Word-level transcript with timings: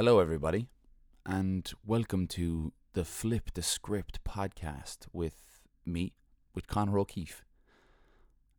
Hello, 0.00 0.18
everybody, 0.18 0.66
and 1.26 1.70
welcome 1.84 2.26
to 2.28 2.72
the 2.94 3.04
Flip 3.04 3.50
the 3.52 3.60
Script 3.60 4.24
podcast 4.24 5.00
with 5.12 5.42
me, 5.84 6.14
with 6.54 6.66
Connor 6.66 6.98
O'Keefe. 6.98 7.44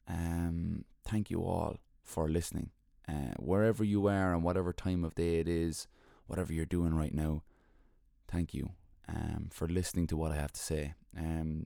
Um, 0.07 0.85
thank 1.03 1.31
you 1.31 1.39
all 1.39 1.77
for 2.03 2.29
listening. 2.29 2.69
Uh, 3.09 3.33
wherever 3.39 3.83
you 3.83 4.05
are 4.05 4.35
and 4.35 4.43
whatever 4.43 4.71
time 4.71 5.03
of 5.03 5.15
day 5.15 5.39
it 5.39 5.47
is, 5.47 5.87
whatever 6.27 6.53
you're 6.53 6.63
doing 6.63 6.93
right 6.93 7.11
now, 7.15 7.41
thank 8.27 8.53
you 8.53 8.73
um, 9.09 9.49
for 9.51 9.67
listening 9.67 10.05
to 10.05 10.15
what 10.15 10.31
I 10.31 10.35
have 10.35 10.53
to 10.53 10.61
say. 10.61 10.93
Um, 11.17 11.65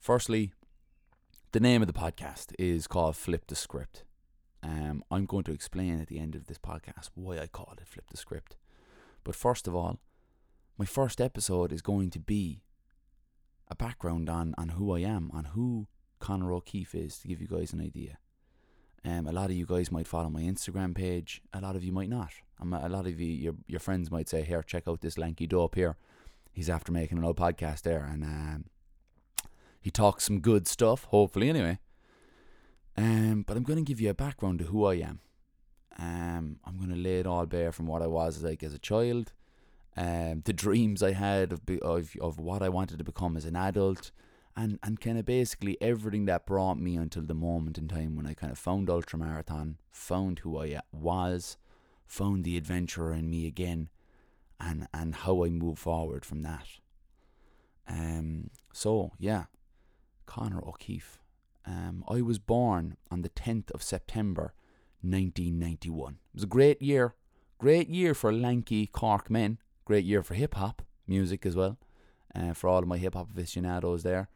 firstly, 0.00 0.54
the 1.52 1.60
name 1.60 1.82
of 1.82 1.86
the 1.86 1.92
podcast 1.92 2.54
is 2.58 2.86
called 2.86 3.14
Flip 3.14 3.46
the 3.46 3.54
Script. 3.54 4.04
Um, 4.62 5.04
I'm 5.10 5.24
going 5.24 5.44
to 5.44 5.52
explain 5.52 6.00
at 6.00 6.08
the 6.08 6.18
end 6.18 6.34
of 6.34 6.46
this 6.46 6.58
podcast 6.58 7.10
why 7.14 7.38
I 7.38 7.46
called 7.46 7.78
it 7.80 7.88
Flip 7.88 8.06
the 8.10 8.16
Script. 8.16 8.56
But 9.24 9.34
first 9.34 9.68
of 9.68 9.74
all, 9.74 9.98
my 10.76 10.84
first 10.84 11.20
episode 11.20 11.72
is 11.72 11.82
going 11.82 12.10
to 12.10 12.18
be 12.18 12.62
a 13.68 13.74
background 13.74 14.28
on, 14.28 14.54
on 14.56 14.70
who 14.70 14.94
I 14.94 15.00
am, 15.00 15.30
on 15.32 15.44
who 15.46 15.86
Connor 16.18 16.52
O'Keefe 16.52 16.94
is, 16.94 17.18
to 17.18 17.28
give 17.28 17.40
you 17.40 17.48
guys 17.48 17.72
an 17.72 17.80
idea. 17.80 18.18
Um, 19.04 19.26
a 19.26 19.32
lot 19.32 19.50
of 19.50 19.56
you 19.56 19.66
guys 19.66 19.92
might 19.92 20.08
follow 20.08 20.28
my 20.28 20.42
Instagram 20.42 20.94
page, 20.94 21.42
a 21.52 21.60
lot 21.60 21.76
of 21.76 21.84
you 21.84 21.92
might 21.92 22.08
not. 22.08 22.32
Um, 22.60 22.72
a 22.72 22.88
lot 22.88 23.06
of 23.06 23.20
you, 23.20 23.26
your, 23.26 23.54
your 23.66 23.80
friends 23.80 24.10
might 24.10 24.28
say, 24.28 24.42
Here, 24.42 24.62
check 24.62 24.88
out 24.88 25.00
this 25.00 25.18
lanky 25.18 25.46
dope 25.46 25.76
here. 25.76 25.96
He's 26.52 26.68
after 26.68 26.90
making 26.90 27.18
an 27.18 27.24
old 27.24 27.36
podcast 27.36 27.82
there, 27.82 28.04
and 28.04 28.24
um, 28.24 28.64
he 29.80 29.90
talks 29.90 30.24
some 30.24 30.40
good 30.40 30.66
stuff, 30.66 31.04
hopefully, 31.04 31.48
anyway. 31.48 31.78
Um, 32.98 33.44
but 33.46 33.56
I'm 33.56 33.62
going 33.62 33.78
to 33.78 33.84
give 33.84 34.00
you 34.00 34.10
a 34.10 34.14
background 34.14 34.58
to 34.58 34.64
who 34.64 34.84
I 34.84 34.94
am. 34.94 35.20
Um, 36.00 36.58
I'm 36.64 36.78
going 36.78 36.90
to 36.90 36.96
lay 36.96 37.20
it 37.20 37.28
all 37.28 37.46
bare 37.46 37.70
from 37.70 37.86
what 37.86 38.02
I 38.02 38.08
was 38.08 38.42
like 38.42 38.64
as 38.64 38.74
a 38.74 38.78
child, 38.78 39.32
um, 39.96 40.42
the 40.44 40.52
dreams 40.52 41.00
I 41.00 41.12
had 41.12 41.52
of, 41.52 41.64
be, 41.64 41.80
of 41.80 42.16
of 42.20 42.40
what 42.40 42.60
I 42.60 42.68
wanted 42.68 42.98
to 42.98 43.04
become 43.04 43.36
as 43.36 43.44
an 43.44 43.54
adult, 43.54 44.10
and 44.56 44.80
and 44.82 45.00
kind 45.00 45.16
of 45.16 45.24
basically 45.24 45.76
everything 45.80 46.24
that 46.24 46.44
brought 46.44 46.80
me 46.80 46.96
until 46.96 47.22
the 47.22 47.34
moment 47.34 47.78
in 47.78 47.86
time 47.86 48.16
when 48.16 48.26
I 48.26 48.34
kind 48.34 48.50
of 48.50 48.58
found 48.58 48.88
ultramarathon, 48.88 49.76
found 49.92 50.40
who 50.40 50.58
I 50.58 50.80
was, 50.92 51.56
found 52.04 52.42
the 52.42 52.56
adventurer 52.56 53.12
in 53.12 53.30
me 53.30 53.46
again, 53.46 53.90
and 54.58 54.88
and 54.92 55.14
how 55.14 55.44
I 55.44 55.50
move 55.50 55.78
forward 55.78 56.24
from 56.24 56.42
that. 56.42 56.66
Um. 57.88 58.50
So 58.72 59.12
yeah, 59.20 59.44
Connor 60.26 60.60
O'Keefe. 60.66 61.20
Um, 61.68 62.02
I 62.08 62.22
was 62.22 62.38
born 62.38 62.96
on 63.10 63.20
the 63.20 63.28
10th 63.28 63.70
of 63.72 63.82
September 63.82 64.54
1991. 65.02 66.12
It 66.14 66.18
was 66.34 66.44
a 66.44 66.46
great 66.46 66.80
year. 66.80 67.14
Great 67.58 67.88
year 67.90 68.14
for 68.14 68.32
lanky 68.32 68.86
Cork 68.86 69.28
men. 69.28 69.58
Great 69.84 70.04
year 70.06 70.22
for 70.22 70.34
hip 70.34 70.54
hop 70.54 70.82
music 71.06 71.44
as 71.44 71.54
well. 71.54 71.78
Uh, 72.34 72.54
for 72.54 72.68
all 72.68 72.78
of 72.78 72.88
my 72.88 72.96
hip 72.96 73.14
hop 73.14 73.30
aficionados 73.30 74.02
there. 74.02 74.28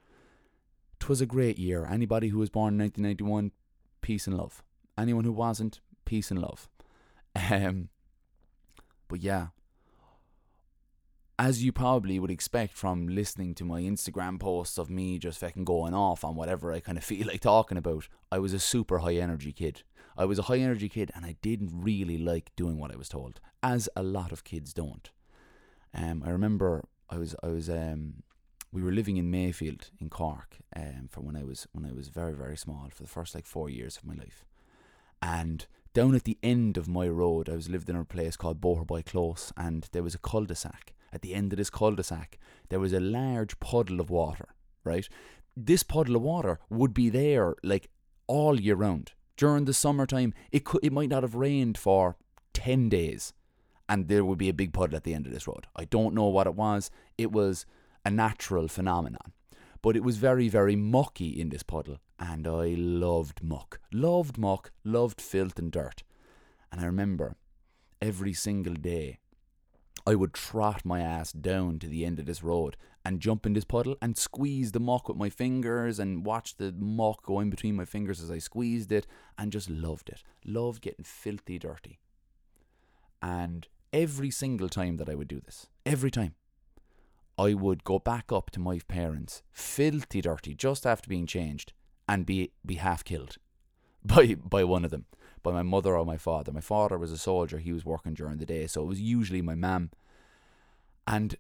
'Twas 0.99 1.21
a 1.21 1.27
great 1.27 1.59
year. 1.59 1.87
Anybody 1.87 2.29
who 2.29 2.39
was 2.39 2.51
born 2.51 2.75
in 2.75 2.81
1991, 2.81 3.53
peace 4.03 4.27
and 4.27 4.37
love. 4.37 4.63
Anyone 4.99 5.25
who 5.25 5.33
wasn't, 5.33 5.81
peace 6.05 6.31
and 6.31 6.41
love. 6.41 6.69
Um, 7.51 7.89
but 9.09 9.21
yeah, 9.23 9.49
as 11.43 11.65
you 11.65 11.73
probably 11.73 12.21
would 12.21 12.31
expect 12.31 12.73
from 12.73 13.09
listening 13.09 13.53
to 13.53 13.65
my 13.65 13.81
Instagram 13.81 14.39
posts 14.39 14.79
of 14.79 14.89
me 14.89 15.19
just 15.19 15.41
fucking 15.41 15.65
going 15.65 15.93
off 15.93 16.23
on 16.23 16.37
whatever 16.37 16.73
I 16.73 16.79
kind 16.79 16.97
of 16.97 17.03
feel 17.13 17.27
like 17.27 17.41
talking 17.41 17.77
about, 17.77 18.07
I 18.31 18.39
was 18.39 18.53
a 18.53 18.61
super 18.61 18.99
high 18.99 19.17
energy 19.17 19.51
kid. 19.51 19.83
I 20.17 20.25
was 20.25 20.39
a 20.39 20.43
high 20.43 20.59
energy 20.59 20.89
kid 20.89 21.11
and 21.17 21.27
I 21.27 21.35
didn't 21.43 21.73
really 21.75 22.17
like 22.17 22.53
doing 22.55 22.79
what 22.79 22.93
I 22.93 22.97
was 22.97 23.09
told, 23.09 23.41
as 23.61 23.89
a 23.97 24.05
lot 24.05 24.31
of 24.31 24.45
kids 24.45 24.73
don't. 24.73 25.11
Um, 25.93 26.23
I 26.25 26.31
remember 26.31 26.85
I 27.11 27.19
was 27.19 27.35
I 27.43 27.49
was 27.49 27.69
um, 27.69 28.23
we 28.71 28.81
were 28.81 28.93
living 28.93 29.17
in 29.17 29.29
Mayfield 29.29 29.91
in 30.01 30.11
Cork 30.11 30.59
um, 30.77 31.09
for 31.11 31.23
when 31.23 31.35
I 31.35 31.43
was 31.43 31.67
when 31.73 31.85
I 31.85 31.93
was 31.93 32.07
very 32.07 32.35
very 32.35 32.57
small 32.57 32.89
for 32.95 33.03
the 33.03 33.09
first 33.09 33.35
like 33.35 33.47
four 33.47 33.69
years 33.69 33.97
of 33.97 34.05
my 34.05 34.15
life, 34.15 34.45
and 35.21 35.67
down 35.93 36.15
at 36.15 36.23
the 36.23 36.39
end 36.41 36.77
of 36.77 36.87
my 36.87 37.09
road 37.09 37.49
I 37.49 37.57
was 37.57 37.69
lived 37.69 37.91
in 37.91 37.97
a 37.97 38.05
place 38.05 38.37
called 38.37 38.61
Boherby 38.61 39.03
Close, 39.03 39.53
and 39.57 39.89
there 39.91 40.05
was 40.05 40.15
a 40.15 40.19
cul-de-sac. 40.19 40.93
At 41.13 41.23
the 41.23 41.35
end 41.35 41.53
of 41.53 41.59
this 41.59 41.71
cul-de-sac, 41.71 42.39
there 42.69 42.81
was 42.81 42.93
a 42.93 43.01
large 43.01 43.59
puddle 43.61 44.01
of 44.01 44.11
water. 44.11 44.49
Right, 44.85 45.09
this 45.57 45.83
puddle 45.83 46.17
of 46.17 46.23
water 46.23 46.59
would 46.69 46.93
be 46.93 47.09
there 47.09 47.55
like 47.63 47.89
all 48.27 48.61
year 48.61 48.75
round. 48.75 49.13
During 49.37 49.65
the 49.65 49.75
summertime, 49.75 50.35
it 50.51 50.65
could 50.65 50.85
it 50.85 50.93
might 50.93 51.09
not 51.09 51.23
have 51.23 51.35
rained 51.35 51.79
for 51.79 52.17
ten 52.53 52.89
days, 52.89 53.33
and 53.89 54.09
there 54.09 54.25
would 54.25 54.39
be 54.39 54.49
a 54.49 54.55
big 54.55 54.73
puddle 54.73 54.97
at 54.97 55.05
the 55.05 55.15
end 55.15 55.27
of 55.27 55.33
this 55.33 55.47
road. 55.47 55.67
I 55.77 55.85
don't 55.85 56.15
know 56.15 56.27
what 56.27 56.47
it 56.47 56.55
was. 56.55 56.91
It 57.17 57.31
was 57.31 57.67
a 58.05 58.11
natural 58.11 58.69
phenomenon. 58.69 59.33
But 59.83 59.97
it 59.97 60.05
was 60.05 60.17
very, 60.17 60.49
very 60.49 60.77
mucky 60.77 61.29
in 61.29 61.49
this 61.49 61.65
puddle, 61.65 61.99
and 62.19 62.47
I 62.47 62.75
loved 62.79 63.43
muck. 63.43 63.81
Loved 63.93 64.39
muck, 64.39 64.71
loved 64.85 65.21
filth 65.21 65.59
and 65.59 65.73
dirt. 65.73 66.05
And 66.71 66.81
I 66.81 66.85
remember 66.85 67.37
every 68.01 68.33
single 68.33 68.75
day 68.75 69.19
I 70.07 70.15
would 70.15 70.35
trot 70.35 70.85
my 70.85 71.01
ass 71.01 71.33
down 71.33 71.79
to 71.81 71.87
the 71.87 72.05
end 72.05 72.19
of 72.19 72.27
this 72.27 72.43
road 72.43 72.77
and 73.05 73.21
jump 73.21 73.47
in 73.47 73.53
this 73.53 73.65
puddle 73.65 73.97
and 74.01 74.17
squeeze 74.17 74.73
the 74.73 74.81
muck 74.81 75.09
with 75.09 75.17
my 75.17 75.31
fingers 75.31 75.99
and 75.99 76.25
watch 76.25 76.57
the 76.57 76.73
muck 76.73 77.25
go 77.25 77.41
in 77.41 77.51
between 77.51 77.77
my 77.77 77.85
fingers 77.85 78.21
as 78.21 78.31
I 78.31 78.39
squeezed 78.39 78.93
it 78.93 79.07
and 79.39 79.53
just 79.53 79.71
loved 79.71 80.09
it. 80.09 80.23
Loved 80.45 80.83
getting 80.83 81.05
filthy 81.05 81.59
dirty. 81.59 81.99
And 83.21 83.69
every 83.93 84.31
single 84.31 84.69
time 84.69 84.97
that 84.97 85.09
I 85.09 85.15
would 85.15 85.29
do 85.29 85.41
this, 85.41 85.67
every 85.87 86.11
time, 86.11 86.35
I 87.39 87.55
would 87.55 87.85
go 87.85 87.99
back 87.99 88.31
up 88.31 88.51
to 88.51 88.61
my 88.61 88.81
parents, 88.89 89.43
filthy 89.53 90.21
dirty, 90.21 90.55
just 90.55 90.87
after 90.87 91.09
being 91.09 91.27
changed, 91.27 91.73
and 92.09 92.27
be 92.27 92.53
be 92.67 92.75
half 92.75 93.05
killed 93.05 93.37
by 94.05 94.35
by 94.35 94.65
one 94.65 94.85
of 94.85 94.91
them, 94.91 95.07
by 95.43 95.53
my 95.53 95.63
mother 95.63 95.97
or 95.97 96.05
my 96.05 96.17
father. 96.17 96.53
My 96.53 96.61
father 96.61 96.99
was 96.99 97.13
a 97.13 97.19
soldier; 97.19 97.59
he 97.59 97.73
was 97.73 97.85
working 97.85 98.15
during 98.15 98.39
the 98.39 98.47
day, 98.47 98.67
so 98.67 98.83
it 98.83 98.87
was 98.87 99.01
usually 99.01 99.43
my 99.43 99.55
mum. 99.55 99.91
And 101.07 101.37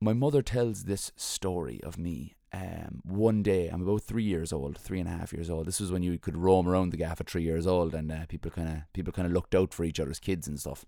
my 0.00 0.12
mother 0.12 0.42
tells 0.42 0.84
this 0.84 1.12
story 1.16 1.80
of 1.82 1.98
me. 1.98 2.34
Um, 2.50 3.02
one 3.04 3.42
day, 3.42 3.68
I'm 3.68 3.82
about 3.82 4.02
three 4.02 4.24
years 4.24 4.54
old, 4.54 4.78
three 4.78 5.00
and 5.00 5.08
a 5.08 5.12
half 5.12 5.34
years 5.34 5.50
old. 5.50 5.66
This 5.66 5.80
was 5.80 5.92
when 5.92 6.02
you 6.02 6.18
could 6.18 6.36
roam 6.36 6.66
around 6.66 6.90
the 6.90 6.96
gaff 6.96 7.20
at 7.20 7.28
three 7.28 7.42
years 7.42 7.66
old, 7.66 7.94
and 7.94 8.10
uh, 8.10 8.24
people 8.26 8.50
kind 8.50 8.68
of 8.68 8.92
people 8.94 9.12
kind 9.12 9.26
of 9.26 9.32
looked 9.32 9.54
out 9.54 9.74
for 9.74 9.84
each 9.84 10.00
other's 10.00 10.18
kids 10.18 10.48
and 10.48 10.58
stuff. 10.58 10.86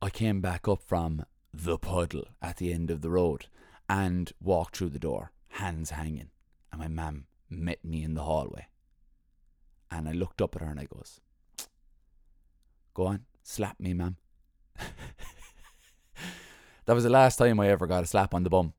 I 0.00 0.10
came 0.10 0.40
back 0.40 0.66
up 0.66 0.82
from 0.82 1.24
the 1.54 1.78
puddle 1.78 2.26
at 2.40 2.56
the 2.56 2.72
end 2.72 2.90
of 2.90 3.02
the 3.02 3.10
road 3.10 3.46
and 3.88 4.32
walked 4.40 4.76
through 4.76 4.88
the 4.88 4.98
door, 4.98 5.30
hands 5.50 5.90
hanging. 5.90 6.30
And 6.72 6.80
my 6.80 6.88
mam 6.88 7.26
met 7.48 7.84
me 7.84 8.02
in 8.02 8.14
the 8.14 8.24
hallway. 8.24 8.66
And 9.92 10.08
I 10.08 10.12
looked 10.12 10.40
up 10.40 10.56
at 10.56 10.62
her 10.62 10.68
and 10.68 10.80
I 10.80 10.84
goes, 10.84 11.20
Go 12.94 13.06
on, 13.06 13.24
slap 13.42 13.78
me, 13.78 13.94
mam. 13.94 14.16
that 16.86 16.94
was 16.94 17.04
the 17.04 17.10
last 17.10 17.36
time 17.36 17.60
I 17.60 17.68
ever 17.68 17.86
got 17.86 18.04
a 18.04 18.06
slap 18.06 18.34
on 18.34 18.42
the 18.42 18.50
bum. 18.50 18.72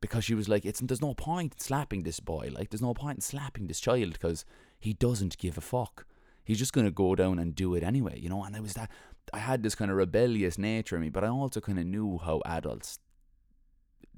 Because 0.00 0.24
she 0.24 0.34
was 0.34 0.48
like, 0.48 0.64
it's 0.64 0.80
there's 0.80 1.02
no 1.02 1.14
point 1.14 1.54
in 1.54 1.60
slapping 1.60 2.04
this 2.04 2.20
boy. 2.20 2.50
Like 2.52 2.70
there's 2.70 2.80
no 2.82 2.94
point 2.94 3.18
in 3.18 3.22
slapping 3.22 3.66
this 3.66 3.80
child 3.80 4.14
because 4.14 4.44
he 4.78 4.94
doesn't 4.94 5.36
give 5.38 5.58
a 5.58 5.60
fuck. 5.60 6.06
He's 6.42 6.58
just 6.58 6.72
gonna 6.72 6.90
go 6.90 7.14
down 7.14 7.38
and 7.38 7.54
do 7.54 7.74
it 7.74 7.82
anyway, 7.82 8.18
you 8.18 8.30
know. 8.30 8.42
And 8.42 8.56
I 8.56 8.60
was 8.60 8.72
that 8.74 8.90
I 9.32 9.38
had 9.38 9.62
this 9.62 9.74
kind 9.74 9.90
of 9.90 9.96
rebellious 9.98 10.56
nature 10.56 10.96
in 10.96 11.02
me, 11.02 11.10
but 11.10 11.22
I 11.22 11.28
also 11.28 11.60
kind 11.60 11.78
of 11.78 11.86
knew 11.86 12.18
how 12.18 12.40
adults 12.46 12.98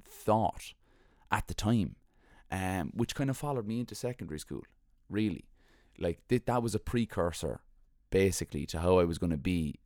thought 0.07 0.73
at 1.31 1.47
the 1.47 1.53
time, 1.53 1.97
um, 2.49 2.91
which 2.93 3.13
kind 3.13 3.29
of 3.29 3.37
followed 3.37 3.67
me 3.67 3.81
into 3.81 3.93
secondary 3.93 4.39
school. 4.39 4.63
Really, 5.09 5.43
like 5.99 6.19
th- 6.27 6.45
that 6.45 6.63
was 6.63 6.75
a 6.75 6.79
precursor, 6.79 7.61
basically, 8.09 8.65
to 8.67 8.79
how 8.79 8.99
I 8.99 9.05
was 9.05 9.17
going 9.17 9.31
to 9.31 9.37
be 9.37 9.79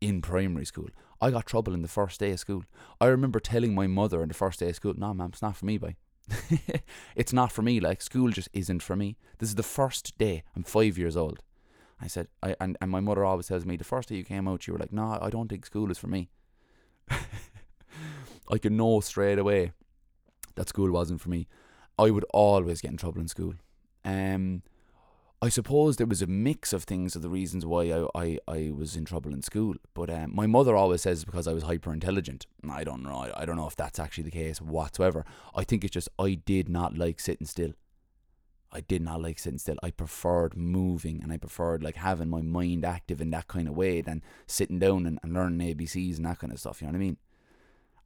in 0.00 0.22
primary 0.22 0.66
school. 0.66 0.88
I 1.20 1.30
got 1.30 1.46
trouble 1.46 1.74
in 1.74 1.82
the 1.82 1.88
first 1.88 2.20
day 2.20 2.32
of 2.32 2.40
school. 2.40 2.64
I 3.00 3.06
remember 3.06 3.40
telling 3.40 3.74
my 3.74 3.86
mother 3.86 4.22
in 4.22 4.28
the 4.28 4.34
first 4.34 4.60
day 4.60 4.68
of 4.68 4.76
school, 4.76 4.94
"No, 4.96 5.14
ma'am, 5.14 5.30
it's 5.32 5.42
not 5.42 5.56
for 5.56 5.66
me, 5.66 5.78
boy. 5.78 5.96
it's 7.16 7.32
not 7.32 7.52
for 7.52 7.62
me. 7.62 7.80
Like 7.80 8.02
school 8.02 8.30
just 8.30 8.48
isn't 8.52 8.82
for 8.82 8.96
me. 8.96 9.16
This 9.38 9.48
is 9.48 9.54
the 9.54 9.62
first 9.62 10.16
day. 10.18 10.42
I'm 10.54 10.64
five 10.64 10.98
years 10.98 11.16
old." 11.16 11.42
I 12.00 12.06
said, 12.06 12.28
I 12.42 12.56
and, 12.60 12.76
and 12.80 12.90
my 12.90 13.00
mother 13.00 13.24
always 13.24 13.46
tells 13.46 13.64
me 13.64 13.76
the 13.76 13.84
first 13.84 14.08
day 14.08 14.16
you 14.16 14.24
came 14.24 14.48
out, 14.48 14.66
you 14.66 14.72
were 14.72 14.78
like, 14.78 14.92
no, 14.92 15.18
I 15.20 15.30
don't 15.30 15.48
think 15.48 15.64
school 15.64 15.90
is 15.90 15.98
for 15.98 16.08
me. 16.08 16.28
I 17.10 18.58
could 18.58 18.72
know 18.72 19.00
straight 19.00 19.38
away 19.38 19.72
that 20.56 20.68
school 20.68 20.90
wasn't 20.90 21.20
for 21.20 21.30
me. 21.30 21.46
I 21.98 22.10
would 22.10 22.26
always 22.34 22.80
get 22.80 22.90
in 22.90 22.96
trouble 22.96 23.20
in 23.20 23.28
school. 23.28 23.54
Um, 24.04 24.62
I 25.44 25.50
suppose 25.50 25.98
there 25.98 26.06
was 26.06 26.22
a 26.22 26.26
mix 26.26 26.72
of 26.72 26.84
things 26.84 27.14
of 27.14 27.20
the 27.20 27.28
reasons 27.28 27.66
why 27.66 27.92
I, 27.92 28.06
I, 28.14 28.38
I 28.48 28.70
was 28.74 28.96
in 28.96 29.04
trouble 29.04 29.34
in 29.34 29.42
school. 29.42 29.74
But 29.92 30.08
um, 30.08 30.34
my 30.34 30.46
mother 30.46 30.74
always 30.74 31.02
says 31.02 31.26
because 31.26 31.46
I 31.46 31.52
was 31.52 31.64
hyper 31.64 31.92
intelligent. 31.92 32.46
I 32.66 32.82
don't 32.82 33.02
know. 33.02 33.14
I, 33.14 33.42
I 33.42 33.44
don't 33.44 33.56
know 33.56 33.66
if 33.66 33.76
that's 33.76 33.98
actually 33.98 34.24
the 34.24 34.30
case 34.30 34.62
whatsoever. 34.62 35.26
I 35.54 35.62
think 35.62 35.84
it's 35.84 35.92
just 35.92 36.08
I 36.18 36.32
did 36.32 36.70
not 36.70 36.96
like 36.96 37.20
sitting 37.20 37.46
still. 37.46 37.74
I 38.72 38.80
did 38.80 39.02
not 39.02 39.20
like 39.20 39.38
sitting 39.38 39.58
still. 39.58 39.76
I 39.82 39.90
preferred 39.90 40.56
moving 40.56 41.22
and 41.22 41.30
I 41.30 41.36
preferred 41.36 41.82
like 41.82 41.96
having 41.96 42.30
my 42.30 42.40
mind 42.40 42.82
active 42.82 43.20
in 43.20 43.28
that 43.32 43.46
kind 43.46 43.68
of 43.68 43.76
way 43.76 44.00
than 44.00 44.22
sitting 44.46 44.78
down 44.78 45.04
and, 45.04 45.18
and 45.22 45.34
learning 45.34 45.74
ABCs 45.74 46.16
and 46.16 46.24
that 46.24 46.38
kind 46.38 46.54
of 46.54 46.58
stuff. 46.58 46.80
You 46.80 46.86
know 46.86 46.92
what 46.92 46.96
I 46.96 47.00
mean? 47.00 47.16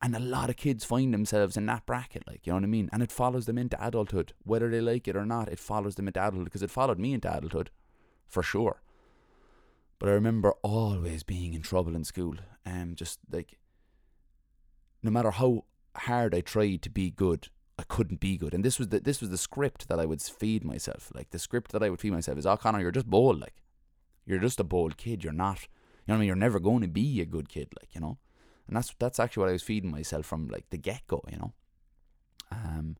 And 0.00 0.14
a 0.14 0.20
lot 0.20 0.48
of 0.48 0.56
kids 0.56 0.84
find 0.84 1.12
themselves 1.12 1.56
in 1.56 1.66
that 1.66 1.84
bracket, 1.84 2.22
like, 2.26 2.46
you 2.46 2.52
know 2.52 2.58
what 2.58 2.64
I 2.64 2.68
mean? 2.68 2.88
And 2.92 3.02
it 3.02 3.10
follows 3.10 3.46
them 3.46 3.58
into 3.58 3.84
adulthood. 3.84 4.32
Whether 4.44 4.70
they 4.70 4.80
like 4.80 5.08
it 5.08 5.16
or 5.16 5.26
not, 5.26 5.48
it 5.48 5.58
follows 5.58 5.96
them 5.96 6.06
into 6.06 6.20
adulthood 6.20 6.44
because 6.44 6.62
it 6.62 6.70
followed 6.70 7.00
me 7.00 7.14
into 7.14 7.36
adulthood, 7.36 7.70
for 8.28 8.42
sure. 8.42 8.80
But 9.98 10.08
I 10.08 10.12
remember 10.12 10.52
always 10.62 11.24
being 11.24 11.52
in 11.52 11.62
trouble 11.62 11.96
in 11.96 12.04
school. 12.04 12.36
Um, 12.64 12.94
just 12.94 13.18
like, 13.30 13.58
no 15.02 15.10
matter 15.10 15.32
how 15.32 15.64
hard 15.96 16.32
I 16.32 16.42
tried 16.42 16.82
to 16.82 16.90
be 16.90 17.10
good, 17.10 17.48
I 17.76 17.82
couldn't 17.82 18.20
be 18.20 18.36
good. 18.36 18.54
And 18.54 18.64
this 18.64 18.78
was 18.78 18.88
the 18.88 19.00
this 19.00 19.20
was 19.20 19.30
the 19.30 19.38
script 19.38 19.88
that 19.88 19.98
I 19.98 20.06
would 20.06 20.22
feed 20.22 20.64
myself. 20.64 21.10
Like 21.12 21.30
the 21.30 21.38
script 21.40 21.72
that 21.72 21.82
I 21.82 21.90
would 21.90 22.00
feed 22.00 22.12
myself 22.12 22.38
is, 22.38 22.46
"Oh, 22.46 22.56
Connor, 22.56 22.80
you're 22.80 22.92
just 22.92 23.10
bold. 23.10 23.40
Like, 23.40 23.62
you're 24.26 24.38
just 24.38 24.60
a 24.60 24.64
bold 24.64 24.96
kid. 24.96 25.24
You're 25.24 25.32
not. 25.32 25.62
You 26.06 26.12
know 26.12 26.14
what 26.14 26.16
I 26.16 26.18
mean? 26.20 26.26
You're 26.28 26.36
never 26.36 26.60
going 26.60 26.82
to 26.82 26.88
be 26.88 27.20
a 27.20 27.26
good 27.26 27.48
kid. 27.48 27.68
Like, 27.80 27.94
you 27.94 28.00
know." 28.00 28.18
And 28.68 28.76
that's 28.76 28.94
that's 28.98 29.18
actually 29.18 29.42
what 29.42 29.48
I 29.50 29.52
was 29.52 29.62
feeding 29.62 29.90
myself 29.90 30.26
from 30.26 30.48
like 30.48 30.70
the 30.70 30.76
get 30.76 31.06
go. 31.06 31.22
You 31.30 31.38
know. 31.38 31.52
Um, 32.52 32.96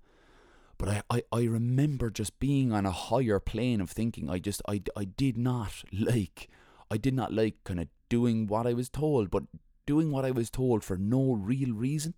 but 0.79 0.89
I, 0.89 1.03
I, 1.11 1.23
I 1.33 1.45
remember 1.45 2.11
just 2.11 2.39
being 2.39 2.73
on 2.73 2.87
a 2.87 2.91
higher 2.91 3.41
plane 3.41 3.81
of 3.81 3.91
thinking. 3.91 4.31
I 4.31 4.39
just 4.39 4.63
I, 4.69 4.83
I 4.97 5.05
did 5.05 5.37
not 5.37 5.83
like 5.93 6.49
I 6.91 6.97
did 6.97 7.15
not 7.15 7.33
like 7.33 7.63
kind 7.65 7.81
of 7.81 7.89
doing 8.09 8.47
what 8.47 8.67
I 8.67 8.73
was 8.73 8.89
told, 8.89 9.31
but 9.31 9.45
doing 9.87 10.11
what 10.11 10.25
I 10.25 10.31
was 10.31 10.51
told 10.51 10.85
for 10.85 10.97
no 10.97 11.33
real 11.33 11.73
reason. 11.73 12.15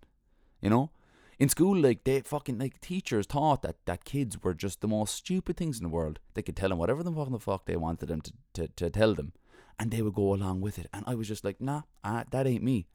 You 0.61 0.69
know? 0.69 0.91
In 1.39 1.49
school, 1.49 1.75
like 1.75 2.03
they 2.03 2.21
fucking 2.21 2.59
like 2.59 2.79
teachers 2.81 3.25
taught 3.25 3.63
that, 3.63 3.77
that 3.85 4.05
kids 4.05 4.37
were 4.43 4.53
just 4.53 4.81
the 4.81 4.87
most 4.87 5.15
stupid 5.15 5.57
things 5.57 5.79
in 5.79 5.83
the 5.83 5.89
world. 5.89 6.19
They 6.35 6.43
could 6.43 6.55
tell 6.55 6.69
them 6.69 6.77
whatever 6.77 7.01
the 7.01 7.11
fucking 7.11 7.33
the 7.33 7.39
fuck 7.39 7.65
they 7.65 7.75
wanted 7.75 8.09
them 8.09 8.21
to, 8.21 8.33
to, 8.53 8.67
to 8.67 8.89
tell 8.91 9.15
them, 9.15 9.33
and 9.79 9.89
they 9.89 10.03
would 10.03 10.13
go 10.13 10.35
along 10.35 10.61
with 10.61 10.77
it. 10.77 10.85
And 10.93 11.03
I 11.07 11.15
was 11.15 11.27
just 11.27 11.43
like, 11.43 11.59
nah, 11.59 11.81
uh, 12.03 12.25
that 12.29 12.45
ain't 12.45 12.63
me, 12.63 12.85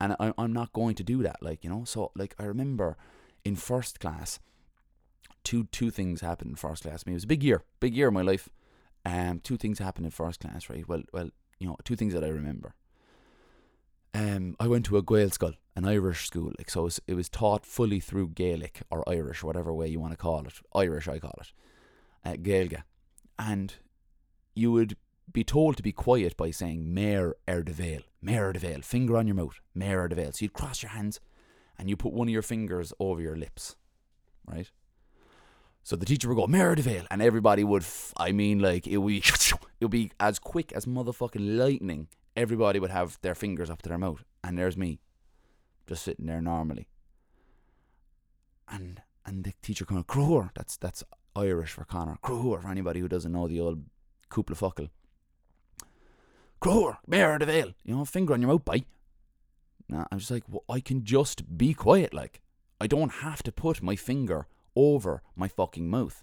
and 0.00 0.16
I, 0.18 0.32
I'm 0.38 0.52
not 0.52 0.72
going 0.72 0.94
to 0.96 1.04
do 1.04 1.22
that. 1.22 1.42
Like 1.42 1.64
you 1.64 1.70
know, 1.70 1.84
so 1.84 2.12
like 2.14 2.34
I 2.38 2.44
remember 2.44 2.96
in 3.44 3.56
first 3.56 4.00
class, 4.00 4.38
two 5.44 5.64
two 5.72 5.90
things 5.90 6.20
happened 6.20 6.50
in 6.50 6.56
first 6.56 6.82
class. 6.82 7.04
I 7.06 7.08
mean, 7.08 7.14
it 7.14 7.16
was 7.16 7.24
a 7.24 7.28
big 7.28 7.42
year, 7.42 7.64
big 7.80 7.94
year 7.94 8.08
in 8.08 8.14
my 8.14 8.22
life. 8.22 8.48
Um, 9.04 9.40
two 9.40 9.56
things 9.56 9.78
happened 9.78 10.06
in 10.06 10.10
first 10.10 10.40
class, 10.40 10.68
right? 10.68 10.86
Well, 10.86 11.02
well, 11.12 11.30
you 11.58 11.66
know, 11.66 11.76
two 11.84 11.96
things 11.96 12.12
that 12.14 12.24
I 12.24 12.28
remember. 12.28 12.74
Um, 14.14 14.56
I 14.58 14.66
went 14.66 14.86
to 14.86 14.96
a 14.96 15.02
Gaelscoil, 15.02 15.54
an 15.76 15.84
Irish 15.84 16.26
school, 16.26 16.52
like 16.58 16.70
so. 16.70 16.80
It 16.80 16.84
was, 16.84 17.00
it 17.08 17.14
was 17.14 17.28
taught 17.28 17.64
fully 17.66 18.00
through 18.00 18.30
Gaelic 18.30 18.82
or 18.90 19.08
Irish, 19.08 19.42
whatever 19.42 19.72
way 19.72 19.88
you 19.88 20.00
want 20.00 20.12
to 20.12 20.16
call 20.16 20.46
it. 20.46 20.54
Irish, 20.74 21.08
I 21.08 21.18
call 21.18 21.38
it, 21.40 21.52
uh, 22.24 22.34
Gaeilge, 22.34 22.82
and 23.38 23.74
you 24.54 24.72
would 24.72 24.96
be 25.32 25.44
told 25.44 25.76
to 25.76 25.82
be 25.82 25.92
quiet 25.92 26.36
by 26.36 26.50
saying 26.50 26.92
"Mayor 26.92 27.36
er 27.48 27.62
de 27.62 27.72
Vale," 27.72 28.04
"Mayor 28.20 28.52
de 28.52 28.58
Vale," 28.58 28.82
finger 28.82 29.16
on 29.16 29.26
your 29.26 29.36
mouth, 29.36 29.60
"Mayor 29.74 30.02
er 30.02 30.08
de 30.08 30.16
Vale." 30.16 30.32
So 30.32 30.44
you'd 30.44 30.52
cross 30.52 30.82
your 30.82 30.90
hands, 30.90 31.20
and 31.78 31.88
you 31.88 31.96
put 31.96 32.12
one 32.12 32.28
of 32.28 32.32
your 32.32 32.42
fingers 32.42 32.92
over 32.98 33.20
your 33.20 33.36
lips, 33.36 33.76
right? 34.46 34.70
So 35.82 35.96
the 35.96 36.04
teacher 36.04 36.28
would 36.28 36.36
go, 36.36 36.46
Mayor 36.46 36.74
de 36.74 36.82
Vale, 36.82 37.06
and 37.10 37.22
everybody 37.22 37.64
would, 37.64 37.82
f- 37.82 38.12
I 38.18 38.30
mean, 38.32 38.58
like, 38.58 38.86
it 38.86 38.98
would, 38.98 39.08
be, 39.08 39.18
it 39.24 39.54
would 39.80 39.90
be 39.90 40.12
as 40.20 40.38
quick 40.38 40.70
as 40.72 40.84
motherfucking 40.84 41.56
lightning. 41.56 42.08
Everybody 42.36 42.78
would 42.78 42.90
have 42.90 43.18
their 43.22 43.34
fingers 43.34 43.70
up 43.70 43.80
to 43.82 43.88
their 43.88 43.96
mouth, 43.96 44.22
and 44.44 44.58
there's 44.58 44.76
me, 44.76 45.00
just 45.86 46.02
sitting 46.02 46.26
there 46.26 46.42
normally. 46.42 46.88
And 48.70 49.00
and 49.24 49.44
the 49.44 49.52
teacher 49.62 49.84
kind 49.84 49.98
of, 49.98 50.06
Cruhur, 50.06 50.50
that's 50.54 50.76
that's 50.76 51.02
Irish 51.34 51.72
for 51.72 51.84
Connor. 51.84 52.18
Cruhur, 52.22 52.60
for 52.60 52.68
anybody 52.68 53.00
who 53.00 53.08
doesn't 53.08 53.32
know 53.32 53.48
the 53.48 53.60
old 53.60 53.84
Kupla 54.30 54.56
Fuckle. 54.56 54.90
Cruhur, 56.60 56.98
Mayor 57.06 57.38
de 57.38 57.46
Vale, 57.46 57.74
you 57.84 57.94
know, 57.94 58.04
finger 58.04 58.34
on 58.34 58.42
your 58.42 58.50
mouth, 58.50 58.64
bye. 58.64 58.84
Nah, 59.88 60.04
I'm 60.10 60.18
just 60.18 60.30
like, 60.30 60.44
well, 60.48 60.64
I 60.68 60.80
can 60.80 61.04
just 61.04 61.56
be 61.56 61.74
quiet, 61.74 62.12
like. 62.12 62.40
I 62.80 62.86
don't 62.86 63.10
have 63.10 63.42
to 63.42 63.50
put 63.50 63.82
my 63.82 63.96
finger 63.96 64.46
over 64.76 65.22
my 65.34 65.48
fucking 65.48 65.90
mouth. 65.90 66.22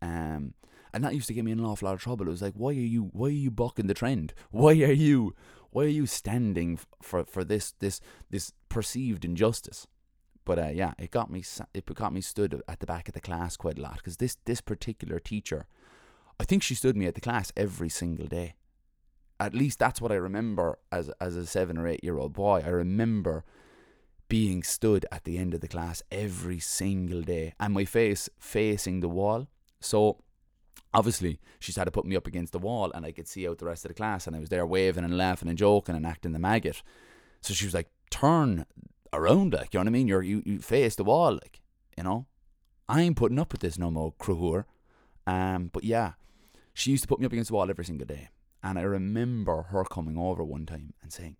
Um, 0.00 0.54
and 0.92 1.04
that 1.04 1.14
used 1.14 1.26
to 1.26 1.34
get 1.34 1.44
me 1.44 1.52
in 1.52 1.58
an 1.58 1.66
awful 1.66 1.86
lot 1.86 1.94
of 1.94 2.00
trouble. 2.00 2.26
It 2.26 2.30
was 2.30 2.40
like, 2.40 2.54
why 2.54 2.70
are 2.70 2.72
you, 2.72 3.10
why 3.12 3.26
are 3.26 3.30
you 3.30 3.50
bucking 3.50 3.86
the 3.86 3.94
trend? 3.94 4.32
Why 4.50 4.70
are 4.70 4.92
you, 4.92 5.34
why 5.70 5.84
are 5.84 5.88
you 5.88 6.06
standing 6.06 6.78
for 7.02 7.24
for 7.24 7.42
this 7.42 7.72
this 7.80 8.00
this 8.30 8.52
perceived 8.68 9.24
injustice? 9.24 9.88
But 10.44 10.58
uh, 10.58 10.70
yeah, 10.72 10.94
it 10.98 11.10
got 11.10 11.30
me 11.30 11.42
it 11.74 11.92
got 11.94 12.12
me 12.12 12.20
stood 12.20 12.62
at 12.68 12.78
the 12.78 12.86
back 12.86 13.08
of 13.08 13.14
the 13.14 13.20
class 13.20 13.56
quite 13.56 13.78
a 13.78 13.82
lot 13.82 13.96
because 13.96 14.18
this 14.18 14.36
this 14.44 14.60
particular 14.60 15.18
teacher, 15.18 15.66
I 16.38 16.44
think 16.44 16.62
she 16.62 16.76
stood 16.76 16.96
me 16.96 17.06
at 17.06 17.16
the 17.16 17.20
class 17.20 17.52
every 17.56 17.88
single 17.88 18.26
day. 18.26 18.54
At 19.40 19.54
least 19.54 19.78
that's 19.78 20.00
what 20.00 20.12
I 20.12 20.16
remember 20.16 20.78
as 20.92 21.10
as 21.20 21.36
a 21.36 21.46
seven 21.46 21.76
or 21.76 21.86
eight 21.86 22.04
year 22.04 22.18
old 22.18 22.32
boy. 22.32 22.62
I 22.64 22.68
remember 22.68 23.44
being 24.28 24.62
stood 24.62 25.06
at 25.12 25.24
the 25.24 25.38
end 25.38 25.54
of 25.54 25.60
the 25.60 25.68
class 25.68 26.02
every 26.10 26.58
single 26.58 27.22
day 27.22 27.54
and 27.60 27.74
my 27.74 27.84
face 27.84 28.28
facing 28.38 29.00
the 29.00 29.08
wall. 29.08 29.48
So 29.80 30.18
obviously 30.92 31.38
she 31.58 31.72
started 31.72 31.90
putting 31.90 32.10
me 32.10 32.16
up 32.16 32.26
against 32.26 32.52
the 32.52 32.58
wall 32.58 32.90
and 32.94 33.04
I 33.04 33.12
could 33.12 33.28
see 33.28 33.46
out 33.46 33.58
the 33.58 33.66
rest 33.66 33.84
of 33.84 33.90
the 33.90 33.94
class 33.94 34.26
and 34.26 34.34
I 34.34 34.38
was 34.38 34.48
there 34.48 34.66
waving 34.66 35.04
and 35.04 35.16
laughing 35.16 35.48
and 35.48 35.58
joking 35.58 35.94
and 35.94 36.06
acting 36.06 36.32
the 36.32 36.38
maggot. 36.38 36.82
So 37.42 37.52
she 37.52 37.66
was 37.66 37.74
like, 37.74 37.88
turn 38.10 38.64
around 39.12 39.52
like, 39.52 39.74
you 39.74 39.78
know 39.78 39.82
what 39.82 39.88
I 39.88 39.90
mean? 39.90 40.08
You're 40.08 40.22
you, 40.22 40.42
you 40.46 40.58
face 40.60 40.96
the 40.96 41.04
wall 41.04 41.34
like, 41.34 41.60
you 41.96 42.04
know? 42.04 42.26
I 42.88 43.02
ain't 43.02 43.16
putting 43.16 43.38
up 43.38 43.52
with 43.52 43.60
this 43.60 43.78
no 43.78 43.90
more, 43.90 44.14
Cruhur. 44.18 44.64
Um 45.26 45.70
but 45.72 45.84
yeah, 45.84 46.12
she 46.72 46.90
used 46.90 47.04
to 47.04 47.08
put 47.08 47.20
me 47.20 47.26
up 47.26 47.32
against 47.32 47.48
the 47.48 47.54
wall 47.54 47.68
every 47.68 47.84
single 47.84 48.06
day. 48.06 48.30
And 48.64 48.78
I 48.78 48.82
remember 48.82 49.64
her 49.64 49.84
coming 49.84 50.16
over 50.16 50.42
one 50.42 50.64
time 50.64 50.94
and 51.02 51.12
saying, 51.12 51.36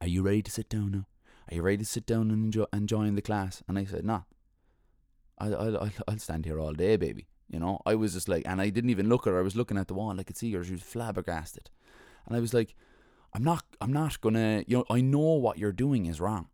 Are 0.00 0.06
you 0.06 0.22
ready 0.22 0.40
to 0.42 0.50
sit 0.52 0.68
down 0.68 0.92
now? 0.92 1.06
Are 1.50 1.56
you 1.56 1.62
ready 1.62 1.78
to 1.78 1.84
sit 1.84 2.06
down 2.06 2.30
and 2.30 2.44
enjoy, 2.44 2.64
and 2.72 2.88
join 2.88 3.16
the 3.16 3.22
class? 3.22 3.60
And 3.66 3.76
I 3.76 3.84
said, 3.84 4.04
Nah. 4.04 4.22
I, 5.36 5.52
I, 5.52 5.90
I'll 6.06 6.18
stand 6.18 6.46
here 6.46 6.60
all 6.60 6.72
day, 6.72 6.96
baby. 6.96 7.26
You 7.50 7.58
know, 7.58 7.80
I 7.84 7.96
was 7.96 8.12
just 8.12 8.28
like, 8.28 8.44
and 8.46 8.60
I 8.60 8.68
didn't 8.68 8.90
even 8.90 9.08
look 9.08 9.26
at 9.26 9.32
her. 9.32 9.38
I 9.38 9.42
was 9.42 9.56
looking 9.56 9.78
at 9.78 9.88
the 9.88 9.94
wall. 9.94 10.18
I 10.18 10.22
could 10.22 10.36
see 10.36 10.52
her. 10.52 10.62
She 10.62 10.72
was 10.72 10.82
flabbergasted. 10.82 11.70
And 12.26 12.36
I 12.36 12.40
was 12.40 12.54
like, 12.54 12.76
I'm 13.34 13.42
not, 13.42 13.64
I'm 13.80 13.92
not 13.92 14.20
gonna, 14.20 14.64
you 14.66 14.76
know, 14.76 14.84
I 14.90 15.00
know 15.00 15.18
what 15.18 15.58
you're 15.58 15.72
doing 15.72 16.06
is 16.06 16.20
wrong. 16.20 16.48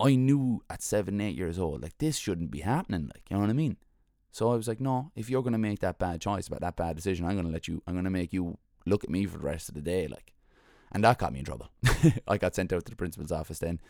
I 0.00 0.16
knew 0.16 0.62
at 0.68 0.82
seven, 0.82 1.20
eight 1.20 1.36
years 1.36 1.58
old, 1.60 1.82
like, 1.82 1.98
this 1.98 2.16
shouldn't 2.16 2.50
be 2.50 2.60
happening. 2.60 3.10
Like, 3.14 3.22
you 3.30 3.36
know 3.36 3.42
what 3.42 3.50
I 3.50 3.54
mean? 3.54 3.76
So 4.32 4.50
I 4.50 4.56
was 4.56 4.66
like, 4.66 4.80
no, 4.80 5.12
if 5.14 5.30
you're 5.30 5.42
gonna 5.42 5.58
make 5.58 5.80
that 5.80 5.98
bad 5.98 6.20
choice 6.20 6.48
about 6.48 6.62
that 6.62 6.76
bad 6.76 6.96
decision, 6.96 7.26
I'm 7.26 7.36
gonna 7.36 7.50
let 7.50 7.68
you, 7.68 7.82
I'm 7.86 7.94
gonna 7.94 8.10
make 8.10 8.32
you 8.32 8.58
look 8.86 9.04
at 9.04 9.10
me 9.10 9.26
for 9.26 9.38
the 9.38 9.44
rest 9.44 9.68
of 9.68 9.74
the 9.74 9.80
day. 9.80 10.06
Like, 10.06 10.32
and 10.92 11.02
that 11.04 11.18
got 11.18 11.32
me 11.32 11.40
in 11.40 11.44
trouble. 11.44 11.70
I 12.28 12.38
got 12.38 12.54
sent 12.54 12.72
out 12.72 12.84
to 12.84 12.90
the 12.90 12.96
principal's 12.96 13.32
office 13.32 13.58
then 13.58 13.80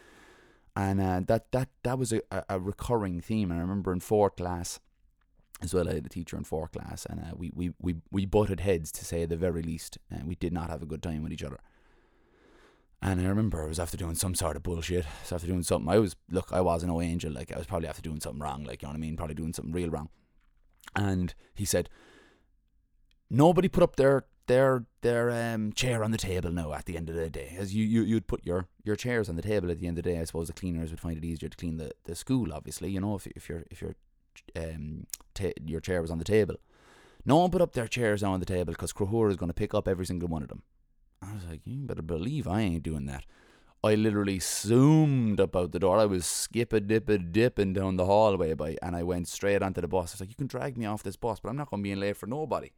and 0.74 1.00
uh, 1.00 1.20
that 1.26 1.50
that 1.52 1.68
that 1.82 1.98
was 1.98 2.12
a, 2.12 2.20
a 2.48 2.58
recurring 2.58 3.20
theme. 3.20 3.50
And 3.50 3.60
I 3.60 3.62
remember 3.62 3.92
in 3.92 4.00
fourth 4.00 4.36
class 4.36 4.80
as 5.60 5.72
well, 5.72 5.88
I 5.88 5.94
had 5.94 6.06
a 6.06 6.08
teacher 6.08 6.36
in 6.36 6.44
fourth 6.44 6.72
class, 6.72 7.06
and 7.06 7.20
uh, 7.20 7.34
we, 7.36 7.52
we 7.54 7.72
we 7.80 7.96
we 8.10 8.26
butted 8.26 8.60
heads 8.60 8.90
to 8.92 9.04
say 9.04 9.24
the 9.24 9.36
very 9.36 9.62
least, 9.62 9.98
and 10.10 10.26
we 10.26 10.34
did 10.34 10.52
not 10.52 10.70
have 10.70 10.82
a 10.82 10.86
good 10.86 11.02
time 11.02 11.22
with 11.22 11.32
each 11.32 11.44
other. 11.44 11.58
And 13.00 13.20
I 13.20 13.24
remember 13.24 13.62
I 13.62 13.66
was 13.66 13.80
after 13.80 13.96
doing 13.96 14.14
some 14.14 14.34
sort 14.34 14.56
of 14.56 14.62
bullshit. 14.62 15.04
Was 15.22 15.32
after 15.32 15.46
doing 15.46 15.62
something. 15.62 15.92
I 15.92 15.98
was 15.98 16.16
look, 16.30 16.48
I 16.52 16.60
was 16.60 16.84
no 16.84 17.02
angel. 17.02 17.32
Like 17.32 17.52
I 17.52 17.58
was 17.58 17.66
probably 17.66 17.88
after 17.88 18.02
doing 18.02 18.20
something 18.20 18.40
wrong. 18.40 18.64
Like 18.64 18.82
you 18.82 18.86
know 18.86 18.92
what 18.92 18.98
I 18.98 19.00
mean? 19.00 19.16
Probably 19.16 19.34
doing 19.34 19.52
something 19.52 19.72
real 19.72 19.90
wrong. 19.90 20.08
And 20.94 21.34
he 21.54 21.64
said, 21.64 21.88
nobody 23.30 23.68
put 23.68 23.82
up 23.82 23.96
their 23.96 24.26
their 24.46 24.86
their 25.02 25.30
um, 25.30 25.72
chair 25.72 26.02
on 26.02 26.10
the 26.10 26.18
table 26.18 26.50
now 26.50 26.72
at 26.72 26.86
the 26.86 26.96
end 26.96 27.08
of 27.08 27.16
the 27.16 27.30
day. 27.30 27.56
As 27.58 27.74
you, 27.74 27.84
you 27.84 28.02
you'd 28.02 28.26
put 28.26 28.44
your, 28.44 28.68
your 28.84 28.96
chairs 28.96 29.28
on 29.28 29.36
the 29.36 29.42
table 29.42 29.70
at 29.70 29.78
the 29.78 29.86
end 29.86 29.98
of 29.98 30.04
the 30.04 30.10
day. 30.10 30.20
I 30.20 30.24
suppose 30.24 30.48
the 30.48 30.52
cleaners 30.52 30.90
would 30.90 31.00
find 31.00 31.16
it 31.16 31.24
easier 31.24 31.48
to 31.48 31.56
clean 31.56 31.76
the, 31.76 31.92
the 32.04 32.14
school. 32.14 32.52
Obviously, 32.52 32.90
you 32.90 33.00
know 33.00 33.14
if 33.14 33.26
if 33.28 33.48
your 33.48 33.64
if 33.70 33.80
your 33.80 33.94
um 34.56 35.06
ta- 35.34 35.58
your 35.64 35.80
chair 35.80 36.02
was 36.02 36.10
on 36.10 36.18
the 36.18 36.24
table. 36.24 36.56
No 37.24 37.36
one 37.36 37.50
put 37.50 37.62
up 37.62 37.72
their 37.72 37.86
chairs 37.86 38.22
now 38.22 38.32
on 38.32 38.40
the 38.40 38.46
table 38.46 38.72
because 38.72 38.92
Cruhur 38.92 39.30
is 39.30 39.36
going 39.36 39.50
to 39.50 39.54
pick 39.54 39.74
up 39.74 39.86
every 39.86 40.06
single 40.06 40.28
one 40.28 40.42
of 40.42 40.48
them. 40.48 40.62
I 41.22 41.32
was 41.32 41.44
like, 41.48 41.60
you 41.64 41.86
better 41.86 42.02
believe 42.02 42.48
I 42.48 42.62
ain't 42.62 42.82
doing 42.82 43.06
that. 43.06 43.24
I 43.84 43.94
literally 43.94 44.40
zoomed 44.40 45.40
up 45.40 45.54
out 45.54 45.70
the 45.70 45.78
door. 45.78 45.98
I 45.98 46.04
was 46.06 46.26
skip 46.26 46.72
a 46.72 46.80
dip 46.80 47.08
a 47.08 47.18
dipping 47.18 47.74
down 47.74 47.96
the 47.96 48.06
hallway 48.06 48.54
by, 48.54 48.76
and 48.82 48.96
I 48.96 49.04
went 49.04 49.28
straight 49.28 49.62
onto 49.62 49.80
the 49.80 49.88
bus. 49.88 50.12
I 50.12 50.14
was 50.14 50.20
like, 50.20 50.30
you 50.30 50.36
can 50.36 50.48
drag 50.48 50.76
me 50.76 50.86
off 50.86 51.04
this 51.04 51.16
bus, 51.16 51.38
but 51.38 51.48
I'm 51.48 51.56
not 51.56 51.70
going 51.70 51.80
to 51.80 51.84
be 51.84 51.92
in 51.92 52.00
late 52.00 52.16
for 52.16 52.26
nobody 52.26 52.70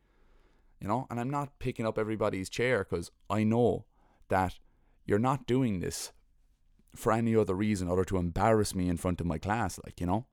you 0.84 0.88
know? 0.88 1.06
And 1.10 1.18
i'm 1.18 1.30
not 1.30 1.58
picking 1.58 1.86
up 1.86 1.98
everybody's 1.98 2.50
chair 2.50 2.86
because 2.88 3.10
i 3.30 3.42
know 3.42 3.86
that 4.28 4.58
you're 5.06 5.18
not 5.18 5.46
doing 5.46 5.80
this 5.80 6.12
for 6.94 7.10
any 7.10 7.34
other 7.34 7.54
reason 7.54 7.88
other 7.90 8.04
to 8.04 8.18
embarrass 8.18 8.74
me 8.74 8.88
in 8.88 8.98
front 8.98 9.20
of 9.20 9.26
my 9.26 9.38
class 9.38 9.80
like 9.82 9.98
you 9.98 10.06
know? 10.06 10.26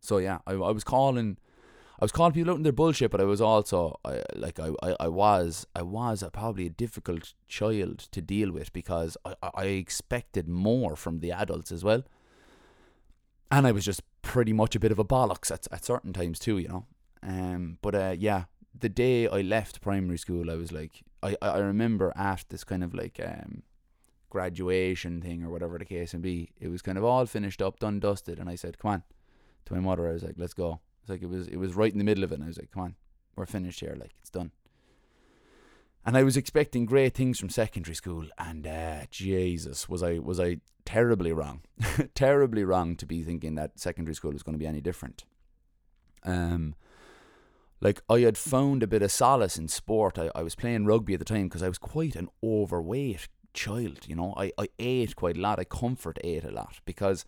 So 0.00 0.18
yeah 0.18 0.38
i, 0.46 0.52
I 0.52 0.72
was 0.72 0.82
calling 0.82 1.38
I 2.00 2.04
was 2.04 2.10
calling 2.10 2.32
people 2.32 2.50
out 2.52 2.56
in 2.56 2.64
their 2.64 2.72
bullshit, 2.72 3.12
but 3.12 3.20
I 3.20 3.24
was 3.24 3.40
also 3.40 4.00
I, 4.04 4.24
like 4.34 4.58
I, 4.58 4.70
I, 4.82 4.96
I 4.98 5.08
was 5.08 5.68
I 5.76 5.82
was 5.82 6.20
a, 6.20 6.30
probably 6.32 6.66
a 6.66 6.70
difficult 6.70 7.32
child 7.46 8.00
to 8.10 8.20
deal 8.20 8.50
with 8.50 8.72
because 8.72 9.16
I, 9.24 9.36
I 9.54 9.64
expected 9.66 10.48
more 10.48 10.96
from 10.96 11.20
the 11.20 11.30
adults 11.30 11.70
as 11.70 11.84
well, 11.84 12.02
and 13.52 13.68
I 13.68 13.70
was 13.70 13.84
just 13.84 14.02
pretty 14.22 14.52
much 14.52 14.74
a 14.74 14.80
bit 14.80 14.90
of 14.90 14.98
a 14.98 15.04
bollocks 15.04 15.52
at, 15.52 15.68
at 15.70 15.84
certain 15.84 16.12
times 16.12 16.40
too, 16.40 16.58
you 16.58 16.66
know. 16.66 16.86
Um, 17.22 17.78
but 17.82 17.94
uh, 17.94 18.16
yeah, 18.18 18.44
the 18.78 18.88
day 18.88 19.28
I 19.28 19.40
left 19.40 19.80
primary 19.80 20.18
school, 20.18 20.50
I 20.50 20.56
was 20.56 20.72
like, 20.72 21.02
I, 21.22 21.36
I 21.40 21.58
remember 21.58 22.12
at 22.16 22.44
this 22.48 22.64
kind 22.64 22.82
of 22.82 22.94
like 22.94 23.20
um, 23.24 23.62
graduation 24.30 25.20
thing 25.20 25.44
or 25.44 25.50
whatever 25.50 25.78
the 25.78 25.84
case 25.84 26.14
may 26.14 26.20
be, 26.20 26.50
it 26.58 26.68
was 26.68 26.82
kind 26.82 26.98
of 26.98 27.04
all 27.04 27.26
finished 27.26 27.62
up, 27.62 27.78
done, 27.78 28.00
dusted, 28.00 28.38
and 28.38 28.48
I 28.48 28.56
said, 28.56 28.78
"Come 28.78 28.90
on," 28.90 29.02
to 29.66 29.74
my 29.74 29.80
mother. 29.80 30.08
I 30.08 30.12
was 30.12 30.22
like, 30.22 30.36
"Let's 30.36 30.54
go." 30.54 30.80
It's 31.00 31.10
like 31.10 31.22
it 31.22 31.28
was 31.28 31.48
it 31.48 31.56
was 31.56 31.74
right 31.74 31.92
in 31.92 31.98
the 31.98 32.04
middle 32.04 32.24
of 32.24 32.32
it, 32.32 32.36
and 32.36 32.44
I 32.44 32.48
was 32.48 32.58
like, 32.58 32.70
"Come 32.72 32.82
on, 32.82 32.94
we're 33.36 33.46
finished 33.46 33.80
here. 33.80 33.96
Like 33.98 34.14
it's 34.20 34.30
done." 34.30 34.52
And 36.04 36.16
I 36.16 36.24
was 36.24 36.36
expecting 36.36 36.84
great 36.84 37.14
things 37.14 37.38
from 37.38 37.50
secondary 37.50 37.94
school, 37.94 38.26
and 38.38 38.66
uh, 38.66 39.02
Jesus, 39.10 39.88
was 39.88 40.02
I 40.02 40.18
was 40.18 40.40
I 40.40 40.58
terribly 40.84 41.32
wrong, 41.32 41.60
terribly 42.14 42.64
wrong 42.64 42.96
to 42.96 43.06
be 43.06 43.22
thinking 43.22 43.54
that 43.54 43.78
secondary 43.78 44.14
school 44.14 44.32
was 44.32 44.42
going 44.42 44.54
to 44.54 44.58
be 44.58 44.66
any 44.66 44.80
different. 44.80 45.24
Um, 46.24 46.74
like 47.82 48.00
I 48.08 48.20
had 48.20 48.38
found 48.38 48.82
a 48.82 48.86
bit 48.86 49.02
of 49.02 49.10
solace 49.10 49.58
in 49.58 49.68
sport. 49.68 50.18
I, 50.18 50.30
I 50.34 50.42
was 50.42 50.54
playing 50.54 50.86
rugby 50.86 51.14
at 51.14 51.18
the 51.18 51.24
time 51.24 51.48
because 51.48 51.62
I 51.62 51.68
was 51.68 51.78
quite 51.78 52.14
an 52.14 52.28
overweight 52.42 53.28
child. 53.52 54.06
You 54.06 54.14
know, 54.14 54.34
I, 54.36 54.52
I 54.56 54.68
ate 54.78 55.16
quite 55.16 55.36
a 55.36 55.40
lot. 55.40 55.58
I 55.58 55.64
comfort 55.64 56.18
ate 56.22 56.44
a 56.44 56.52
lot 56.52 56.78
because 56.84 57.24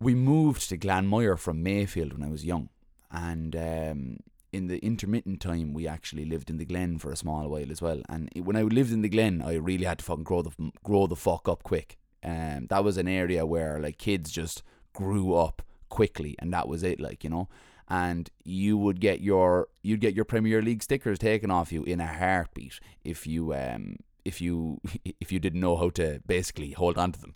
we 0.00 0.14
moved 0.14 0.68
to 0.68 0.78
Glanmire 0.78 1.38
from 1.38 1.62
Mayfield 1.62 2.12
when 2.12 2.22
I 2.22 2.30
was 2.30 2.44
young, 2.44 2.68
and 3.10 3.56
um, 3.56 4.18
in 4.52 4.68
the 4.68 4.78
intermittent 4.78 5.40
time, 5.40 5.74
we 5.74 5.88
actually 5.88 6.24
lived 6.24 6.48
in 6.48 6.58
the 6.58 6.64
Glen 6.64 6.98
for 6.98 7.10
a 7.10 7.16
small 7.16 7.48
while 7.48 7.70
as 7.70 7.82
well. 7.82 8.02
And 8.08 8.30
when 8.36 8.56
I 8.56 8.62
lived 8.62 8.92
in 8.92 9.02
the 9.02 9.08
Glen, 9.08 9.42
I 9.42 9.54
really 9.54 9.86
had 9.86 9.98
to 9.98 10.04
fucking 10.04 10.24
grow 10.24 10.42
the 10.42 10.72
grow 10.84 11.08
the 11.08 11.16
fuck 11.16 11.48
up 11.48 11.64
quick. 11.64 11.98
Um, 12.22 12.66
that 12.70 12.84
was 12.84 12.96
an 12.96 13.08
area 13.08 13.44
where 13.44 13.80
like 13.80 13.98
kids 13.98 14.30
just 14.30 14.62
grew 14.92 15.34
up 15.34 15.62
quickly, 15.88 16.36
and 16.38 16.52
that 16.52 16.68
was 16.68 16.84
it. 16.84 17.00
Like 17.00 17.24
you 17.24 17.30
know, 17.30 17.48
and 17.88 18.30
you 18.44 18.76
would 18.76 19.00
get 19.00 19.20
your 19.20 19.68
you'd 19.82 20.00
get 20.00 20.14
your 20.14 20.24
Premier 20.24 20.60
League 20.60 20.82
stickers 20.82 21.18
taken 21.18 21.50
off 21.50 21.72
you 21.72 21.84
in 21.84 22.00
a 22.00 22.06
heartbeat 22.06 22.80
if 23.04 23.26
you 23.26 23.54
um 23.54 23.96
if 24.24 24.40
you 24.40 24.80
if 25.20 25.30
you 25.30 25.38
didn't 25.38 25.60
know 25.60 25.76
how 25.76 25.90
to 25.90 26.20
basically 26.26 26.72
hold 26.72 26.98
on 26.98 27.12
to 27.12 27.20
them. 27.20 27.34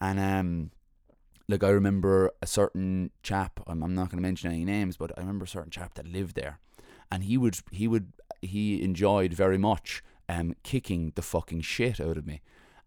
And 0.00 0.20
um 0.20 0.70
like 1.48 1.62
I 1.62 1.68
remember 1.68 2.32
a 2.42 2.46
certain 2.46 3.10
chap, 3.22 3.60
I'm, 3.68 3.82
I'm 3.82 3.94
not 3.94 4.10
going 4.10 4.18
to 4.18 4.22
mention 4.22 4.50
any 4.50 4.64
names, 4.64 4.96
but 4.96 5.12
I 5.16 5.20
remember 5.20 5.44
a 5.44 5.48
certain 5.48 5.70
chap 5.70 5.94
that 5.94 6.08
lived 6.08 6.34
there, 6.34 6.58
and 7.10 7.22
he 7.22 7.36
would 7.36 7.58
he 7.70 7.86
would 7.86 8.12
he 8.42 8.82
enjoyed 8.82 9.32
very 9.32 9.58
much 9.58 10.02
um 10.28 10.54
kicking 10.62 11.12
the 11.14 11.22
fucking 11.22 11.60
shit 11.60 12.00
out 12.00 12.16
of 12.16 12.26
me, 12.26 12.40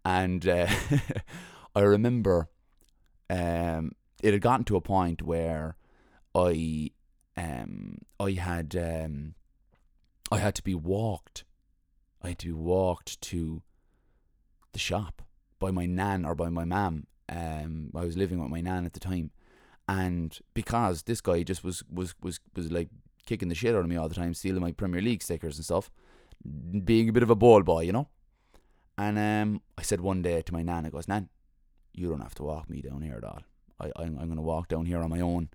and 0.04 0.46
uh, 0.46 0.66
I 1.74 1.80
remember 1.80 2.48
um 3.28 3.92
it 4.22 4.32
had 4.32 4.42
gotten 4.42 4.64
to 4.64 4.76
a 4.76 4.82
point 4.82 5.22
where 5.22 5.76
I 6.34 6.90
um 7.36 7.98
I 8.18 8.32
had 8.32 8.76
um 8.76 9.34
I 10.30 10.38
had 10.38 10.54
to 10.56 10.62
be 10.62 10.74
walked. 10.74 11.44
I 12.22 12.28
had 12.28 12.38
to 12.40 12.46
be 12.46 12.52
walked 12.52 13.20
to 13.22 13.62
the 14.72 14.78
shop 14.78 15.22
by 15.58 15.70
my 15.70 15.86
nan 15.86 16.24
or 16.24 16.34
by 16.34 16.48
my 16.48 16.64
mum. 16.64 17.06
Um, 17.28 17.90
I 17.94 18.04
was 18.04 18.16
living 18.16 18.40
with 18.40 18.50
my 18.50 18.60
nan 18.60 18.84
at 18.86 18.92
the 18.92 19.00
time, 19.00 19.30
and 19.88 20.38
because 20.54 21.04
this 21.04 21.20
guy 21.20 21.42
just 21.42 21.64
was 21.64 21.82
was 21.90 22.14
was 22.20 22.40
was 22.54 22.70
like 22.70 22.88
kicking 23.26 23.48
the 23.48 23.54
shit 23.54 23.74
out 23.74 23.80
of 23.80 23.88
me 23.88 23.96
all 23.96 24.08
the 24.08 24.14
time, 24.14 24.34
stealing 24.34 24.60
my 24.60 24.72
Premier 24.72 25.00
League 25.00 25.22
stickers 25.22 25.56
and 25.56 25.64
stuff, 25.64 25.90
being 26.84 27.08
a 27.08 27.12
bit 27.12 27.22
of 27.22 27.30
a 27.30 27.36
ball 27.36 27.62
boy, 27.62 27.82
you 27.82 27.92
know. 27.92 28.08
And 28.98 29.18
um, 29.18 29.62
I 29.78 29.82
said 29.82 30.00
one 30.00 30.22
day 30.22 30.42
to 30.42 30.52
my 30.52 30.62
nan, 30.62 30.84
I 30.84 30.90
goes, 30.90 31.08
Nan, 31.08 31.28
you 31.94 32.08
don't 32.08 32.20
have 32.20 32.34
to 32.34 32.42
walk 32.42 32.68
me 32.68 32.82
down 32.82 33.02
here 33.02 33.14
at 33.16 33.24
all. 33.24 33.42
I, 33.80 33.86
I'm, 33.96 34.18
I'm 34.18 34.26
going 34.26 34.36
to 34.36 34.42
walk 34.42 34.68
down 34.68 34.84
here 34.84 35.00
on 35.00 35.08
my 35.08 35.20
own 35.20 35.48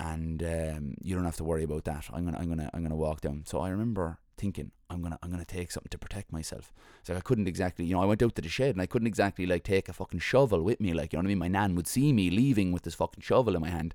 and 0.00 0.42
um, 0.42 0.94
you 1.02 1.14
don't 1.14 1.26
have 1.26 1.36
to 1.36 1.44
worry 1.44 1.62
about 1.62 1.84
that. 1.84 2.06
I'm 2.12 2.24
gonna 2.24 2.38
I'm 2.38 2.48
gonna 2.48 2.70
I'm 2.72 2.82
gonna 2.82 2.96
walk 2.96 3.20
down. 3.20 3.42
So 3.44 3.60
I 3.60 3.68
remember 3.68 4.18
thinking 4.38 4.70
I'm 4.88 5.02
gonna 5.02 5.18
I'm 5.22 5.30
gonna 5.30 5.44
take 5.44 5.70
something 5.70 5.90
to 5.90 5.98
protect 5.98 6.32
myself. 6.32 6.72
So 7.02 7.14
I 7.14 7.20
couldn't 7.20 7.46
exactly 7.46 7.84
you 7.84 7.94
know 7.94 8.02
I 8.02 8.06
went 8.06 8.22
out 8.22 8.34
to 8.36 8.42
the 8.42 8.48
shed 8.48 8.70
and 8.70 8.80
I 8.80 8.86
couldn't 8.86 9.08
exactly 9.08 9.44
like 9.44 9.62
take 9.62 9.90
a 9.90 9.92
fucking 9.92 10.20
shovel 10.20 10.62
with 10.62 10.80
me 10.80 10.94
like 10.94 11.12
you 11.12 11.18
know 11.18 11.20
what 11.20 11.26
I 11.26 11.28
mean. 11.28 11.38
My 11.38 11.48
nan 11.48 11.74
would 11.74 11.86
see 11.86 12.14
me 12.14 12.30
leaving 12.30 12.72
with 12.72 12.84
this 12.84 12.94
fucking 12.94 13.22
shovel 13.22 13.54
in 13.54 13.60
my 13.60 13.68
hand. 13.68 13.94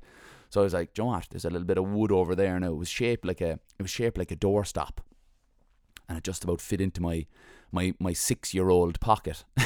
So 0.51 0.61
I 0.61 0.63
was 0.63 0.75
like, 0.75 0.93
Joe. 0.93 1.19
There's 1.31 1.43
a 1.43 1.49
little 1.49 1.65
bit 1.65 1.79
of 1.79 1.87
wood 1.87 2.11
over 2.11 2.35
there 2.35 2.59
now. 2.59 2.67
It 2.67 2.77
was 2.77 2.87
shaped 2.87 3.25
like 3.25 3.41
a 3.41 3.53
it 3.79 3.81
was 3.81 3.89
shaped 3.89 4.19
like 4.19 4.31
a 4.31 4.35
doorstop, 4.35 4.97
and 6.07 6.19
it 6.19 6.23
just 6.23 6.43
about 6.43 6.61
fit 6.61 6.81
into 6.81 7.01
my 7.01 7.25
my 7.71 7.95
my 7.99 8.13
six 8.13 8.53
year 8.53 8.69
old 8.69 8.99
pocket. 8.99 9.43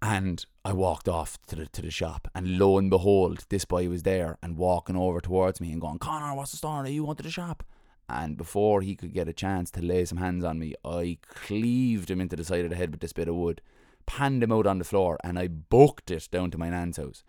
And 0.00 0.44
I 0.64 0.72
walked 0.72 1.08
off 1.08 1.38
to 1.48 1.56
the 1.56 1.66
to 1.66 1.82
the 1.82 1.90
shop, 1.90 2.28
and 2.34 2.56
lo 2.56 2.78
and 2.78 2.88
behold, 2.88 3.44
this 3.48 3.64
boy 3.64 3.88
was 3.88 4.04
there 4.04 4.38
and 4.42 4.56
walking 4.56 4.96
over 4.96 5.20
towards 5.20 5.60
me 5.60 5.72
and 5.72 5.80
going, 5.80 5.98
"Connor, 5.98 6.36
what's 6.36 6.52
the 6.52 6.56
story? 6.56 6.92
You 6.92 7.04
want 7.04 7.18
to 7.18 7.24
the 7.24 7.30
shop?" 7.30 7.64
And 8.08 8.36
before 8.36 8.80
he 8.80 8.94
could 8.94 9.12
get 9.12 9.28
a 9.28 9.32
chance 9.32 9.70
to 9.72 9.82
lay 9.82 10.04
some 10.04 10.18
hands 10.18 10.44
on 10.44 10.58
me, 10.58 10.74
I 10.84 11.18
cleaved 11.26 12.10
him 12.10 12.20
into 12.20 12.36
the 12.36 12.44
side 12.44 12.64
of 12.64 12.70
the 12.70 12.76
head 12.76 12.92
with 12.92 13.00
this 13.00 13.12
bit 13.12 13.28
of 13.28 13.34
wood, 13.34 13.60
panned 14.06 14.42
him 14.42 14.52
out 14.52 14.66
on 14.66 14.78
the 14.78 14.84
floor, 14.84 15.18
and 15.24 15.38
I 15.38 15.48
booked 15.48 16.10
it 16.12 16.28
down 16.30 16.52
to 16.52 16.58
my 16.58 16.70
nan's 16.70 16.96
house. 16.96 17.24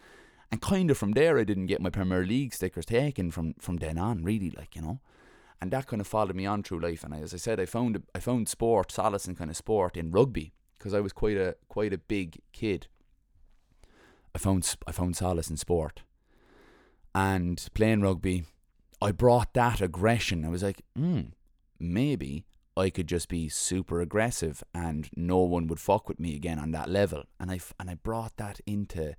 And 0.51 0.61
kind 0.61 0.91
of 0.91 0.97
from 0.97 1.13
there, 1.13 1.39
I 1.39 1.43
didn't 1.43 1.67
get 1.67 1.81
my 1.81 1.89
Premier 1.89 2.23
League 2.23 2.53
stickers 2.53 2.85
taken 2.85 3.31
from 3.31 3.55
from 3.55 3.77
then 3.77 3.97
on, 3.97 4.23
really, 4.23 4.51
like 4.51 4.75
you 4.75 4.83
know. 4.83 4.99
And 5.59 5.71
that 5.71 5.87
kind 5.87 6.01
of 6.01 6.07
followed 6.07 6.35
me 6.35 6.45
on 6.45 6.61
through 6.61 6.81
life. 6.81 7.03
And 7.03 7.15
as 7.15 7.33
I 7.33 7.37
said, 7.37 7.59
I 7.59 7.65
found 7.65 8.03
I 8.13 8.19
found 8.19 8.47
sport, 8.47 8.91
solace 8.91 9.27
in 9.27 9.35
kind 9.35 9.49
of 9.49 9.57
sport 9.57 9.97
in 9.97 10.11
rugby 10.11 10.53
because 10.79 10.93
I 10.93 11.01
was 11.01 11.13
quite 11.13 11.37
a 11.37 11.55
quite 11.67 11.93
a 11.93 11.97
big 11.97 12.39
kid. 12.53 12.87
I 14.33 14.39
found 14.39 14.75
I 14.87 14.91
found 14.91 15.17
solace 15.17 15.49
in 15.49 15.57
sport, 15.57 16.01
and 17.13 17.67
playing 17.73 18.01
rugby. 18.01 18.45
I 19.01 19.11
brought 19.11 19.53
that 19.53 19.79
aggression. 19.79 20.43
I 20.43 20.49
was 20.49 20.63
like, 20.63 20.81
hmm, 20.95 21.21
maybe 21.79 22.45
I 22.75 22.89
could 22.89 23.07
just 23.07 23.29
be 23.29 23.49
super 23.49 24.01
aggressive 24.01 24.63
and 24.73 25.09
no 25.15 25.39
one 25.39 25.67
would 25.67 25.79
fuck 25.79 26.07
with 26.07 26.19
me 26.19 26.35
again 26.35 26.59
on 26.59 26.71
that 26.71 26.89
level. 26.89 27.23
And 27.39 27.51
I 27.51 27.59
and 27.79 27.89
I 27.89 27.95
brought 27.95 28.37
that 28.37 28.59
into 28.65 29.15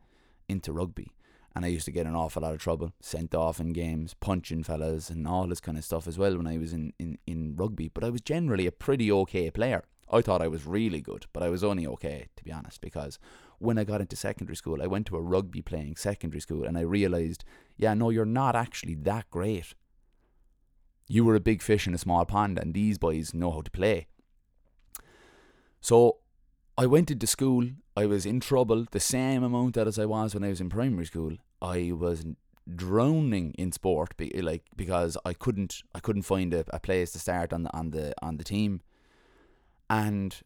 into 0.49 0.73
rugby. 0.73 1.13
And 1.55 1.65
I 1.65 1.69
used 1.69 1.85
to 1.87 1.93
get 1.93 2.07
an 2.07 2.15
awful 2.15 2.43
lot 2.43 2.55
of 2.55 2.61
trouble, 2.61 2.93
sent 3.01 3.35
off 3.35 3.59
in 3.59 3.73
games, 3.73 4.15
punching 4.15 4.63
fellas 4.63 5.11
and 5.11 5.27
all 5.27 5.49
this 5.49 5.61
kind 5.61 5.77
of 5.77 5.85
stuff 5.85 6.07
as 6.07 6.17
well 6.17 6.37
when 6.37 6.47
I 6.47 6.59
was 6.59 6.73
in, 6.73 6.93
in, 7.01 7.19
in 7.27 7.57
rugby. 7.57 7.89
But 7.89 8.05
I 8.05 8.11
was 8.11 8.21
generally 8.21 8.69
a 8.69 8.73
pretty 8.73 9.11
okay 9.11 9.51
player. 9.51 9.83
I 10.11 10.23
thought 10.23 10.43
I 10.43 10.49
was 10.49 10.67
really 10.67 11.01
good, 11.01 11.27
but 11.33 11.43
I 11.43 11.49
was 11.49 11.63
only 11.63 11.87
okay, 11.87 12.27
to 12.37 12.45
be 12.45 12.51
honest, 12.51 12.81
because 12.81 13.19
when 13.59 13.79
I 13.79 13.85
got 13.85 14.01
into 14.01 14.17
secondary 14.17 14.57
school, 14.57 14.83
I 14.83 14.87
went 14.87 15.07
to 15.07 15.17
a 15.17 15.23
rugby 15.23 15.63
playing 15.63 15.97
secondary 15.97 16.41
school 16.41 16.65
and 16.65 16.77
I 16.77 16.81
realised, 16.81 17.45
yeah, 17.77 17.95
no, 17.95 18.11
you're 18.11 18.25
not 18.25 18.57
actually 18.57 18.97
that 18.97 19.31
great. 19.31 19.75
You 21.07 21.25
were 21.25 21.37
a 21.37 21.41
big 21.41 21.63
fish 21.63 21.87
in 21.87 21.95
a 21.95 21.99
small 21.99 22.25
pond, 22.25 22.59
and 22.59 22.73
these 22.73 22.99
boys 22.99 23.35
know 23.35 23.51
how 23.51 23.63
to 23.63 23.71
play. 23.71 24.07
So 25.81 26.19
I 26.77 26.87
went 26.87 27.11
into 27.11 27.27
school, 27.27 27.69
I 27.97 28.07
was 28.07 28.27
in 28.27 28.41
trouble 28.41 28.87
the 28.91 29.01
same 29.01 29.43
amount 29.43 29.75
that 29.75 29.89
as 29.89 29.99
I 29.99 30.07
was 30.07 30.35
when 30.35 30.45
I 30.45 30.49
was 30.49 30.61
in 30.61 30.69
primary 30.71 31.07
school. 31.07 31.37
I 31.61 31.93
was 31.93 32.25
drowning 32.75 33.55
in 33.59 33.73
sport, 33.73 34.15
like 34.35 34.63
because 34.77 35.17
I 35.25 35.35
couldn't, 35.35 35.83
I 35.95 36.01
couldn't 36.01 36.23
find 36.23 36.55
a, 36.55 36.65
a 36.69 36.81
place 36.81 37.13
to 37.13 37.19
start 37.19 37.53
on 37.53 37.65
the 37.65 37.77
on 37.77 37.91
the 37.91 38.15
on 38.23 38.37
the 38.37 38.45
team 38.45 38.81
and 39.91 40.41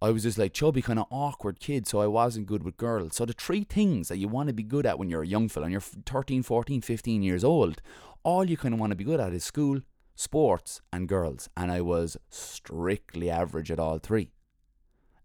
I 0.00 0.10
was 0.10 0.22
just 0.22 0.38
like 0.38 0.52
chubby, 0.52 0.80
kind 0.80 0.98
of 0.98 1.06
awkward 1.10 1.58
kid, 1.58 1.86
so 1.86 2.00
I 2.00 2.06
wasn't 2.06 2.46
good 2.46 2.62
with 2.62 2.76
girls. 2.76 3.16
So 3.16 3.26
the 3.26 3.32
three 3.32 3.64
things 3.64 4.08
that 4.08 4.18
you 4.18 4.28
want 4.28 4.46
to 4.48 4.54
be 4.54 4.62
good 4.62 4.86
at 4.86 4.98
when 4.98 5.10
you're 5.10 5.24
a 5.24 5.26
young 5.26 5.48
fella, 5.48 5.66
and 5.66 5.72
you're 5.72 5.80
13, 5.80 6.44
14, 6.44 6.80
15 6.80 7.22
years 7.22 7.42
old, 7.42 7.82
all 8.22 8.44
you 8.44 8.56
kind 8.56 8.72
of 8.72 8.80
want 8.80 8.92
to 8.92 8.96
be 8.96 9.04
good 9.04 9.18
at 9.18 9.32
is 9.32 9.42
school, 9.42 9.80
sports, 10.14 10.80
and 10.92 11.08
girls. 11.08 11.48
And 11.56 11.72
I 11.72 11.80
was 11.80 12.16
strictly 12.30 13.28
average 13.28 13.70
at 13.70 13.80
all 13.80 13.98
three. 13.98 14.30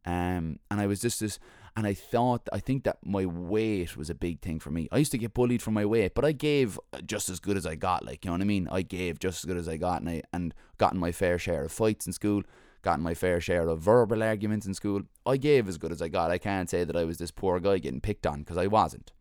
Um, 0.05 0.57
and 0.71 0.81
I 0.81 0.87
was 0.87 1.01
just 1.01 1.19
this, 1.19 1.37
and 1.75 1.85
I 1.85 1.93
thought, 1.93 2.49
I 2.51 2.59
think 2.59 2.85
that 2.85 2.97
my 3.05 3.25
weight 3.27 3.95
was 3.95 4.09
a 4.09 4.15
big 4.15 4.41
thing 4.41 4.59
for 4.59 4.71
me. 4.71 4.87
I 4.91 4.97
used 4.97 5.11
to 5.11 5.19
get 5.19 5.35
bullied 5.35 5.61
for 5.61 5.69
my 5.69 5.85
weight, 5.85 6.15
but 6.15 6.25
I 6.25 6.31
gave 6.31 6.79
just 7.05 7.29
as 7.29 7.39
good 7.39 7.57
as 7.57 7.67
I 7.67 7.75
got. 7.75 8.03
Like 8.03 8.25
you 8.25 8.29
know 8.29 8.33
what 8.33 8.41
I 8.41 8.45
mean? 8.45 8.67
I 8.71 8.81
gave 8.81 9.19
just 9.19 9.43
as 9.43 9.45
good 9.45 9.57
as 9.57 9.69
I 9.69 9.77
got, 9.77 10.01
and 10.01 10.09
I 10.09 10.23
and 10.33 10.55
gotten 10.79 10.99
my 10.99 11.11
fair 11.11 11.37
share 11.37 11.65
of 11.65 11.71
fights 11.71 12.07
in 12.07 12.13
school 12.13 12.41
gotten 12.81 13.03
my 13.03 13.13
fair 13.13 13.39
share 13.39 13.67
of 13.67 13.81
verbal 13.81 14.23
arguments 14.23 14.65
in 14.65 14.73
school. 14.73 15.03
I 15.25 15.37
gave 15.37 15.67
as 15.67 15.77
good 15.77 15.91
as 15.91 16.01
I 16.01 16.07
got. 16.07 16.31
I 16.31 16.37
can't 16.37 16.69
say 16.69 16.83
that 16.83 16.95
I 16.95 17.05
was 17.05 17.17
this 17.17 17.31
poor 17.31 17.59
guy 17.59 17.77
getting 17.77 18.01
picked 18.01 18.27
on 18.27 18.39
because 18.39 18.57
I 18.57 18.67
wasn't. 18.67 19.11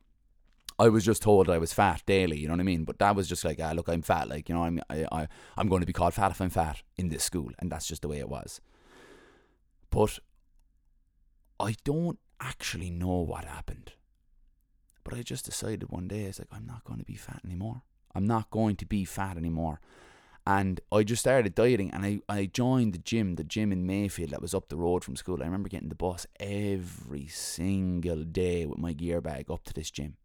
I 0.79 0.88
was 0.88 1.05
just 1.05 1.21
told 1.21 1.50
I 1.50 1.59
was 1.59 1.75
fat 1.75 2.02
daily, 2.07 2.38
you 2.38 2.49
know 2.49 2.55
what 2.55 2.61
I 2.61 2.64
mean? 2.64 2.85
But 2.85 2.99
that 3.00 3.14
was 3.14 3.29
just 3.29 3.45
like, 3.45 3.61
ah, 3.62 3.73
look, 3.73 3.88
I'm 3.88 4.00
fat. 4.00 4.31
Like, 4.31 4.49
you 4.49 4.55
know, 4.55 4.64
I'm, 4.64 4.81
I, 4.88 5.07
I, 5.12 5.29
I'm 5.59 5.69
going 5.69 5.81
to 5.81 5.87
be 5.87 5.93
called 5.93 6.14
fat 6.14 6.31
if 6.31 6.40
I'm 6.40 6.49
fat 6.49 6.83
in 6.97 7.11
this 7.11 7.23
school. 7.23 7.50
And 7.59 7.71
that's 7.71 7.87
just 7.87 8.00
the 8.00 8.09
way 8.09 8.19
it 8.19 8.31
was. 8.31 8.62
But 9.90 10.19
I 11.59 11.75
don't 11.85 12.19
actually 12.40 12.90
know 12.90 13.19
what 13.19 13.45
happened. 13.45 13.93
But 15.05 15.14
I 15.14 15.23
just 15.23 15.45
decided 15.45 15.90
one 15.90 16.09
day, 16.09 16.23
it's 16.23 16.38
like, 16.38 16.49
I'm 16.50 16.67
not 16.67 16.85
going 16.85 16.99
to 16.99 17.05
be 17.05 17.17
fat 17.17 17.43
anymore. 17.45 17.83
I'm 18.14 18.26
not 18.26 18.50
going 18.50 18.76
to 18.76 18.87
be 18.87 19.05
fat 19.05 19.37
anymore. 19.37 19.81
And 20.47 20.80
I 20.90 21.02
just 21.02 21.20
started 21.20 21.54
dieting 21.54 21.90
and 21.90 22.04
I, 22.04 22.20
I 22.28 22.47
joined 22.47 22.94
the 22.94 22.99
gym, 22.99 23.35
the 23.37 23.44
gym 23.44 23.73
in 23.73 23.87
Mayfield 23.87 24.30
that 24.30 24.42
was 24.42 24.54
up 24.54 24.68
the 24.68 24.76
road 24.76 25.04
from 25.04 25.16
school. 25.16 25.42
I 25.42 25.44
remember 25.44 25.68
getting 25.68 25.90
the 25.90 25.94
bus 25.94 26.26
every 26.38 27.26
single 27.26 28.25
day 28.25 28.66
with 28.66 28.78
my 28.78 28.92
gear 28.92 29.20
bag 29.20 29.50
up 29.50 29.64
to 29.64 29.75
this 29.75 29.90
gym. 29.90 30.16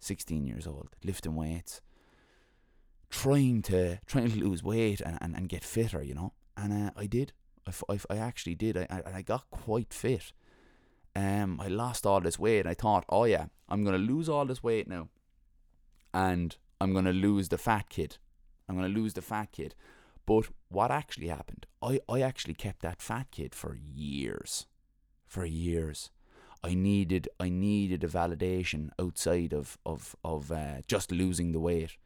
16 0.00 0.46
years 0.46 0.66
old, 0.66 0.90
lifting 1.04 1.36
weights, 1.36 1.80
trying 3.10 3.62
to 3.62 3.98
trying 4.06 4.30
to 4.30 4.38
lose 4.38 4.62
weight 4.62 5.00
and, 5.00 5.18
and, 5.20 5.36
and 5.36 5.48
get 5.48 5.64
fitter, 5.64 6.02
you 6.02 6.14
know. 6.14 6.32
And 6.56 6.72
uh, 6.72 6.90
I 6.96 7.06
did. 7.06 7.32
I 7.66 7.72
I 8.08 8.16
actually 8.16 8.54
did. 8.54 8.76
I, 8.76 8.86
I 8.90 9.16
I 9.16 9.22
got 9.22 9.50
quite 9.50 9.92
fit. 9.92 10.32
Um, 11.14 11.60
I 11.60 11.68
lost 11.68 12.06
all 12.06 12.20
this 12.20 12.38
weight. 12.38 12.60
And 12.60 12.68
I 12.68 12.74
thought, 12.74 13.04
oh 13.08 13.24
yeah, 13.24 13.46
I'm 13.68 13.84
gonna 13.84 13.98
lose 13.98 14.28
all 14.28 14.46
this 14.46 14.62
weight 14.62 14.88
now, 14.88 15.08
and 16.14 16.56
I'm 16.80 16.94
gonna 16.94 17.12
lose 17.12 17.48
the 17.48 17.58
fat 17.58 17.88
kid. 17.88 18.18
I'm 18.70 18.76
gonna 18.76 18.88
lose 18.88 19.14
the 19.14 19.22
fat 19.22 19.50
kid. 19.50 19.74
But 20.26 20.48
what 20.68 20.92
actually 20.92 21.26
happened? 21.26 21.66
I, 21.82 21.98
I 22.08 22.20
actually 22.20 22.54
kept 22.54 22.82
that 22.82 23.02
fat 23.02 23.32
kid 23.32 23.52
for 23.52 23.76
years. 23.76 24.66
For 25.26 25.44
years. 25.44 26.10
I 26.62 26.74
needed 26.74 27.28
I 27.40 27.48
needed 27.48 28.04
a 28.04 28.08
validation 28.08 28.90
outside 28.98 29.52
of 29.52 29.76
of 29.84 30.14
of 30.22 30.52
uh, 30.52 30.82
just 30.86 31.10
losing 31.10 31.52
the 31.52 31.60
weight. 31.60 31.96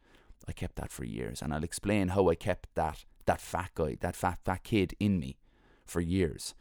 I 0.47 0.53
kept 0.53 0.75
that 0.77 0.91
for 0.91 1.03
years, 1.03 1.41
and 1.41 1.53
I'll 1.53 1.63
explain 1.63 2.09
how 2.09 2.29
I 2.29 2.35
kept 2.35 2.69
that 2.75 3.05
that 3.25 3.41
fat 3.41 3.71
guy, 3.75 3.97
that 4.01 4.15
fat 4.15 4.39
fat 4.43 4.63
kid 4.63 4.95
in 4.99 5.19
me 5.19 5.37
for 5.85 6.01
years. 6.01 6.55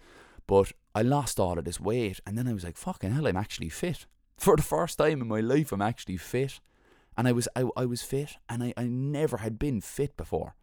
But 0.47 0.73
I 0.95 1.03
lost 1.03 1.41
all 1.41 1.59
of 1.59 1.65
this 1.65 1.81
weight, 1.81 2.21
and 2.27 2.37
then 2.37 2.49
I 2.49 2.53
was 2.53 2.65
like, 2.65 2.77
"Fucking 2.77 3.13
hell, 3.13 3.27
I'm 3.27 3.37
actually 3.37 3.71
fit." 3.71 4.07
For 4.37 4.57
the 4.57 4.63
first 4.63 4.99
time 4.99 5.23
in 5.23 5.29
my 5.29 5.41
life, 5.41 5.73
I'm 5.73 5.83
actually 5.83 6.17
fit, 6.17 6.61
and 7.17 7.29
I 7.29 7.33
was 7.33 7.49
I, 7.57 7.65
I 7.77 7.85
was 7.87 8.03
fit, 8.03 8.37
and 8.49 8.63
I, 8.63 8.75
I 8.77 8.85
never 8.85 9.39
had 9.39 9.59
been 9.59 9.81
fit 9.81 10.17
before. 10.17 10.55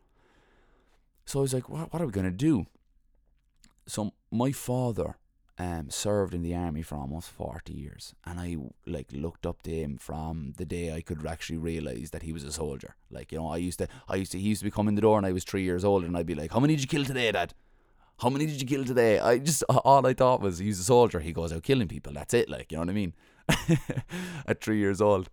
So 1.25 1.39
I 1.39 1.41
was 1.43 1.53
like, 1.53 1.70
"What 1.70 1.93
what 1.93 2.01
are 2.01 2.05
we 2.05 2.12
gonna 2.12 2.31
do?" 2.31 2.65
So 3.88 4.13
my 4.31 4.51
father 4.51 5.17
um, 5.62 5.89
served 5.89 6.34
in 6.34 6.41
the 6.41 6.55
army 6.55 6.81
for 6.81 6.96
almost 6.96 7.29
40 7.29 7.74
years 7.74 8.15
and 8.25 8.39
I 8.39 8.58
like 8.88 9.12
looked 9.12 9.46
up 9.46 9.62
to 9.63 9.72
him 9.72 9.98
from 9.98 10.53
the 10.58 10.65
day 10.65 10.93
I 10.93 11.01
could 11.01 11.25
actually 11.25 11.58
realize 11.58 12.10
that 12.12 12.24
he 12.24 12.34
was 12.34 12.43
a 12.43 12.51
soldier. 12.51 12.96
Like 13.12 13.31
you 13.31 13.38
know 13.38 13.50
I 13.50 13.58
used 13.58 13.77
to 13.79 13.88
I 14.10 14.15
used 14.15 14.31
to 14.31 14.39
he 14.39 14.50
used 14.50 14.62
to 14.62 14.65
be 14.65 14.72
coming 14.72 14.96
the 14.96 15.01
door 15.01 15.17
and 15.17 15.25
I 15.25 15.31
was 15.31 15.43
3 15.43 15.62
years 15.62 15.84
old 15.84 16.03
and 16.03 16.17
I'd 16.17 16.25
be 16.25 16.36
like 16.36 16.51
how 16.51 16.60
many 16.60 16.75
did 16.75 16.81
you 16.81 16.88
kill 16.88 17.05
today 17.05 17.31
dad? 17.31 17.53
How 18.20 18.29
many 18.29 18.46
did 18.46 18.62
you 18.62 18.67
kill 18.67 18.86
today? 18.86 19.20
I 19.20 19.38
just 19.38 19.63
all 19.70 20.05
I 20.05 20.13
thought 20.13 20.41
was 20.41 20.58
he's 20.60 20.79
a 20.79 20.84
soldier. 20.84 21.20
He 21.20 21.34
goes 21.34 21.53
out 21.53 21.63
killing 21.63 21.88
people. 21.88 22.13
That's 22.13 22.34
it. 22.34 22.50
Like 22.50 22.72
you 22.72 22.77
know 22.77 22.84
what 22.84 22.89
I 22.89 22.93
mean? 22.93 23.13
At 24.48 24.63
3 24.63 24.77
years 24.77 25.01
old 25.01 25.29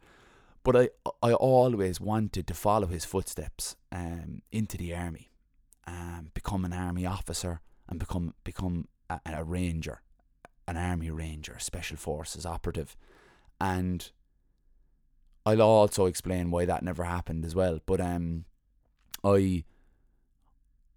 but 0.69 0.77
I 0.77 0.89
I 1.23 1.33
always 1.33 1.99
wanted 1.99 2.47
to 2.47 2.53
follow 2.53 2.89
his 2.89 3.07
footsteps 3.07 3.77
um, 3.91 4.43
into 4.53 4.77
the 4.77 4.95
army 4.95 5.31
um, 5.87 6.31
become 6.35 6.67
an 6.67 6.75
army 6.75 7.07
officer 7.07 7.63
and 7.89 7.99
become 7.99 8.35
become 8.45 8.87
a, 9.09 9.19
a 9.25 9.45
ranger 9.45 10.03
an 10.67 10.77
army 10.77 11.11
ranger, 11.11 11.57
special 11.59 11.97
forces 11.97 12.45
operative, 12.45 12.95
and 13.59 14.11
I'll 15.47 15.63
also 15.63 16.05
explain 16.05 16.51
why 16.51 16.67
that 16.67 16.83
never 16.83 17.05
happened 17.05 17.47
as 17.47 17.55
well. 17.55 17.81
But 17.87 18.03
um, 18.03 18.45
I 19.25 19.65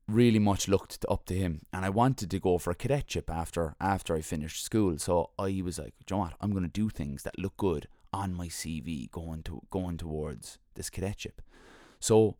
really 0.10 0.40
much 0.40 0.68
looked 0.68 1.06
up 1.08 1.24
to 1.28 1.34
him, 1.34 1.62
and 1.72 1.86
I 1.86 1.90
wanted 1.90 2.30
to 2.32 2.40
go 2.40 2.58
for 2.58 2.72
a 2.72 2.76
cadetship 2.76 3.30
after 3.30 3.76
after 3.80 4.14
I 4.14 4.20
finished 4.20 4.66
school. 4.66 5.00
So 5.00 5.30
I 5.40 5.62
was 5.64 5.80
like, 5.80 5.94
you 6.00 6.14
know 6.14 6.18
what, 6.24 6.34
I'm 6.42 6.52
going 6.52 6.70
to 6.70 6.82
do 6.82 6.90
things 6.90 7.24
that 7.24 7.40
look 7.40 7.56
good 7.56 7.88
on 8.14 8.34
my 8.34 8.48
CV 8.48 9.10
going 9.12 9.44
to 9.44 9.62
going 9.70 9.98
towards 9.98 10.58
this 10.76 10.90
cadetship. 10.90 11.42
So 12.00 12.38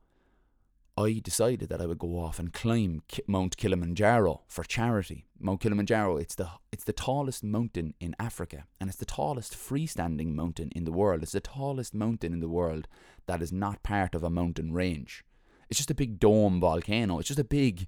I 0.98 1.22
decided 1.24 1.70
that 1.70 1.82
I 1.82 1.86
would 1.86 2.00
go 2.00 2.20
off 2.20 2.38
and 2.38 2.52
climb 2.52 3.04
Mount 3.26 3.56
Kilimanjaro 3.56 4.42
for 4.48 4.64
charity. 4.64 5.26
Mount 5.40 5.62
Kilimanjaro, 5.62 6.18
it's 6.18 6.36
the 6.36 6.50
it's 6.72 6.84
the 6.84 6.94
tallest 6.94 7.44
mountain 7.44 7.94
in 8.00 8.16
Africa 8.20 8.66
and 8.80 8.90
it's 8.90 9.00
the 9.00 9.06
tallest 9.06 9.54
freestanding 9.54 10.34
mountain 10.34 10.70
in 10.76 10.84
the 10.84 10.92
world. 10.92 11.24
It's 11.24 11.32
the 11.32 11.40
tallest 11.40 11.94
mountain 11.94 12.34
in 12.34 12.42
the 12.42 12.50
world 12.50 12.88
that 13.28 13.42
is 13.42 13.54
not 13.54 13.84
part 13.84 14.14
of 14.14 14.24
a 14.24 14.30
mountain 14.30 14.74
range. 14.74 15.24
It's 15.70 15.78
just 15.78 15.92
a 15.92 15.96
big 15.96 16.20
dome 16.20 16.60
volcano. 16.60 17.20
It's 17.20 17.30
just 17.30 17.40
a 17.40 17.46
big 17.46 17.88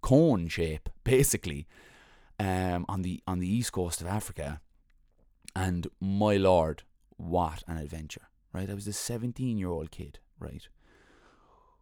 cone 0.00 0.48
shape 0.48 0.88
basically 1.04 1.66
um, 2.40 2.86
on 2.88 3.02
the 3.02 3.22
on 3.26 3.40
the 3.40 3.48
east 3.48 3.72
coast 3.72 4.00
of 4.00 4.06
Africa. 4.06 4.60
And 5.54 5.86
my 6.00 6.36
lord, 6.36 6.82
what 7.18 7.62
an 7.68 7.76
adventure, 7.76 8.28
right? 8.52 8.70
I 8.70 8.74
was 8.74 8.88
a 8.88 8.92
17-year-old 8.92 9.90
kid, 9.90 10.18
right? 10.40 10.66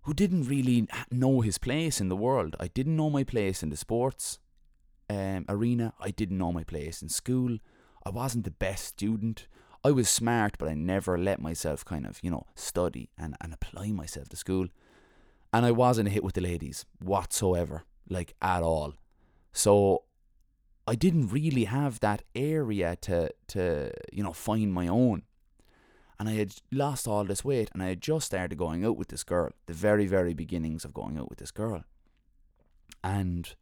who 0.07 0.15
didn't 0.15 0.45
really 0.45 0.87
know 1.11 1.41
his 1.41 1.59
place 1.59 2.01
in 2.01 2.09
the 2.09 2.17
world. 2.17 2.55
I 2.61 2.69
didn't 2.69 2.95
know 2.95 3.11
my 3.11 3.25
place 3.25 3.65
in 3.65 3.71
the 3.71 3.77
sports 3.77 4.39
um, 5.11 5.45
arena. 5.49 5.95
I 6.01 6.13
didn't 6.13 6.39
know 6.39 6.53
my 6.53 6.63
place 6.63 7.03
in 7.03 7.09
school. 7.09 7.59
I 8.05 8.11
wasn't 8.11 8.45
the 8.45 8.53
best 8.53 8.85
student. 8.85 9.49
I 9.83 9.91
was 9.91 10.09
smart, 10.09 10.59
but 10.59 10.69
I 10.69 10.75
never 10.75 11.19
let 11.19 11.43
myself 11.43 11.85
kind 11.85 12.07
of, 12.07 12.21
you 12.23 12.31
know, 12.31 12.47
study 12.55 13.11
and, 13.19 13.37
and 13.41 13.53
apply 13.53 13.91
myself 13.91 14.29
to 14.29 14.37
school. 14.37 14.69
And 15.53 15.67
I 15.67 15.73
wasn't 15.73 16.07
a 16.07 16.13
hit 16.13 16.23
with 16.23 16.37
the 16.37 16.41
ladies 16.41 16.85
whatsoever, 17.01 17.83
like 18.09 18.35
at 18.41 18.63
all. 18.63 18.95
So 19.53 20.05
I 20.87 20.95
didn't 20.95 21.33
really 21.33 21.65
have 21.65 21.99
that 21.99 22.23
area 22.37 22.95
to, 23.01 23.31
to 23.49 23.91
you 24.13 24.23
know, 24.23 24.33
find 24.33 24.73
my 24.73 24.87
own 24.87 25.23
and 26.19 26.29
I 26.29 26.33
had 26.33 26.55
lost 26.73 27.07
all 27.07 27.25
this 27.25 27.45
weight 27.45 27.71
and 27.73 27.83
I 27.83 27.89
had 27.89 28.01
just 28.01 28.27
started 28.27 28.57
going 28.57 28.85
out 28.85 28.97
with 28.97 29.09
this 29.09 29.25
girl, 29.25 29.51
the 29.67 29.75
very, 29.75 30.07
very 30.07 30.33
beginnings 30.33 30.85
of 30.85 30.95
going 30.95 31.19
out 31.19 31.29
with 31.29 31.39
this 31.39 31.51
girl. 31.51 31.85
And 33.05 33.55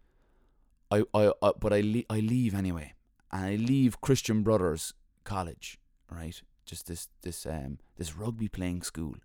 I, 0.90 1.02
I, 1.12 1.32
I 1.42 1.52
but 1.58 1.72
I, 1.72 1.80
le- 1.80 2.04
I 2.08 2.20
leave 2.20 2.54
anyway, 2.54 2.94
and 3.32 3.44
I 3.44 3.56
leave 3.56 4.00
Christian 4.00 4.42
Brothers 4.42 4.94
College, 5.24 5.78
right? 6.10 6.40
Just 6.64 6.86
this, 6.86 7.08
this, 7.22 7.44
um, 7.44 7.78
this 7.96 8.16
rugby 8.16 8.48
playing 8.48 8.82
school, 8.82 9.16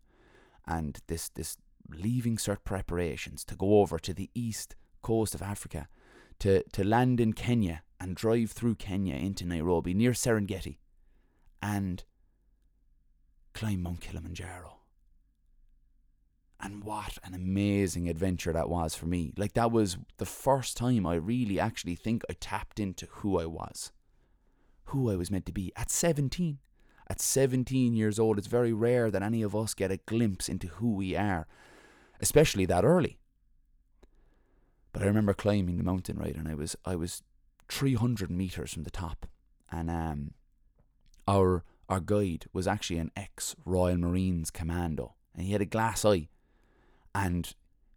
and 0.65 0.99
this, 1.07 1.29
this 1.29 1.57
leaving 1.89 2.37
cert 2.37 2.63
preparations 2.63 3.43
to 3.45 3.55
go 3.55 3.79
over 3.79 3.99
to 3.99 4.13
the 4.13 4.29
east 4.33 4.75
coast 5.01 5.35
of 5.35 5.41
Africa, 5.41 5.87
to, 6.39 6.63
to 6.71 6.83
land 6.83 7.19
in 7.19 7.33
Kenya 7.33 7.83
and 7.99 8.15
drive 8.15 8.51
through 8.51 8.75
Kenya 8.75 9.15
into 9.15 9.45
Nairobi 9.45 9.93
near 9.93 10.11
Serengeti, 10.11 10.77
and 11.61 12.03
climb 13.53 13.83
Mount 13.83 14.01
Kilimanjaro. 14.01 14.77
And 16.61 16.83
what 16.83 17.17
an 17.23 17.33
amazing 17.33 18.09
adventure 18.09 18.51
that 18.51 18.69
was 18.69 18.93
for 18.93 19.05
me. 19.05 19.31
Like, 19.37 19.53
that 19.53 19.71
was 19.71 19.97
the 20.17 20.25
first 20.25 20.75
time 20.75 21.05
I 21.05 21.15
really 21.15 21.59
actually 21.59 21.95
think 21.95 22.23
I 22.29 22.33
tapped 22.33 22.79
into 22.79 23.07
who 23.09 23.39
I 23.39 23.45
was, 23.45 23.93
who 24.85 25.09
I 25.09 25.15
was 25.15 25.31
meant 25.31 25.45
to 25.45 25.53
be 25.53 25.71
at 25.77 25.89
17. 25.89 26.59
At 27.09 27.21
17 27.21 27.95
years 27.95 28.19
old, 28.19 28.37
it's 28.37 28.47
very 28.47 28.73
rare 28.73 29.09
that 29.09 29.23
any 29.23 29.41
of 29.41 29.55
us 29.55 29.73
get 29.73 29.89
a 29.89 29.97
glimpse 29.97 30.47
into 30.47 30.67
who 30.67 30.93
we 30.93 31.15
are, 31.15 31.47
especially 32.19 32.65
that 32.65 32.83
early. 32.83 33.17
But 34.91 35.01
I 35.03 35.05
remember 35.05 35.33
climbing 35.33 35.77
the 35.77 35.83
mountain, 35.83 36.17
right, 36.17 36.35
and 36.35 36.47
I 36.47 36.55
was 36.55 36.75
I 36.85 36.95
was 36.95 37.23
300 37.69 38.29
meters 38.29 38.73
from 38.73 38.83
the 38.83 38.91
top, 38.91 39.27
and 39.71 39.89
um, 39.89 40.31
our 41.27 41.63
our 41.89 41.99
guide 41.99 42.45
was 42.53 42.67
actually 42.67 42.99
an 42.99 43.11
ex 43.17 43.55
Royal 43.65 43.97
Marines 43.97 44.51
commando, 44.51 45.15
and 45.35 45.45
he 45.45 45.51
had 45.51 45.61
a 45.61 45.65
glass 45.65 46.05
eye, 46.05 46.29
and 47.13 47.53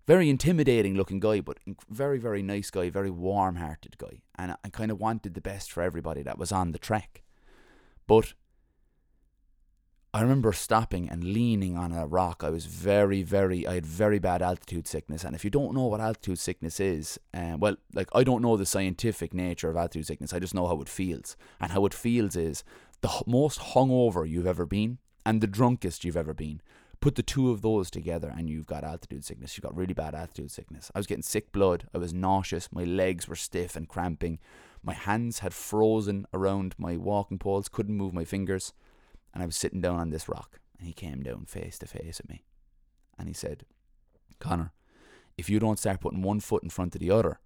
very 0.06 0.28
intimidating 0.30 0.94
looking 0.94 1.20
guy, 1.20 1.40
but 1.40 1.58
very 1.90 2.18
very 2.18 2.42
nice 2.42 2.70
guy, 2.70 2.88
very 2.90 3.10
warm 3.10 3.56
hearted 3.56 3.98
guy, 3.98 4.22
and 4.36 4.56
I 4.64 4.68
kind 4.70 4.90
of 4.90 4.98
wanted 4.98 5.34
the 5.34 5.40
best 5.42 5.70
for 5.70 5.82
everybody 5.82 6.22
that 6.22 6.38
was 6.38 6.50
on 6.50 6.72
the 6.72 6.78
trek, 6.78 7.22
but. 8.06 8.32
I 10.14 10.20
remember 10.20 10.52
stopping 10.52 11.08
and 11.08 11.24
leaning 11.24 11.78
on 11.78 11.90
a 11.90 12.06
rock. 12.06 12.42
I 12.44 12.50
was 12.50 12.66
very, 12.66 13.22
very, 13.22 13.66
I 13.66 13.76
had 13.76 13.86
very 13.86 14.18
bad 14.18 14.42
altitude 14.42 14.86
sickness. 14.86 15.24
And 15.24 15.34
if 15.34 15.42
you 15.42 15.48
don't 15.48 15.74
know 15.74 15.86
what 15.86 16.02
altitude 16.02 16.38
sickness 16.38 16.80
is, 16.80 17.18
um, 17.32 17.60
well, 17.60 17.76
like 17.94 18.10
I 18.14 18.22
don't 18.22 18.42
know 18.42 18.58
the 18.58 18.66
scientific 18.66 19.32
nature 19.32 19.70
of 19.70 19.76
altitude 19.78 20.06
sickness. 20.06 20.34
I 20.34 20.38
just 20.38 20.52
know 20.52 20.66
how 20.66 20.82
it 20.82 20.88
feels. 20.90 21.34
And 21.62 21.72
how 21.72 21.86
it 21.86 21.94
feels 21.94 22.36
is 22.36 22.62
the 23.02 23.22
most 23.26 23.60
hungover 23.60 24.28
you've 24.28 24.46
ever 24.46 24.64
been 24.64 24.98
and 25.26 25.40
the 25.40 25.46
drunkest 25.46 26.04
you've 26.04 26.16
ever 26.16 26.32
been. 26.32 26.62
Put 27.00 27.16
the 27.16 27.22
two 27.22 27.50
of 27.50 27.60
those 27.60 27.90
together 27.90 28.32
and 28.34 28.48
you've 28.48 28.66
got 28.66 28.84
altitude 28.84 29.24
sickness. 29.24 29.56
You've 29.56 29.64
got 29.64 29.76
really 29.76 29.92
bad 29.92 30.14
altitude 30.14 30.52
sickness. 30.52 30.90
I 30.94 31.00
was 31.00 31.08
getting 31.08 31.22
sick 31.22 31.50
blood. 31.50 31.88
I 31.92 31.98
was 31.98 32.14
nauseous. 32.14 32.70
My 32.70 32.84
legs 32.84 33.26
were 33.26 33.36
stiff 33.36 33.74
and 33.74 33.88
cramping. 33.88 34.38
My 34.84 34.94
hands 34.94 35.40
had 35.40 35.52
frozen 35.52 36.26
around 36.32 36.76
my 36.78 36.96
walking 36.96 37.40
poles. 37.40 37.68
Couldn't 37.68 37.96
move 37.96 38.14
my 38.14 38.24
fingers. 38.24 38.72
And 39.34 39.42
I 39.42 39.46
was 39.46 39.56
sitting 39.56 39.80
down 39.80 39.98
on 39.98 40.10
this 40.10 40.28
rock. 40.28 40.60
And 40.78 40.86
he 40.86 40.92
came 40.92 41.24
down 41.24 41.46
face 41.46 41.78
to 41.80 41.86
face 41.86 42.20
at 42.20 42.28
me. 42.28 42.44
And 43.18 43.26
he 43.26 43.34
said, 43.34 43.64
Connor, 44.38 44.72
if 45.36 45.50
you 45.50 45.58
don't 45.58 45.80
start 45.80 46.00
putting 46.00 46.22
one 46.22 46.38
foot 46.38 46.62
in 46.62 46.70
front 46.70 46.94
of 46.94 47.00
the 47.00 47.10
other, 47.10 47.40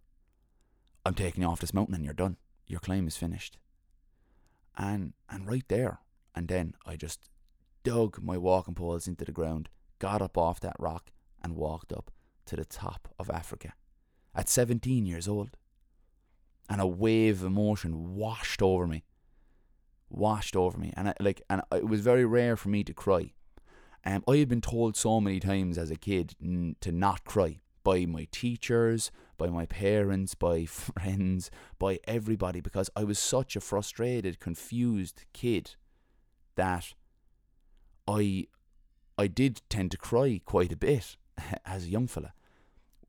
I'm 1.07 1.15
taking 1.15 1.43
you 1.43 1.49
off 1.49 1.61
this 1.61 1.75
mountain 1.75 1.95
and 1.95 2.05
you're 2.05 2.13
done. 2.13 2.37
Your 2.67 2.81
climb 2.81 3.07
is 3.07 3.17
finished 3.17 3.57
and 4.77 5.13
and 5.29 5.47
right 5.47 5.65
there 5.69 6.01
and 6.35 6.49
then 6.49 6.75
I 6.85 6.97
just 6.97 7.31
dug 7.83 8.23
my 8.23 8.37
walking 8.37 8.75
poles 8.75 9.09
into 9.09 9.25
the 9.25 9.33
ground, 9.33 9.69
got 9.99 10.21
up 10.21 10.37
off 10.37 10.61
that 10.61 10.77
rock 10.79 11.11
and 11.43 11.57
walked 11.57 11.93
up 11.93 12.11
to 12.45 12.57
the 12.57 12.65
top 12.65 13.09
of 13.19 13.31
Africa 13.31 13.73
at 14.35 14.49
17 14.49 15.07
years 15.07 15.27
old. 15.27 15.57
And 16.69 16.81
a 16.81 16.87
wave 16.87 17.43
of 17.43 17.47
emotion 17.47 18.17
washed 18.17 18.61
over 18.61 18.87
me. 18.87 19.05
Washed 20.11 20.57
over 20.57 20.79
me 20.79 20.93
and 20.97 21.09
I, 21.09 21.15
like 21.21 21.43
and 21.49 21.63
it 21.73 21.89
was 21.89 22.01
very 22.01 22.25
rare 22.25 22.57
for 22.57 22.69
me 22.69 22.85
to 22.85 22.93
cry. 22.93 23.33
Um, 24.05 24.23
I 24.29 24.37
had 24.37 24.49
been 24.49 24.61
told 24.61 24.97
so 24.97 25.21
many 25.21 25.41
times 25.41 25.79
as 25.79 25.91
a 25.91 25.97
kid 25.97 26.35
n- 26.43 26.77
to 26.81 26.93
not 26.93 27.25
cry 27.25 27.61
by 27.83 28.05
my 28.07 28.29
teachers, 28.31 29.11
by 29.37 29.49
my 29.49 29.67
parents, 29.67 30.35
by 30.35 30.65
friends, 30.67 31.51
by 31.79 31.99
everybody 32.05 32.61
because 32.61 32.91
I 32.97 33.05
was 33.05 33.19
such 33.19 33.57
a 33.57 33.61
frustrated, 33.61 34.41
confused 34.41 35.25
kid 35.33 35.75
that 36.57 36.95
I 38.09 38.47
I 39.19 39.27
did 39.27 39.63
tend 39.69 39.91
to 39.93 39.97
cry 39.97 40.41
quite 40.45 40.73
a 40.73 40.77
bit 40.77 41.17
as 41.65 41.85
a 41.85 41.91
young 41.91 42.07
fella. 42.07 42.33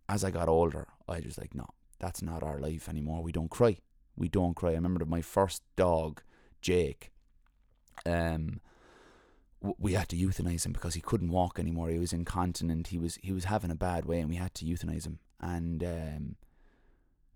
As 0.09 0.23
I 0.23 0.31
got 0.31 0.47
older, 0.47 0.87
I 1.07 1.19
was 1.19 1.37
like, 1.37 1.53
no, 1.53 1.67
that's 1.99 2.21
not 2.21 2.43
our 2.43 2.59
life 2.59 2.87
anymore. 2.87 3.21
We 3.21 3.33
don't 3.33 3.51
cry. 3.51 3.77
We 4.15 4.29
don't 4.29 4.55
cry. 4.55 4.71
I 4.71 4.75
remember 4.75 5.05
my 5.05 5.21
first 5.21 5.63
dog, 5.75 6.21
Jake. 6.61 7.11
Um, 8.05 8.61
we 9.61 9.93
had 9.93 10.07
to 10.09 10.15
euthanize 10.15 10.65
him 10.65 10.71
because 10.71 10.93
he 10.93 11.01
couldn't 11.01 11.31
walk 11.31 11.59
anymore. 11.59 11.89
He 11.89 11.99
was 11.99 12.13
incontinent. 12.13 12.87
He 12.87 12.97
was 12.97 13.15
he 13.21 13.33
was 13.33 13.45
having 13.45 13.71
a 13.71 13.75
bad 13.75 14.05
way, 14.05 14.19
and 14.19 14.29
we 14.29 14.35
had 14.35 14.53
to 14.55 14.65
euthanize 14.65 15.05
him. 15.05 15.19
And 15.39 15.83
um, 15.83 16.35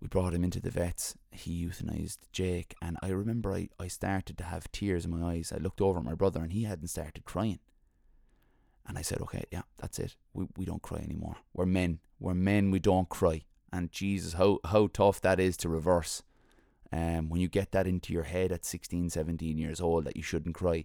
we 0.00 0.08
brought 0.08 0.34
him 0.34 0.44
into 0.44 0.60
the 0.60 0.70
vets. 0.70 1.14
He 1.30 1.64
euthanized 1.64 2.18
Jake, 2.32 2.74
and 2.82 2.96
I 3.02 3.08
remember 3.10 3.52
I, 3.52 3.68
I 3.78 3.88
started 3.88 4.36
to 4.38 4.44
have 4.44 4.70
tears 4.72 5.04
in 5.04 5.10
my 5.12 5.34
eyes. 5.34 5.52
I 5.54 5.58
looked 5.58 5.80
over 5.80 5.98
at 5.98 6.04
my 6.04 6.14
brother, 6.14 6.40
and 6.40 6.52
he 6.52 6.64
hadn't 6.64 6.88
started 6.88 7.24
crying. 7.24 7.60
And 8.86 8.98
I 8.98 9.02
said, 9.02 9.20
"Okay, 9.20 9.44
yeah, 9.52 9.62
that's 9.78 9.98
it. 9.98 10.16
We 10.34 10.46
we 10.56 10.64
don't 10.64 10.82
cry 10.82 10.98
anymore. 10.98 11.36
We're 11.54 11.66
men. 11.66 12.00
We're 12.18 12.34
men. 12.34 12.70
We 12.70 12.80
don't 12.80 13.08
cry." 13.08 13.44
And 13.72 13.92
Jesus, 13.92 14.34
how 14.34 14.58
how 14.64 14.88
tough 14.92 15.20
that 15.20 15.38
is 15.38 15.56
to 15.58 15.68
reverse. 15.68 16.22
Um, 16.94 17.30
when 17.30 17.40
you 17.40 17.48
get 17.48 17.72
that 17.72 17.86
into 17.86 18.12
your 18.12 18.24
head 18.24 18.52
at 18.52 18.66
16, 18.66 19.08
17 19.08 19.56
years 19.56 19.80
old 19.80 20.04
that 20.04 20.14
you 20.14 20.22
shouldn't 20.22 20.54
cry 20.54 20.84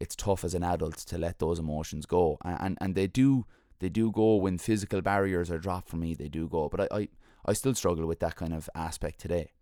it's 0.00 0.16
tough 0.16 0.44
as 0.44 0.54
an 0.54 0.62
adult 0.62 0.96
to 0.96 1.18
let 1.18 1.38
those 1.38 1.58
emotions 1.58 2.06
go, 2.06 2.38
and 2.44 2.58
and, 2.60 2.78
and 2.80 2.94
they 2.94 3.06
do 3.06 3.46
they 3.80 3.88
do 3.88 4.10
go 4.10 4.36
when 4.36 4.58
physical 4.58 5.00
barriers 5.00 5.50
are 5.50 5.58
dropped 5.58 5.88
for 5.88 5.96
me. 5.96 6.14
They 6.14 6.28
do 6.28 6.48
go, 6.48 6.68
but 6.68 6.80
I, 6.80 6.88
I 6.92 7.08
I 7.46 7.52
still 7.52 7.74
struggle 7.74 8.06
with 8.06 8.20
that 8.20 8.36
kind 8.36 8.52
of 8.52 8.68
aspect 8.74 9.20
today. 9.20 9.52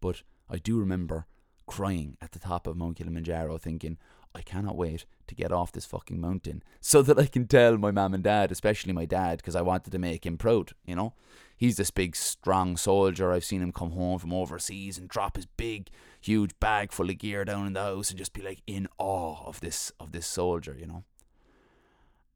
But 0.00 0.22
I 0.50 0.58
do 0.58 0.78
remember 0.78 1.26
crying 1.66 2.16
at 2.20 2.32
the 2.32 2.38
top 2.38 2.66
of 2.66 2.76
Mount 2.76 2.96
Kilimanjaro, 2.96 3.56
thinking, 3.56 3.96
I 4.34 4.42
cannot 4.42 4.76
wait 4.76 5.04
to 5.26 5.34
get 5.34 5.52
off 5.52 5.72
this 5.72 5.86
fucking 5.86 6.20
mountain 6.20 6.62
so 6.80 7.02
that 7.02 7.18
I 7.18 7.26
can 7.26 7.46
tell 7.46 7.78
my 7.78 7.90
mum 7.90 8.14
and 8.14 8.24
dad, 8.24 8.50
especially 8.50 8.92
my 8.92 9.04
dad, 9.04 9.38
because 9.38 9.56
I 9.56 9.62
wanted 9.62 9.92
to 9.92 9.98
make 9.98 10.26
him 10.26 10.36
proud, 10.36 10.72
you 10.84 10.96
know? 10.96 11.14
He's 11.56 11.76
this 11.76 11.90
big, 11.90 12.16
strong 12.16 12.76
soldier. 12.76 13.30
I've 13.30 13.44
seen 13.44 13.62
him 13.62 13.72
come 13.72 13.92
home 13.92 14.18
from 14.18 14.32
overseas 14.32 14.98
and 14.98 15.08
drop 15.08 15.36
his 15.36 15.46
big, 15.46 15.90
huge 16.20 16.58
bag 16.58 16.92
full 16.92 17.08
of 17.08 17.18
gear 17.18 17.44
down 17.44 17.66
in 17.66 17.74
the 17.74 17.80
house 17.80 18.10
and 18.10 18.18
just 18.18 18.32
be 18.32 18.42
like 18.42 18.62
in 18.66 18.88
awe 18.98 19.44
of 19.46 19.60
this 19.60 19.92
of 20.00 20.12
this 20.12 20.26
soldier, 20.26 20.76
you 20.78 20.86
know. 20.86 21.04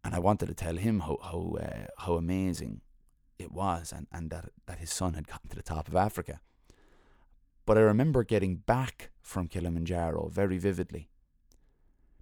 And 0.07 0.15
I 0.15 0.21
wanted 0.21 0.47
to 0.47 0.55
tell 0.55 0.77
him 0.77 1.01
how 1.01 1.19
how 1.21 1.57
uh, 1.61 1.87
how 1.99 2.15
amazing 2.15 2.81
it 3.39 3.51
was, 3.51 3.93
and, 3.93 4.07
and 4.13 4.31
that 4.31 4.51
that 4.67 4.79
his 4.79 4.93
son 4.93 5.15
had 5.15 5.27
gotten 5.27 5.51
to 5.51 5.57
the 5.57 5.63
top 5.75 5.89
of 5.89 5.97
Africa. 5.97 6.41
But 7.67 7.77
I 7.77 7.81
remember 7.81 8.23
getting 8.23 8.55
back 8.57 9.11
from 9.21 9.49
Kilimanjaro 9.49 10.29
very 10.29 10.59
vividly 10.59 11.11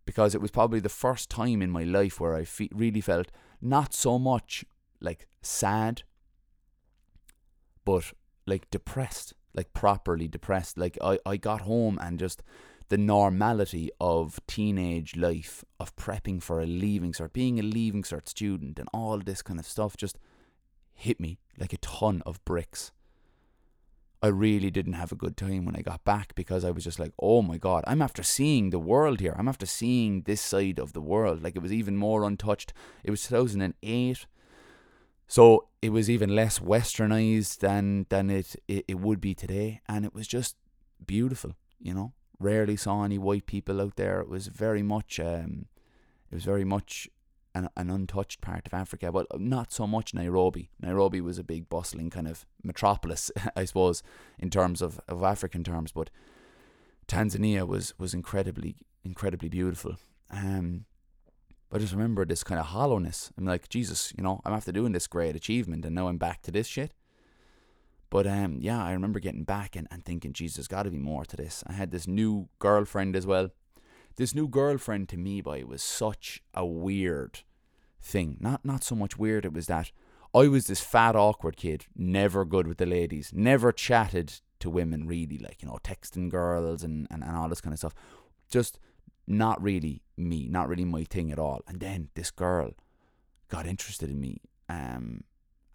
because 0.06 0.34
it 0.34 0.40
was 0.40 0.50
probably 0.50 0.80
the 0.80 0.88
first 0.88 1.28
time 1.28 1.60
in 1.60 1.70
my 1.70 1.84
life 1.84 2.18
where 2.18 2.34
I 2.34 2.44
fe- 2.44 2.70
really 2.72 3.02
felt 3.02 3.30
not 3.60 3.92
so 3.92 4.18
much 4.18 4.64
like 5.00 5.28
sad 5.42 6.02
but 7.84 8.12
like 8.46 8.70
depressed, 8.70 9.34
like 9.54 9.74
properly 9.74 10.28
depressed. 10.28 10.78
Like 10.78 10.96
I, 11.02 11.18
I 11.26 11.36
got 11.36 11.62
home 11.62 11.98
and 12.00 12.18
just 12.18 12.42
the 12.88 12.98
normality 12.98 13.90
of 14.00 14.40
teenage 14.46 15.16
life, 15.16 15.64
of 15.80 15.96
prepping 15.96 16.42
for 16.42 16.60
a 16.60 16.66
leaving 16.66 17.12
cert, 17.12 17.32
being 17.32 17.58
a 17.58 17.62
leaving 17.62 18.02
cert 18.02 18.28
student, 18.28 18.78
and 18.78 18.88
all 18.92 19.18
this 19.18 19.42
kind 19.42 19.58
of 19.58 19.66
stuff 19.66 19.96
just 19.96 20.18
hit 20.92 21.18
me 21.20 21.38
like 21.58 21.72
a 21.72 21.78
ton 21.78 22.22
of 22.26 22.44
bricks. 22.44 22.92
I 24.22 24.28
really 24.28 24.70
didn't 24.70 24.94
have 24.94 25.12
a 25.12 25.16
good 25.16 25.36
time 25.36 25.66
when 25.66 25.76
I 25.76 25.82
got 25.82 26.02
back 26.04 26.34
because 26.34 26.64
I 26.64 26.70
was 26.70 26.84
just 26.84 26.98
like, 26.98 27.12
oh 27.20 27.42
my 27.42 27.58
god, 27.58 27.84
I'm 27.86 28.00
after 28.00 28.22
seeing 28.22 28.70
the 28.70 28.78
world 28.78 29.20
here. 29.20 29.34
I'm 29.36 29.48
after 29.48 29.66
seeing 29.66 30.22
this 30.22 30.40
side 30.40 30.78
of 30.78 30.94
the 30.94 31.02
world. 31.02 31.42
Like 31.42 31.56
it 31.56 31.62
was 31.62 31.74
even 31.74 31.96
more 31.96 32.24
untouched. 32.24 32.72
It 33.02 33.10
was 33.10 33.26
2008. 33.28 34.26
So 35.26 35.68
it 35.82 35.90
was 35.90 36.08
even 36.08 36.34
less 36.34 36.58
westernized 36.58 37.58
than 37.58 38.06
than 38.08 38.30
it, 38.30 38.56
it, 38.66 38.86
it 38.88 38.98
would 38.98 39.20
be 39.20 39.34
today, 39.34 39.80
and 39.88 40.04
it 40.04 40.14
was 40.14 40.26
just 40.26 40.56
beautiful. 41.04 41.52
You 41.78 41.92
know, 41.92 42.12
rarely 42.38 42.76
saw 42.76 43.04
any 43.04 43.18
white 43.18 43.46
people 43.46 43.80
out 43.80 43.96
there. 43.96 44.20
It 44.20 44.28
was 44.28 44.48
very 44.48 44.82
much 44.82 45.20
um, 45.20 45.66
it 46.30 46.34
was 46.34 46.44
very 46.44 46.64
much 46.64 47.08
an, 47.54 47.68
an 47.76 47.90
untouched 47.90 48.40
part 48.40 48.66
of 48.66 48.74
Africa, 48.74 49.12
but 49.12 49.26
not 49.40 49.72
so 49.72 49.86
much 49.86 50.12
Nairobi. 50.12 50.70
Nairobi 50.80 51.20
was 51.20 51.38
a 51.38 51.44
big 51.44 51.68
bustling 51.68 52.10
kind 52.10 52.26
of 52.26 52.44
metropolis, 52.62 53.30
I 53.56 53.64
suppose, 53.64 54.02
in 54.38 54.50
terms 54.50 54.82
of, 54.82 55.00
of 55.08 55.22
African 55.22 55.62
terms, 55.62 55.92
but 55.92 56.10
Tanzania 57.06 57.66
was 57.66 57.94
was 57.98 58.14
incredibly 58.14 58.76
incredibly 59.04 59.48
beautiful. 59.48 59.96
Um, 60.30 60.86
I 61.72 61.78
just 61.78 61.92
remember 61.92 62.24
this 62.24 62.44
kind 62.44 62.60
of 62.60 62.66
hollowness. 62.66 63.32
I'm 63.36 63.44
like, 63.44 63.68
Jesus, 63.68 64.12
you 64.16 64.22
know, 64.22 64.40
I'm 64.44 64.52
after 64.54 64.70
doing 64.70 64.92
this 64.92 65.08
great 65.08 65.34
achievement 65.34 65.84
and 65.84 65.94
now 65.94 66.06
I'm 66.06 66.18
back 66.18 66.40
to 66.42 66.52
this 66.52 66.68
shit. 66.68 66.94
But 68.10 68.26
um, 68.26 68.58
yeah, 68.60 68.82
I 68.82 68.92
remember 68.92 69.18
getting 69.18 69.44
back 69.44 69.76
and, 69.76 69.88
and 69.90 70.04
thinking, 70.04 70.32
Jesus, 70.32 70.56
there's 70.56 70.68
got 70.68 70.84
to 70.84 70.90
be 70.90 70.98
more 70.98 71.24
to 71.24 71.36
this. 71.36 71.64
I 71.66 71.72
had 71.72 71.90
this 71.90 72.06
new 72.06 72.48
girlfriend 72.58 73.16
as 73.16 73.26
well. 73.26 73.50
This 74.16 74.34
new 74.34 74.46
girlfriend 74.46 75.08
to 75.08 75.16
me, 75.16 75.40
boy, 75.40 75.64
was 75.66 75.82
such 75.82 76.42
a 76.54 76.64
weird 76.64 77.40
thing. 78.00 78.36
Not 78.38 78.64
not 78.64 78.84
so 78.84 78.94
much 78.94 79.18
weird. 79.18 79.44
It 79.44 79.52
was 79.52 79.66
that 79.66 79.90
I 80.34 80.48
was 80.48 80.66
this 80.66 80.80
fat, 80.80 81.14
awkward 81.14 81.56
kid, 81.56 81.86
never 81.96 82.44
good 82.44 82.66
with 82.66 82.78
the 82.78 82.86
ladies, 82.86 83.30
never 83.32 83.70
chatted 83.70 84.40
to 84.58 84.68
women 84.68 85.06
really, 85.06 85.38
like 85.38 85.62
you 85.62 85.68
know, 85.68 85.78
texting 85.84 86.28
girls 86.28 86.82
and, 86.82 87.06
and, 87.10 87.22
and 87.22 87.36
all 87.36 87.48
this 87.48 87.60
kind 87.60 87.72
of 87.72 87.78
stuff. 87.78 87.94
Just 88.50 88.80
not 89.26 89.62
really 89.62 90.02
me, 90.16 90.48
not 90.48 90.68
really 90.68 90.84
my 90.84 91.04
thing 91.04 91.30
at 91.30 91.38
all. 91.38 91.62
And 91.68 91.78
then 91.80 92.08
this 92.14 92.30
girl 92.32 92.72
got 93.48 93.66
interested 93.66 94.10
in 94.10 94.20
me. 94.20 94.40
Um, 94.68 95.22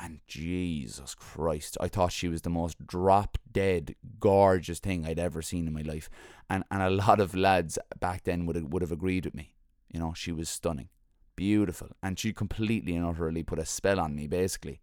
and 0.02 0.22
Jesus 0.28 1.14
Christ, 1.14 1.78
I 1.82 1.90
thought 1.90 2.14
she 2.14 2.30
was 2.30 2.42
the 2.42 2.50
most 2.50 2.88
drop 2.88 3.38
dead, 3.52 3.96
gorgeous 4.20 4.80
thing 4.80 5.06
I'd 5.06 5.20
ever 5.20 5.42
seen 5.42 5.68
in 5.68 5.74
my 5.74 5.82
life. 5.82 6.10
And 6.50 6.64
and 6.72 6.82
a 6.82 6.90
lot 6.90 7.20
of 7.20 7.36
lads 7.36 7.78
back 8.00 8.24
then 8.24 8.46
would 8.46 8.56
have, 8.56 8.66
would 8.66 8.82
have 8.82 8.94
agreed 8.94 9.26
with 9.26 9.36
me. 9.36 9.54
You 9.90 10.00
know, 10.00 10.14
she 10.16 10.32
was 10.32 10.48
stunning, 10.48 10.90
beautiful, 11.36 11.90
and 12.02 12.18
she 12.18 12.32
completely 12.32 12.96
and 12.96 13.06
utterly 13.06 13.44
put 13.44 13.60
a 13.60 13.66
spell 13.66 14.00
on 14.00 14.16
me, 14.16 14.28
basically. 14.28 14.80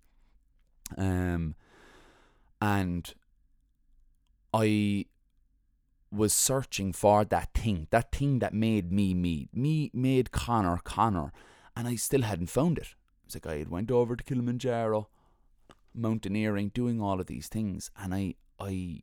Um, 0.98 1.54
and 2.60 3.14
I 4.52 5.06
was 6.12 6.32
searching 6.32 6.92
for 6.92 7.24
that 7.24 7.54
thing, 7.54 7.88
that 7.90 8.12
thing 8.12 8.38
that 8.40 8.52
made 8.52 8.92
me 8.92 9.14
me, 9.14 9.48
me 9.52 9.90
made 9.94 10.30
Connor 10.30 10.78
Connor, 10.84 11.32
and 11.74 11.88
I 11.88 11.96
still 11.96 12.22
hadn't 12.22 12.50
found 12.50 12.78
it. 12.78 12.94
Was 13.26 13.34
like 13.34 13.46
I 13.46 13.58
had 13.58 13.68
went 13.68 13.90
over 13.90 14.16
to 14.16 14.24
Kilimanjaro, 14.24 15.08
mountaineering, 15.94 16.70
doing 16.70 17.00
all 17.00 17.20
of 17.20 17.26
these 17.26 17.48
things, 17.48 17.90
and 17.96 18.14
I 18.14 18.34
I 18.58 19.02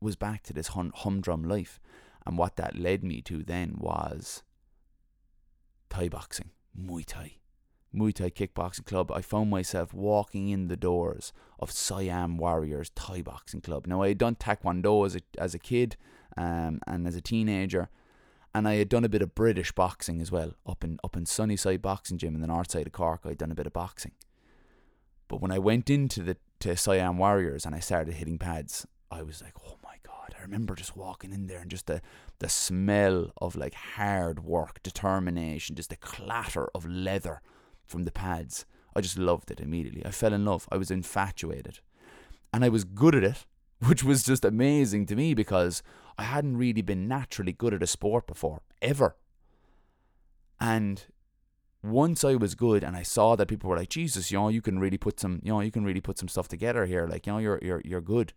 was 0.00 0.16
back 0.16 0.42
to 0.44 0.52
this 0.52 0.68
hum, 0.68 0.92
humdrum 0.94 1.44
life, 1.44 1.78
and 2.26 2.38
what 2.38 2.56
that 2.56 2.76
led 2.76 3.04
me 3.04 3.20
to 3.22 3.42
then 3.42 3.76
was 3.78 4.42
Thai 5.90 6.08
boxing, 6.08 6.50
Muay 6.78 7.04
Thai. 7.04 7.32
Muay 7.94 8.14
Thai 8.14 8.30
kickboxing 8.30 8.86
club, 8.86 9.10
I 9.10 9.20
found 9.20 9.50
myself 9.50 9.92
walking 9.92 10.48
in 10.48 10.68
the 10.68 10.76
doors 10.76 11.32
of 11.58 11.70
Siam 11.70 12.38
Warriors 12.38 12.90
Thai 12.94 13.20
boxing 13.20 13.60
club. 13.60 13.86
Now 13.86 14.02
I 14.02 14.08
had 14.08 14.18
done 14.18 14.36
Taekwondo 14.36 15.04
as 15.04 15.16
a 15.16 15.20
as 15.38 15.54
a 15.54 15.58
kid, 15.58 15.96
um, 16.36 16.80
and 16.86 17.06
as 17.06 17.16
a 17.16 17.20
teenager, 17.20 17.90
and 18.54 18.66
I 18.66 18.74
had 18.74 18.88
done 18.88 19.04
a 19.04 19.08
bit 19.08 19.22
of 19.22 19.34
British 19.34 19.72
boxing 19.72 20.20
as 20.20 20.30
well 20.30 20.54
up 20.66 20.84
in 20.84 20.98
up 21.04 21.16
in 21.16 21.26
Sunnyside 21.26 21.82
Boxing 21.82 22.18
Gym 22.18 22.34
in 22.34 22.40
the 22.40 22.46
north 22.46 22.70
side 22.70 22.86
of 22.86 22.92
Cork. 22.92 23.22
I'd 23.24 23.38
done 23.38 23.52
a 23.52 23.56
bit 23.56 23.66
of 23.66 23.72
boxing, 23.72 24.12
but 25.28 25.40
when 25.40 25.52
I 25.52 25.58
went 25.58 25.90
into 25.90 26.22
the 26.22 26.36
to 26.60 26.76
Siam 26.76 27.18
Warriors 27.18 27.64
and 27.64 27.74
I 27.74 27.80
started 27.80 28.14
hitting 28.14 28.38
pads, 28.38 28.86
I 29.10 29.22
was 29.22 29.42
like, 29.42 29.54
oh 29.66 29.78
my 29.82 29.94
god! 30.04 30.34
I 30.38 30.42
remember 30.42 30.74
just 30.74 30.96
walking 30.96 31.32
in 31.32 31.46
there 31.46 31.60
and 31.60 31.70
just 31.70 31.86
the 31.86 32.02
the 32.38 32.48
smell 32.48 33.32
of 33.38 33.56
like 33.56 33.74
hard 33.74 34.44
work, 34.44 34.82
determination, 34.82 35.76
just 35.76 35.90
the 35.90 35.96
clatter 35.96 36.68
of 36.74 36.86
leather 36.86 37.40
from 37.86 38.04
the 38.04 38.12
pads. 38.12 38.64
I 38.94 39.00
just 39.00 39.18
loved 39.18 39.50
it 39.50 39.60
immediately. 39.60 40.04
I 40.04 40.10
fell 40.10 40.32
in 40.32 40.44
love. 40.44 40.68
I 40.70 40.76
was 40.76 40.90
infatuated. 40.90 41.80
And 42.52 42.64
I 42.64 42.68
was 42.68 42.84
good 42.84 43.14
at 43.14 43.22
it, 43.22 43.46
which 43.86 44.02
was 44.02 44.24
just 44.24 44.44
amazing 44.44 45.06
to 45.06 45.16
me 45.16 45.34
because 45.34 45.82
I 46.18 46.24
hadn't 46.24 46.56
really 46.56 46.82
been 46.82 47.08
naturally 47.08 47.52
good 47.52 47.74
at 47.74 47.82
a 47.82 47.86
sport 47.86 48.26
before, 48.26 48.62
ever. 48.80 49.16
And 50.60 51.04
once 51.82 52.24
I 52.24 52.34
was 52.34 52.54
good 52.54 52.84
and 52.84 52.96
I 52.96 53.02
saw 53.02 53.36
that 53.36 53.46
people 53.46 53.70
were 53.70 53.76
like, 53.76 53.88
Jesus, 53.88 54.30
you 54.30 54.38
know, 54.38 54.48
you 54.48 54.60
can 54.60 54.78
really 54.78 54.98
put 54.98 55.18
some, 55.18 55.40
you 55.42 55.52
know, 55.52 55.60
you 55.60 55.70
can 55.70 55.84
really 55.84 56.00
put 56.00 56.18
some 56.18 56.28
stuff 56.28 56.48
together 56.48 56.86
here. 56.86 57.06
Like, 57.06 57.26
you 57.26 57.32
know, 57.32 57.38
you're, 57.38 57.58
you're, 57.62 57.82
you're 57.84 58.00
good. 58.00 58.32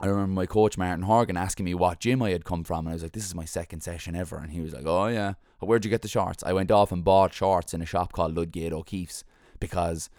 I 0.00 0.06
remember 0.06 0.32
my 0.32 0.46
coach 0.46 0.76
Martin 0.76 1.04
Horgan 1.04 1.36
asking 1.36 1.64
me 1.64 1.74
what 1.74 2.00
gym 2.00 2.22
I 2.22 2.30
had 2.30 2.44
come 2.44 2.64
from, 2.64 2.86
and 2.86 2.88
I 2.88 2.94
was 2.94 3.04
like, 3.04 3.12
"This 3.12 3.24
is 3.24 3.36
my 3.36 3.44
second 3.44 3.82
session 3.82 4.16
ever," 4.16 4.36
and 4.36 4.50
he 4.50 4.60
was 4.60 4.72
like, 4.72 4.84
"Oh 4.84 5.06
yeah, 5.06 5.34
Where'd 5.66 5.84
you 5.84 5.90
get 5.90 6.02
the 6.02 6.08
shorts? 6.08 6.42
I 6.44 6.52
went 6.52 6.70
off 6.70 6.90
and 6.90 7.04
bought 7.04 7.32
shorts 7.32 7.72
in 7.72 7.82
a 7.82 7.86
shop 7.86 8.12
called 8.12 8.36
Ludgate 8.36 8.72
O'Keefe's 8.72 9.24
because 9.60 10.10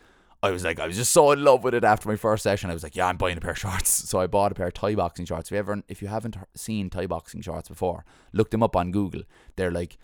I 0.43 0.51
was 0.51 0.65
like, 0.65 0.77
I 0.77 0.87
was 0.87 0.97
just 0.97 1.13
so 1.13 1.31
in 1.31 1.41
love 1.41 1.63
with 1.63 1.73
it 1.73 1.85
after 1.85 2.09
my 2.09 2.17
first 2.17 2.43
session. 2.43 2.69
I 2.69 2.73
was 2.73 2.83
like, 2.83 2.97
yeah, 2.97 3.07
I'm 3.07 3.15
buying 3.15 3.37
a 3.37 3.41
pair 3.41 3.51
of 3.51 3.57
shorts. 3.65 3.89
So 3.89 4.19
I 4.19 4.27
bought 4.27 4.51
a 4.51 4.55
pair 4.55 4.67
of 4.67 4.73
Thai 4.73 4.95
boxing 4.95 5.25
shorts. 5.25 5.47
If 5.47 5.53
you 5.53 5.57
ever, 5.57 5.81
if 5.87 6.01
you 6.01 6.09
haven't 6.09 6.35
seen 6.53 6.89
Thai 6.89 7.07
boxing 7.07 7.41
shorts 7.41 7.69
before, 7.69 8.03
look 8.33 8.51
them 8.51 8.61
up 8.61 8.75
on 8.75 8.91
Google. 8.91 9.23
They're 9.55 9.71
like 9.71 9.97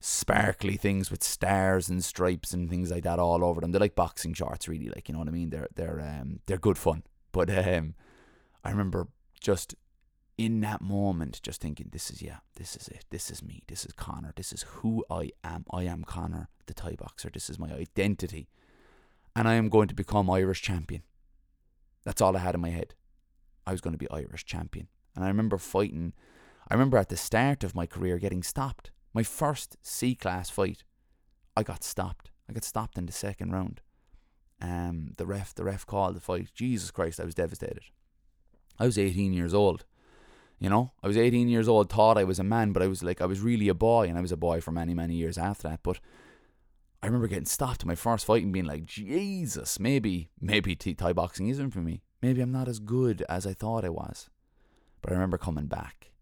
sparkly 0.00 0.76
things 0.76 1.10
with 1.10 1.22
stars 1.22 1.88
and 1.88 2.02
stripes 2.02 2.52
and 2.52 2.68
things 2.68 2.90
like 2.90 3.04
that 3.04 3.20
all 3.20 3.44
over 3.44 3.60
them. 3.60 3.70
They're 3.70 3.80
like 3.80 3.94
boxing 3.94 4.34
shorts, 4.34 4.66
really. 4.66 4.88
Like 4.88 5.08
you 5.08 5.12
know 5.12 5.20
what 5.20 5.28
I 5.28 5.32
mean? 5.32 5.50
They're 5.50 5.68
they're 5.76 6.00
um 6.00 6.40
they're 6.46 6.58
good 6.58 6.78
fun. 6.78 7.04
But 7.30 7.48
um, 7.48 7.94
I 8.64 8.70
remember 8.70 9.06
just 9.40 9.76
in 10.36 10.62
that 10.62 10.80
moment, 10.80 11.40
just 11.44 11.60
thinking, 11.60 11.90
this 11.92 12.10
is 12.10 12.22
yeah, 12.22 12.38
this 12.56 12.74
is 12.74 12.88
it. 12.88 13.04
This 13.10 13.30
is 13.30 13.40
me. 13.40 13.62
This 13.68 13.84
is 13.84 13.92
Connor. 13.92 14.32
This 14.34 14.52
is 14.52 14.62
who 14.62 15.04
I 15.08 15.30
am. 15.44 15.64
I 15.70 15.84
am 15.84 16.02
Connor, 16.02 16.48
the 16.66 16.74
Thai 16.74 16.96
boxer. 16.98 17.30
This 17.32 17.48
is 17.48 17.58
my 17.58 17.70
identity, 17.72 18.48
and 19.34 19.48
I 19.48 19.54
am 19.54 19.68
going 19.68 19.88
to 19.88 19.94
become 19.94 20.30
Irish 20.30 20.62
champion. 20.62 21.02
That's 22.04 22.20
all 22.20 22.36
I 22.36 22.40
had 22.40 22.54
in 22.54 22.60
my 22.60 22.70
head. 22.70 22.94
I 23.66 23.72
was 23.72 23.80
going 23.80 23.92
to 23.92 23.98
be 23.98 24.10
Irish 24.10 24.44
champion, 24.44 24.88
and 25.14 25.24
I 25.24 25.28
remember 25.28 25.58
fighting. 25.58 26.12
I 26.68 26.74
remember 26.74 26.98
at 26.98 27.08
the 27.08 27.16
start 27.16 27.64
of 27.64 27.74
my 27.74 27.86
career 27.86 28.18
getting 28.18 28.42
stopped 28.42 28.90
my 29.12 29.22
first 29.22 29.76
C 29.82 30.14
class 30.14 30.50
fight, 30.50 30.84
I 31.56 31.62
got 31.62 31.82
stopped. 31.82 32.30
I 32.48 32.52
got 32.52 32.64
stopped 32.64 32.98
in 32.98 33.06
the 33.06 33.12
second 33.12 33.52
round. 33.52 33.80
Um, 34.62 35.14
the 35.16 35.26
ref, 35.26 35.54
the 35.54 35.64
ref 35.64 35.86
called 35.86 36.16
the 36.16 36.20
fight. 36.20 36.50
Jesus 36.54 36.90
Christ, 36.90 37.20
I 37.20 37.24
was 37.24 37.34
devastated. 37.34 37.84
I 38.78 38.86
was 38.86 38.98
18 38.98 39.32
years 39.32 39.54
old. 39.54 39.84
You 40.58 40.68
know, 40.68 40.92
I 41.02 41.06
was 41.06 41.16
18 41.16 41.48
years 41.48 41.68
old, 41.68 41.90
thought 41.90 42.18
I 42.18 42.24
was 42.24 42.38
a 42.38 42.44
man, 42.44 42.72
but 42.72 42.82
I 42.82 42.86
was 42.86 43.02
like, 43.02 43.22
I 43.22 43.26
was 43.26 43.40
really 43.40 43.68
a 43.68 43.74
boy, 43.74 44.08
and 44.08 44.18
I 44.18 44.20
was 44.20 44.32
a 44.32 44.36
boy 44.36 44.60
for 44.60 44.72
many, 44.72 44.92
many 44.92 45.14
years 45.14 45.38
after 45.38 45.68
that. 45.68 45.80
But 45.82 46.00
I 47.02 47.06
remember 47.06 47.28
getting 47.28 47.46
stopped 47.46 47.82
in 47.82 47.88
my 47.88 47.94
first 47.94 48.26
fight 48.26 48.42
and 48.42 48.52
being 48.52 48.66
like, 48.66 48.84
Jesus, 48.84 49.80
maybe, 49.80 50.28
maybe 50.40 50.76
Thai 50.76 51.12
boxing 51.14 51.48
isn't 51.48 51.70
for 51.70 51.78
me. 51.78 52.02
Maybe 52.20 52.42
I'm 52.42 52.52
not 52.52 52.68
as 52.68 52.78
good 52.78 53.24
as 53.28 53.46
I 53.46 53.54
thought 53.54 53.84
I 53.84 53.88
was. 53.88 54.28
But 55.00 55.10
I 55.10 55.14
remember 55.14 55.38
coming 55.38 55.66
back. 55.66 56.12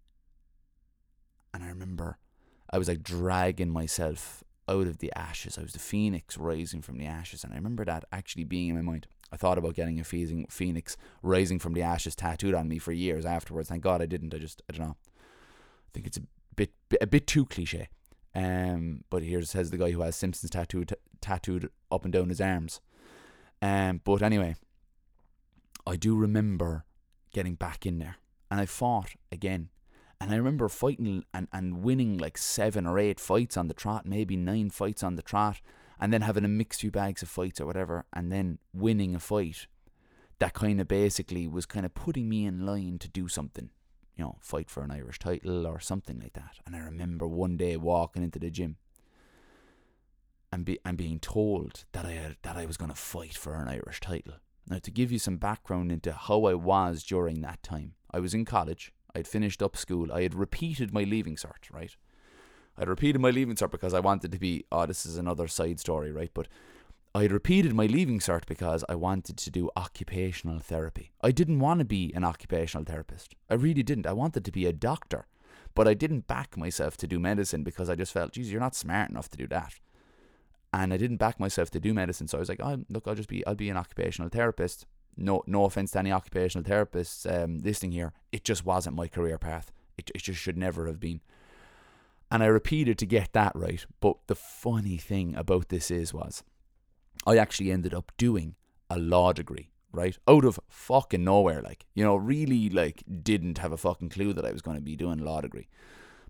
And 1.53 1.65
I 1.65 1.69
remember 1.69 2.19
I 2.71 2.79
was 2.79 2.87
like 2.87 3.03
dragging 3.03 3.71
myself 3.71 4.45
out 4.69 4.87
of 4.87 4.99
the 4.99 5.13
ashes. 5.17 5.59
I 5.59 5.63
was 5.63 5.73
the 5.73 5.81
phoenix 5.81 6.39
rising 6.39 6.83
from 6.83 6.99
the 6.99 7.07
ashes. 7.07 7.43
And 7.43 7.53
I 7.53 7.57
remember 7.57 7.85
that 7.85 8.05
actually 8.13 8.45
being 8.45 8.69
in 8.69 8.77
my 8.77 8.83
mind. 8.83 9.09
I 9.33 9.37
thought 9.37 9.59
about 9.59 9.75
getting 9.75 9.99
a 9.99 10.05
phoenix 10.05 10.97
rising 11.23 11.59
from 11.59 11.73
the 11.73 11.83
ashes 11.83 12.15
tattooed 12.15 12.55
on 12.55 12.69
me 12.69 12.79
for 12.79 12.93
years 12.93 13.27
afterwards. 13.27 13.69
Thank 13.69 13.83
God 13.83 14.01
I 14.01 14.07
didn't. 14.07 14.33
I 14.33 14.39
just, 14.39 14.63
I 14.71 14.77
don't 14.77 14.87
know. 14.87 14.97
I 14.97 15.91
think 15.93 16.07
it's 16.07 16.19
a 16.19 16.23
bit, 16.55 16.71
a 17.01 17.07
bit 17.07 17.27
too 17.27 17.45
cliche. 17.47 17.89
Um, 18.35 19.05
but 19.11 19.23
here 19.23 19.43
says 19.43 19.71
the 19.71 19.79
guy 19.79 19.91
who 19.91 20.03
has 20.03 20.17
Simpsons 20.17 20.51
tattooed, 20.51 20.89
t- 20.89 20.95
tattooed 21.21 21.71
up 21.91 22.05
and 22.05 22.13
down 22.13 22.29
his 22.29 22.41
arms. 22.41 22.81
Um, 23.61 24.01
but 24.05 24.23
anyway, 24.23 24.57
I 25.87 25.97
do 25.97 26.17
remember 26.17 26.85
getting 27.33 27.55
back 27.55 27.87
in 27.87 27.99
there. 27.99 28.17
And 28.51 28.61
I 28.61 28.67
fought 28.67 29.11
again 29.31 29.71
and 30.21 30.33
I 30.33 30.37
remember 30.37 30.69
fighting 30.69 31.25
and, 31.33 31.47
and 31.53 31.83
winning 31.83 32.19
like 32.19 32.39
seven 32.39 32.87
or 32.87 32.99
eight 32.99 33.21
fights 33.21 33.57
on 33.57 33.69
the 33.69 33.75
trot, 33.75 34.05
maybe 34.05 34.37
nine 34.37 34.71
fights 34.71 35.03
on 35.03 35.15
the 35.15 35.23
trot, 35.23 35.61
and 36.01 36.13
then 36.13 36.23
having 36.23 36.45
a 36.45 36.49
mixed 36.49 36.81
few 36.81 36.91
bags 36.91 37.23
of 37.23 37.29
fights 37.29 37.61
or 37.61 37.67
whatever, 37.67 38.05
and 38.13 38.33
then 38.33 38.59
winning 38.73 39.15
a 39.15 39.21
fight 39.21 39.67
that 40.41 40.55
kind 40.55 40.81
of 40.81 40.89
basically 40.89 41.47
was 41.47 41.67
kind 41.67 41.87
of 41.87 41.95
putting 41.95 42.29
me 42.29 42.47
in 42.47 42.67
line 42.67 42.99
to 42.99 43.09
do 43.09 43.29
something, 43.29 43.71
you 44.19 44.25
know, 44.25 44.37
fight 44.41 44.69
for 44.69 44.83
an 44.83 44.91
Irish 44.91 45.21
title 45.21 45.67
or 45.67 45.79
something 45.79 46.19
like 46.19 46.33
that. 46.33 46.57
And 46.67 46.75
I 46.75 46.81
remember 46.81 47.27
one 47.27 47.57
day 47.57 47.77
walking 47.77 48.23
into 48.25 48.41
the 48.41 48.51
gym 48.51 48.77
and 50.53 50.65
be 50.65 50.79
and 50.85 50.99
being 50.99 51.21
told 51.21 51.85
that 51.93 52.05
I 52.05 52.13
had, 52.13 52.37
that 52.43 52.57
I 52.57 52.67
was 52.67 52.77
going 52.77 52.91
to 52.91 52.97
fight 52.97 53.37
for 53.37 53.55
an 53.55 53.69
Irish 53.69 54.01
title. 54.01 54.35
Now, 54.69 54.79
to 54.81 54.91
give 54.91 55.13
you 55.13 55.19
some 55.19 55.37
background 55.37 55.93
into 55.93 56.13
how 56.13 56.45
I 56.45 56.55
was 56.55 57.05
during 57.05 57.41
that 57.43 57.63
time, 57.63 57.95
I 58.11 58.19
was 58.19 58.35
in 58.35 58.45
college. 58.45 58.93
I'd 59.15 59.29
finished 59.29 59.63
up 59.63 59.77
school. 59.77 60.13
I 60.13 60.23
had 60.23 60.35
repeated 60.35 60.93
my 60.93 61.05
leaving 61.05 61.37
cert, 61.37 61.71
right? 61.73 61.95
I'd 62.77 62.89
repeated 62.89 63.21
my 63.21 63.31
leaving 63.31 63.55
cert 63.55 63.71
because 63.71 63.95
I 63.95 64.01
wanted 64.01 64.33
to 64.33 64.39
be, 64.39 64.65
oh, 64.71 64.85
this 64.85 65.07
is 65.07 65.17
another 65.17 65.49
side 65.49 65.81
story, 65.81 66.13
right? 66.13 66.31
But 66.35 66.49
I 67.15 67.23
had 67.23 67.33
repeated 67.33 67.75
my 67.75 67.87
leaving 67.87 68.21
cert 68.21 68.47
because 68.47 68.85
I 68.89 68.95
wanted 68.95 69.37
to 69.39 69.51
do 69.51 69.71
occupational 69.77 70.61
therapy. 70.61 71.13
I 71.21 71.31
didn't 71.31 71.61
want 71.61 71.79
to 71.81 71.85
be 71.85 72.13
an 72.15 72.25
occupational 72.25 72.85
therapist. 72.85 73.35
I 73.49 73.55
really 73.55 73.83
didn't. 73.83 74.07
I 74.07 74.13
wanted 74.13 74.45
to 74.45 74.53
be 74.53 74.67
a 74.67 74.73
doctor. 74.73 75.27
But 75.75 75.89
I 75.89 75.95
didn't 75.95 76.27
back 76.27 76.57
myself 76.57 76.97
to 76.99 77.07
do 77.07 77.19
medicine 77.19 77.63
because 77.63 77.89
I 77.89 77.95
just 77.95 78.13
felt, 78.13 78.33
geez, 78.33 78.51
you're 78.51 78.61
not 78.61 78.75
smart 78.75 79.11
enough 79.11 79.29
to 79.31 79.37
do 79.37 79.47
that. 79.49 79.75
And 80.73 80.93
I 80.93 80.97
didn't 80.97 81.17
back 81.17 81.41
myself 81.41 81.71
to 81.71 81.81
do 81.81 81.95
medicine. 81.95 82.29
So 82.29 82.39
I 82.39 82.41
was 82.41 82.49
like, 82.49 82.61
oh, 82.63 82.85
look, 82.89 83.05
I'll 83.07 83.15
just 83.15 83.29
be, 83.29 83.47
I'll 83.47 83.55
be 83.55 83.71
an 83.71 83.77
occupational 83.77 84.29
therapist 84.29 84.87
no 85.19 85.43
no 85.47 85.65
offense 85.65 85.91
to 85.93 85.99
any 85.99 86.13
occupational 86.13 86.65
therapists 86.65 87.27
um, 87.31 87.59
listening 87.59 87.93
here, 87.93 88.13
it 88.33 88.45
just 88.45 88.65
wasn't 88.65 88.97
my 88.97 89.09
career 89.09 89.39
path. 89.39 89.73
It, 89.99 90.11
it 90.15 90.23
just 90.23 90.41
should 90.41 90.57
never 90.57 90.87
have 90.87 91.01
been. 91.01 91.21
And 92.31 92.43
I 92.43 92.47
repeated 92.47 92.99
to 92.99 93.07
get 93.07 93.33
that 93.33 93.53
right. 93.55 93.85
But 94.01 94.17
the 94.27 94.35
funny 94.35 94.97
thing 94.97 95.35
about 95.35 95.71
this 95.71 95.91
is 95.91 96.15
was 96.15 96.45
I 97.29 97.37
actually 97.37 97.71
ended 97.71 97.93
up 97.93 98.11
doing 98.17 98.55
a 98.89 98.99
law 98.99 99.35
degree, 99.35 99.71
right? 99.93 100.17
Out 100.27 100.47
of 100.47 100.59
fucking 100.71 101.23
nowhere, 101.23 101.61
like, 101.61 101.85
you 101.95 102.03
know, 102.03 102.17
really 102.17 102.71
like 102.71 103.05
didn't 103.23 103.59
have 103.59 103.71
a 103.71 103.77
fucking 103.77 104.09
clue 104.09 104.33
that 104.33 104.47
I 104.47 104.53
was 104.53 104.63
going 104.63 104.79
to 104.79 104.83
be 104.83 104.97
doing 104.97 105.21
a 105.21 105.25
law 105.25 105.43
degree. 105.43 105.69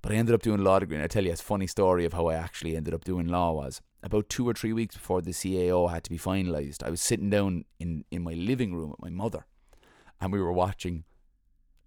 But 0.02 0.10
I 0.10 0.16
ended 0.16 0.34
up 0.34 0.42
doing 0.42 0.58
a 0.58 0.62
law 0.64 0.80
degree, 0.80 0.96
and 0.96 1.04
I 1.04 1.06
tell 1.06 1.24
you 1.24 1.30
a 1.30 1.36
funny 1.36 1.68
story 1.68 2.04
of 2.04 2.14
how 2.14 2.26
I 2.26 2.34
actually 2.34 2.76
ended 2.76 2.94
up 2.94 3.04
doing 3.04 3.28
law 3.28 3.52
was 3.52 3.80
about 4.02 4.28
two 4.28 4.48
or 4.48 4.54
three 4.54 4.72
weeks 4.72 4.96
before 4.96 5.22
the 5.22 5.30
CAO 5.30 5.88
had 5.88 6.02
to 6.02 6.10
be 6.10 6.18
finalised. 6.18 6.82
I 6.82 6.90
was 6.90 7.00
sitting 7.00 7.30
down 7.30 7.64
in, 7.78 8.04
in 8.10 8.24
my 8.24 8.32
living 8.32 8.74
room 8.74 8.90
with 8.90 9.00
my 9.00 9.10
mother, 9.10 9.46
and 10.20 10.32
we 10.32 10.40
were 10.40 10.52
watching 10.52 11.04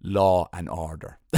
Law 0.02 0.48
and 0.54 0.70
Order. 0.70 1.18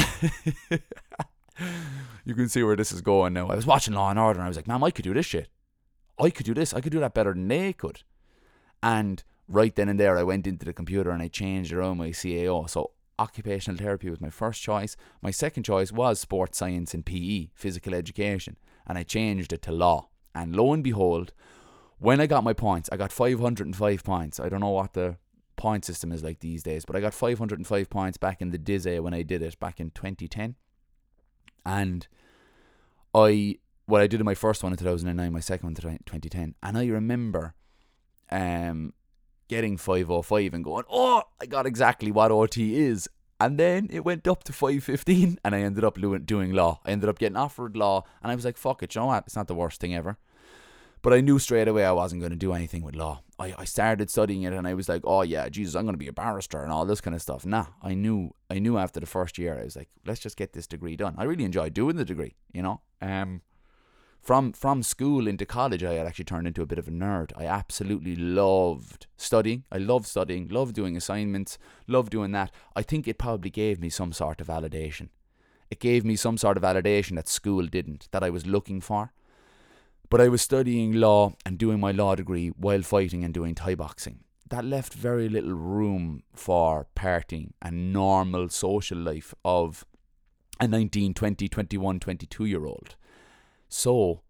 you 2.25 2.35
can 2.37 2.49
see 2.49 2.63
where 2.63 2.77
this 2.77 2.93
is 2.93 3.01
going 3.01 3.33
now. 3.33 3.49
I 3.49 3.57
was 3.57 3.67
watching 3.67 3.95
Law 3.95 4.11
and 4.11 4.19
Order, 4.19 4.39
and 4.39 4.45
I 4.45 4.49
was 4.49 4.57
like, 4.57 4.69
"Mom, 4.69 4.85
I 4.85 4.93
could 4.93 5.05
do 5.05 5.15
this 5.15 5.27
shit. 5.27 5.49
I 6.18 6.31
could 6.31 6.46
do 6.46 6.55
this. 6.55 6.72
I 6.72 6.81
could 6.81 6.92
do 6.92 7.00
that 7.00 7.14
better 7.14 7.33
than 7.33 7.48
they 7.48 7.72
could." 7.72 8.03
And 8.83 9.22
right 9.48 9.74
then 9.74 9.88
and 9.88 9.98
there, 9.98 10.18
I 10.18 10.22
went 10.22 10.46
into 10.46 10.64
the 10.64 10.72
computer 10.72 11.11
and 11.11 11.22
I 11.22 11.29
changed 11.29 11.72
around 11.72 11.98
my 11.98 12.11
CAO. 12.11 12.68
So 12.68 12.92
occupational 13.18 13.79
therapy 13.79 14.11
was 14.11 14.20
my 14.20 14.31
first 14.31 14.62
choice. 14.62 14.96
My 15.22 15.31
second 15.31 15.64
choice 15.64 15.92
was 15.92 16.20
sports 16.20 16.59
science 16.59 16.94
and 16.94 17.07
PE, 17.07 17.48
physical 17.55 17.94
education, 17.94 18.57
and 18.87 18.98
I 18.98 19.03
changed 19.03 19.53
it 19.53 19.62
to 19.62 19.72
law. 19.72 20.09
And 20.35 20.57
lo 20.57 20.72
and 20.72 20.83
behold, 20.83 21.33
when 21.98 22.20
I 22.20 22.27
got 22.27 22.44
my 22.44 22.53
points, 22.53 22.88
I 22.90 22.96
got 22.96 23.12
505 23.12 24.05
points. 24.05 24.40
I 24.40 24.48
don't 24.48 24.61
know 24.61 24.70
what 24.70 24.94
the 24.94 25.16
point 25.57 25.85
system 25.85 26.11
is 26.11 26.24
like 26.24 26.40
these 26.40 26.62
days, 26.62 26.85
but 26.85 26.96
I 26.96 27.00
got 27.00 27.14
505 27.14 27.88
points 27.88 28.18
back 28.18 28.42
in 28.42 28.50
the 28.50 28.59
Dizzy 28.59 28.98
when 28.98 29.14
I 29.14 29.22
did 29.22 29.42
it 29.42 29.59
back 29.61 29.79
in 29.81 29.90
2010. 29.90 30.57
And 31.64 32.07
I, 33.14 33.59
what 33.87 34.01
I 34.01 34.07
did 34.07 34.20
in 34.20 34.27
my 34.27 34.35
first 34.35 34.62
one 34.62 34.73
in 34.73 34.79
2009, 34.79 35.33
my 35.33 35.40
second 35.40 35.66
one 35.66 35.73
in 35.73 35.99
2010, 36.05 36.55
and 36.62 36.79
I 36.79 36.87
remember 36.87 37.55
um, 38.31 38.94
getting 39.49 39.77
505 39.77 40.55
and 40.55 40.64
going, 40.64 40.85
oh, 40.90 41.23
I 41.40 41.47
got 41.47 41.66
exactly 41.66 42.11
what 42.11 42.31
OT 42.31 42.77
is. 42.77 43.09
And 43.40 43.59
then 43.59 43.88
it 43.90 44.05
went 44.05 44.27
up 44.27 44.44
to 44.44 44.53
515 44.53 45.38
and 45.44 45.55
I 45.55 45.61
ended 45.61 45.85
up 45.85 45.99
doing 46.25 46.53
law. 46.53 46.81
I 46.85 46.92
ended 46.92 47.09
up 47.09 47.18
getting 47.18 47.37
offered 47.37 47.77
law 47.77 48.05
and 48.23 48.31
I 48.33 48.35
was 48.35 48.44
like, 48.44 48.57
fuck 48.57 48.83
it, 48.83 48.94
you 48.94 49.01
know 49.01 49.09
what? 49.09 49.25
It's 49.27 49.37
not 49.37 49.49
the 49.49 49.55
worst 49.55 49.81
thing 49.81 49.94
ever. 49.94 50.18
But 51.03 51.12
I 51.12 51.20
knew 51.20 51.38
straight 51.38 51.68
away 51.68 51.85
I 51.85 51.92
wasn't 51.92 52.23
going 52.23 52.33
to 52.33 52.38
do 52.38 52.55
anything 52.55 52.83
with 52.83 52.97
law. 52.97 53.20
I, 53.38 53.55
I 53.59 53.64
started 53.64 54.09
studying 54.09 54.44
it 54.44 54.55
and 54.55 54.66
I 54.66 54.73
was 54.73 54.88
like, 54.88 55.03
oh 55.05 55.20
yeah, 55.20 55.51
Jesus, 55.51 55.75
I'm 55.75 55.85
going 55.85 55.92
to 55.94 55.99
be 55.99 56.09
a 56.09 56.14
barrister 56.14 56.62
and 56.62 56.73
all 56.73 56.87
this 56.87 57.03
kind 57.03 57.14
of 57.14 57.20
stuff. 57.20 57.44
Nah, 57.44 57.66
I 57.83 57.92
knew 57.92 58.31
I 58.49 58.59
knew 58.59 58.79
after 58.79 59.01
the 59.01 59.07
first 59.07 59.37
year, 59.37 59.59
I 59.61 59.64
was 59.64 59.77
like, 59.77 59.90
let's 60.07 60.20
just 60.20 60.38
get 60.38 60.55
this 60.55 60.66
degree 60.66 60.97
done. 60.97 61.14
I 61.18 61.25
really 61.25 61.44
enjoyed 61.44 61.75
doing 61.75 61.97
the 61.97 62.07
degree, 62.07 62.37
you 62.55 62.62
know. 62.62 62.81
Um, 63.03 63.42
from 64.25 64.53
from 64.53 64.83
school 64.83 65.29
into 65.29 65.45
college, 65.45 65.85
I 65.85 65.95
had 65.95 66.07
actually 66.07 66.25
turned 66.25 66.47
into 66.47 66.63
a 66.63 66.67
bit 66.67 66.79
of 66.79 66.89
a 66.89 66.91
nerd. 66.91 67.31
I 67.37 67.45
absolutely 67.45 68.17
loved 68.17 69.07
studying. 69.19 69.65
I 69.71 69.77
loved 69.77 70.07
studying, 70.07 70.49
loved 70.49 70.75
doing 70.75 70.97
assignments, 70.97 71.59
loved 71.87 72.11
doing 72.11 72.33
that. 72.33 72.51
I 72.75 72.83
think 72.83 73.07
it 73.07 73.19
probably 73.19 73.51
gave 73.51 73.79
me 73.79 73.91
some 73.91 74.13
sort 74.13 74.41
of 74.41 74.47
validation. 74.47 75.11
It 75.71 75.79
gave 75.79 76.05
me 76.05 76.17
some 76.17 76.39
sort 76.39 76.57
of 76.57 76.63
validation 76.63 77.17
that 77.17 77.29
school 77.29 77.67
didn't, 77.67 78.09
that 78.13 78.25
I 78.25 78.31
was 78.31 78.47
looking 78.47 78.81
for. 78.81 79.13
But 80.09 80.21
I 80.21 80.29
was 80.29 80.41
studying 80.41 80.93
law 80.93 81.35
and 81.45 81.59
doing 81.59 81.79
my 81.79 81.93
law 81.93 82.15
degree 82.15 82.49
while 82.49 82.83
fighting 82.83 83.25
and 83.25 83.35
doing 83.35 83.55
Thai 83.55 83.75
boxing. 83.75 84.21
That 84.49 84.65
left 84.65 84.95
very 84.95 85.29
little 85.29 85.55
room 85.55 86.23
for 86.35 86.87
partying 86.97 87.51
and 87.61 87.93
normal 87.93 88.49
social 88.49 88.99
life 88.99 89.35
of 89.45 89.85
a 90.61 90.69
19, 90.69 91.15
20, 91.15 91.49
21, 91.49 92.01
22 92.01 92.45
year 92.45 92.65
old. 92.65 92.97
So 93.77 94.23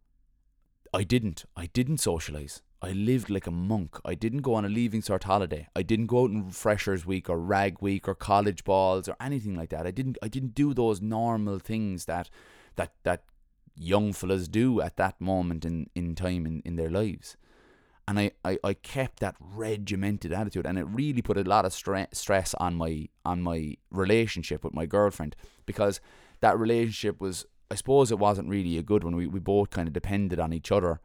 I 0.95 1.05
didn't. 1.05 1.45
I 1.55 1.67
didn't 1.67 1.99
socialise. 1.99 2.63
I 2.81 2.93
lived 2.93 3.29
like 3.29 3.47
a 3.47 3.51
monk. 3.51 3.99
I 4.03 4.15
didn't 4.15 4.41
go 4.41 4.55
on 4.55 4.65
a 4.65 4.71
leaving 4.71 5.03
cert 5.03 5.25
holiday. 5.25 5.69
I 5.77 5.83
didn't 5.83 6.07
go 6.07 6.25
out 6.25 6.31
in 6.31 6.51
freshers 6.51 7.05
week 7.05 7.29
or 7.29 7.39
rag 7.39 7.83
week 7.83 8.09
or 8.09 8.15
college 8.15 8.65
balls 8.65 9.07
or 9.07 9.17
anything 9.21 9.55
like 9.55 9.69
that. 9.69 9.87
I 9.87 9.91
didn't 9.91 10.17
I 10.23 10.29
didn't 10.29 10.55
do 10.55 10.73
those 10.73 11.03
normal 11.03 11.59
things 11.59 12.07
that 12.07 12.31
that 12.77 12.95
that 13.03 13.25
young 13.77 14.15
fellas 14.15 14.49
do 14.49 14.81
at 14.81 14.97
that 14.97 15.21
moment 15.21 15.67
in, 15.67 15.91
in 15.95 16.15
time 16.15 16.47
in, 16.47 16.63
in 16.65 16.77
their 16.77 16.91
lives. 16.91 17.37
And 18.09 18.19
I, 18.19 18.31
I, 18.47 18.59
I 18.65 18.73
kept 18.73 19.21
that 19.21 19.37
regimented 19.39 20.33
attitude 20.33 20.65
and 20.65 20.79
it 20.79 20.85
really 20.85 21.21
put 21.21 21.37
a 21.37 21.43
lot 21.43 21.67
of 21.67 21.73
stre- 21.73 22.15
stress 22.15 22.55
on 22.55 22.77
my 22.77 23.09
on 23.27 23.43
my 23.43 23.77
relationship 23.91 24.65
with 24.65 24.73
my 24.73 24.87
girlfriend 24.87 25.37
because 25.67 26.01
that 26.41 26.59
relationship 26.59 27.21
was 27.21 27.45
I 27.71 27.75
suppose 27.75 28.11
it 28.11 28.19
wasn't 28.19 28.49
really 28.49 28.79
a 28.79 28.83
good 28.83 29.05
one. 29.05 29.17
We 29.17 29.27
we 29.27 29.41
both 29.41 29.71
kind 29.71 29.89
of 29.89 29.95
depended 29.95 30.39
on 30.39 30.53
each 30.53 30.71
other 30.71 31.01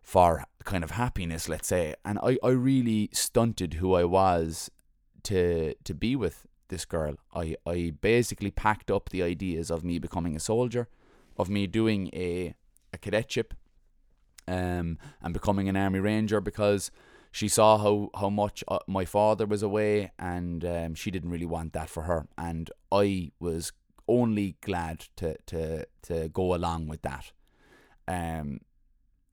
for 0.00 0.44
kind 0.64 0.84
of 0.84 0.92
happiness, 0.92 1.48
let's 1.48 1.68
say. 1.68 1.94
And 2.04 2.18
I, 2.22 2.38
I 2.42 2.50
really 2.50 3.10
stunted 3.12 3.74
who 3.74 3.94
I 3.94 4.04
was 4.04 4.70
to 5.24 5.74
to 5.84 5.94
be 5.94 6.14
with 6.14 6.46
this 6.68 6.84
girl. 6.84 7.16
I, 7.34 7.56
I 7.66 7.92
basically 8.00 8.50
packed 8.50 8.90
up 8.90 9.08
the 9.08 9.22
ideas 9.22 9.70
of 9.70 9.84
me 9.84 9.98
becoming 9.98 10.36
a 10.36 10.40
soldier, 10.40 10.88
of 11.36 11.48
me 11.48 11.66
doing 11.66 12.10
a 12.12 12.54
a 12.92 12.98
cadetship, 12.98 13.54
um, 14.46 14.98
and 15.22 15.34
becoming 15.34 15.68
an 15.68 15.76
army 15.76 16.00
ranger 16.00 16.40
because 16.40 16.90
she 17.32 17.48
saw 17.48 17.78
how 17.78 18.10
how 18.18 18.30
much 18.30 18.62
uh, 18.68 18.78
my 18.86 19.04
father 19.04 19.46
was 19.46 19.62
away, 19.62 20.12
and 20.18 20.64
um, 20.64 20.94
she 20.94 21.10
didn't 21.10 21.30
really 21.30 21.46
want 21.46 21.72
that 21.72 21.90
for 21.90 22.04
her, 22.04 22.26
and 22.38 22.70
I 22.92 23.32
was 23.40 23.72
only 24.08 24.56
glad 24.60 25.06
to 25.16 25.36
to 25.46 25.86
to 26.02 26.28
go 26.28 26.54
along 26.54 26.88
with 26.88 27.02
that, 27.02 27.32
um, 28.08 28.60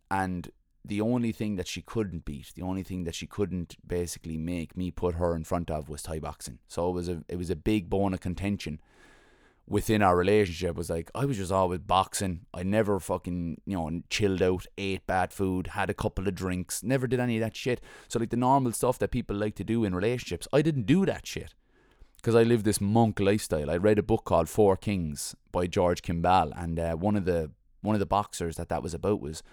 and 0.10 0.52
the 0.86 1.02
only 1.02 1.32
thing 1.32 1.56
that 1.56 1.68
she 1.68 1.82
couldn't 1.82 2.26
beat, 2.26 2.52
the 2.56 2.62
only 2.62 2.84
thing 2.84 3.06
that 3.06 3.16
she 3.16 3.26
couldn't 3.26 3.76
basically 3.86 4.38
make 4.38 4.76
me 4.76 4.92
put 4.92 5.16
her 5.16 5.36
in 5.36 5.44
front 5.44 5.72
of 5.72 5.88
was 5.88 6.04
Thai 6.04 6.20
boxing. 6.20 6.60
So 6.68 6.90
it 6.90 6.94
was 6.94 7.10
a 7.10 7.24
it 7.28 7.38
was 7.38 7.50
a 7.50 7.56
big 7.56 7.90
bone 7.90 8.14
of 8.14 8.20
contention 8.20 8.82
within 9.66 10.02
our 10.02 10.18
relationship. 10.18 10.76
Was 10.76 10.90
like 10.90 11.10
I 11.16 11.26
was 11.26 11.38
just 11.38 11.52
always 11.52 11.80
boxing. 11.80 12.42
I 12.54 12.64
never 12.64 13.00
fucking 13.00 13.62
you 13.66 13.78
know 13.78 14.02
chilled 14.10 14.42
out, 14.42 14.66
ate 14.78 15.08
bad 15.08 15.32
food, 15.32 15.68
had 15.68 15.90
a 15.90 15.94
couple 15.94 16.28
of 16.28 16.36
drinks, 16.36 16.84
never 16.84 17.08
did 17.08 17.20
any 17.20 17.38
of 17.38 17.42
that 17.42 17.56
shit. 17.56 17.80
So 18.10 18.20
like 18.20 18.32
the 18.32 18.38
normal 18.38 18.74
stuff 18.74 19.00
that 19.00 19.12
people 19.12 19.38
like 19.38 19.56
to 19.56 19.64
do 19.64 19.86
in 19.86 19.96
relationships, 19.96 20.48
I 20.52 20.62
didn't 20.62 20.86
do 20.86 21.06
that 21.06 21.26
shit 21.26 21.54
because 22.24 22.36
I 22.36 22.44
lived 22.44 22.64
this 22.64 22.80
monk 22.80 23.20
lifestyle. 23.20 23.70
I 23.70 23.76
read 23.76 24.00
a 24.00 24.04
book 24.04 24.24
called 24.24 24.48
Four 24.48 24.78
Kings 24.78 25.36
by 25.52 25.68
George 25.68 26.02
Kimball, 26.02 26.54
and 26.56 26.80
uh, 26.80 26.94
one 26.94 27.18
of 27.18 27.26
the 27.26 27.52
one 27.82 27.96
of 27.96 28.00
the 28.00 28.06
boxers 28.06 28.56
that 28.56 28.70
that 28.70 28.82
was 28.82 28.94
about 28.94 29.20
was 29.20 29.44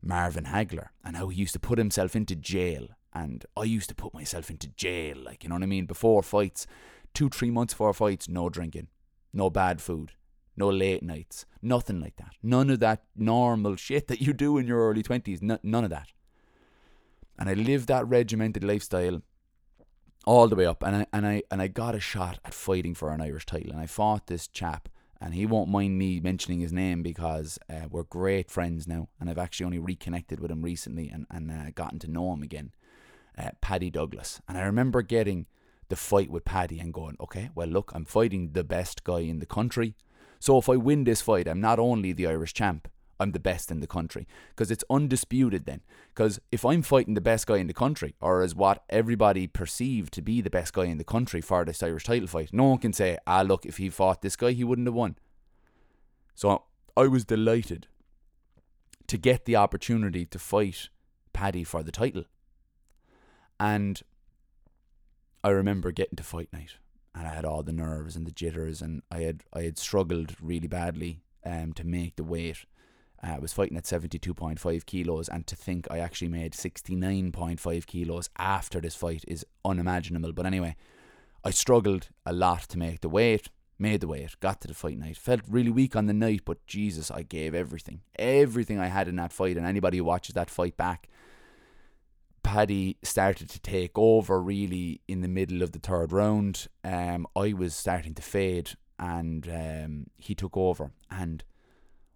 Marvin 0.00 0.44
Hagler 0.44 0.90
and 1.04 1.16
how 1.16 1.26
he 1.26 1.40
used 1.40 1.54
to 1.54 1.58
put 1.58 1.76
himself 1.76 2.14
into 2.14 2.36
jail. 2.36 2.86
And 3.12 3.44
I 3.56 3.64
used 3.64 3.88
to 3.88 3.96
put 3.96 4.14
myself 4.14 4.48
into 4.48 4.68
jail, 4.68 5.16
like, 5.16 5.42
you 5.42 5.48
know 5.48 5.56
what 5.56 5.64
I 5.64 5.66
mean? 5.66 5.86
Before 5.86 6.22
fights, 6.22 6.68
two, 7.12 7.28
three 7.28 7.50
months 7.50 7.74
before 7.74 7.92
fights, 7.92 8.28
no 8.28 8.48
drinking, 8.48 8.86
no 9.32 9.50
bad 9.50 9.82
food, 9.82 10.12
no 10.56 10.68
late 10.68 11.02
nights, 11.02 11.46
nothing 11.60 12.00
like 12.00 12.14
that. 12.18 12.34
None 12.44 12.70
of 12.70 12.78
that 12.78 13.02
normal 13.16 13.74
shit 13.74 14.06
that 14.06 14.20
you 14.20 14.32
do 14.32 14.56
in 14.56 14.68
your 14.68 14.88
early 14.88 15.02
20s, 15.02 15.42
n- 15.42 15.58
none 15.64 15.82
of 15.82 15.90
that. 15.90 16.12
And 17.36 17.48
I 17.48 17.54
lived 17.54 17.88
that 17.88 18.06
regimented 18.06 18.62
lifestyle 18.62 19.22
all 20.26 20.48
the 20.48 20.56
way 20.56 20.66
up 20.66 20.82
and 20.82 20.96
I 20.96 21.06
and 21.12 21.26
I 21.26 21.42
and 21.50 21.62
I 21.62 21.68
got 21.68 21.94
a 21.94 22.00
shot 22.00 22.38
at 22.44 22.54
fighting 22.54 22.94
for 22.94 23.10
an 23.10 23.20
Irish 23.20 23.46
title 23.46 23.72
and 23.72 23.80
I 23.80 23.86
fought 23.86 24.26
this 24.26 24.46
chap 24.46 24.88
and 25.20 25.34
he 25.34 25.44
won't 25.44 25.68
mind 25.68 25.98
me 25.98 26.18
mentioning 26.18 26.60
his 26.60 26.72
name 26.72 27.02
because 27.02 27.58
uh, 27.68 27.86
we're 27.90 28.04
great 28.04 28.50
friends 28.50 28.88
now, 28.88 29.08
and 29.20 29.28
I've 29.28 29.38
actually 29.38 29.66
only 29.66 29.78
reconnected 29.78 30.40
with 30.40 30.50
him 30.50 30.62
recently 30.62 31.08
and 31.08 31.26
and 31.30 31.50
uh, 31.50 31.70
gotten 31.74 31.98
to 32.00 32.10
know 32.10 32.32
him 32.32 32.42
again. 32.42 32.72
Uh, 33.38 33.50
Paddy 33.60 33.90
Douglas, 33.90 34.40
and 34.48 34.58
I 34.58 34.62
remember 34.62 35.02
getting 35.02 35.46
the 35.88 35.96
fight 35.96 36.30
with 36.30 36.44
Paddy 36.44 36.78
and 36.78 36.92
going, 36.92 37.16
okay, 37.20 37.50
well 37.54 37.68
look, 37.68 37.92
I'm 37.94 38.04
fighting 38.04 38.52
the 38.52 38.64
best 38.64 39.04
guy 39.04 39.20
in 39.20 39.38
the 39.38 39.46
country, 39.46 39.94
so 40.38 40.58
if 40.58 40.68
I 40.68 40.76
win 40.76 41.04
this 41.04 41.22
fight, 41.22 41.46
I'm 41.46 41.60
not 41.60 41.78
only 41.78 42.12
the 42.12 42.26
Irish 42.26 42.54
champ, 42.54 42.88
I'm 43.20 43.32
the 43.32 43.38
best 43.38 43.70
in 43.70 43.80
the 43.80 43.86
country 43.86 44.26
because 44.50 44.70
it's 44.70 44.84
undisputed 44.90 45.66
then. 45.66 45.82
Because 46.14 46.40
if 46.50 46.64
I'm 46.64 46.82
fighting 46.82 47.14
the 47.14 47.20
best 47.20 47.46
guy 47.46 47.58
in 47.58 47.66
the 47.66 47.74
country, 47.74 48.14
or 48.20 48.42
as 48.42 48.54
what 48.54 48.82
everybody 48.88 49.46
perceived 49.46 50.12
to 50.14 50.22
be 50.22 50.40
the 50.40 50.50
best 50.50 50.72
guy 50.72 50.86
in 50.86 50.98
the 50.98 51.04
country 51.04 51.40
for 51.40 51.64
this 51.64 51.82
Irish 51.82 52.04
title 52.04 52.26
fight, 52.26 52.50
no 52.52 52.64
one 52.64 52.78
can 52.78 52.92
say, 52.92 53.18
ah, 53.26 53.42
look, 53.42 53.66
if 53.66 53.76
he 53.76 53.90
fought 53.90 54.22
this 54.22 54.36
guy, 54.36 54.52
he 54.52 54.64
wouldn't 54.64 54.88
have 54.88 54.94
won. 54.94 55.16
So 56.34 56.64
I 56.96 57.06
was 57.06 57.24
delighted 57.24 57.86
to 59.06 59.18
get 59.18 59.44
the 59.44 59.56
opportunity 59.56 60.24
to 60.24 60.38
fight 60.38 60.88
Paddy 61.32 61.64
for 61.64 61.82
the 61.82 61.92
title. 61.92 62.24
And 63.58 64.00
I 65.44 65.50
remember 65.50 65.92
getting 65.92 66.16
to 66.16 66.22
fight 66.22 66.48
night 66.52 66.76
and 67.14 67.26
I 67.26 67.34
had 67.34 67.44
all 67.44 67.62
the 67.62 67.72
nerves 67.72 68.16
and 68.16 68.26
the 68.26 68.30
jitters 68.30 68.80
and 68.80 69.02
I 69.10 69.20
had 69.20 69.44
I 69.52 69.62
had 69.62 69.78
struggled 69.78 70.36
really 70.40 70.68
badly 70.68 71.22
um 71.44 71.72
to 71.74 71.84
make 71.84 72.16
the 72.16 72.24
weight 72.24 72.64
I 73.22 73.38
was 73.38 73.52
fighting 73.52 73.76
at 73.76 73.84
72.5 73.84 74.86
kilos, 74.86 75.28
and 75.28 75.46
to 75.46 75.56
think 75.56 75.86
I 75.90 75.98
actually 75.98 76.28
made 76.28 76.52
69.5 76.52 77.86
kilos 77.86 78.30
after 78.38 78.80
this 78.80 78.94
fight 78.94 79.24
is 79.28 79.44
unimaginable. 79.64 80.32
But 80.32 80.46
anyway, 80.46 80.76
I 81.44 81.50
struggled 81.50 82.08
a 82.24 82.32
lot 82.32 82.62
to 82.68 82.78
make 82.78 83.00
the 83.00 83.08
weight, 83.08 83.50
made 83.78 84.00
the 84.00 84.08
weight, 84.08 84.38
got 84.40 84.60
to 84.62 84.68
the 84.68 84.74
fight 84.74 84.98
night, 84.98 85.16
felt 85.16 85.42
really 85.48 85.70
weak 85.70 85.96
on 85.96 86.06
the 86.06 86.14
night, 86.14 86.42
but 86.44 86.66
Jesus, 86.66 87.10
I 87.10 87.22
gave 87.22 87.54
everything, 87.54 88.00
everything 88.18 88.78
I 88.78 88.86
had 88.86 89.08
in 89.08 89.16
that 89.16 89.32
fight. 89.32 89.56
And 89.56 89.66
anybody 89.66 89.98
who 89.98 90.04
watches 90.04 90.34
that 90.34 90.50
fight 90.50 90.76
back, 90.76 91.08
Paddy 92.42 92.96
started 93.02 93.50
to 93.50 93.60
take 93.60 93.92
over 93.96 94.40
really 94.40 95.02
in 95.06 95.20
the 95.20 95.28
middle 95.28 95.62
of 95.62 95.72
the 95.72 95.78
third 95.78 96.10
round. 96.12 96.68
Um, 96.82 97.26
I 97.36 97.52
was 97.52 97.74
starting 97.74 98.14
to 98.14 98.22
fade, 98.22 98.70
and 98.98 99.46
um, 99.48 100.06
he 100.16 100.34
took 100.34 100.56
over 100.56 100.90
and 101.10 101.44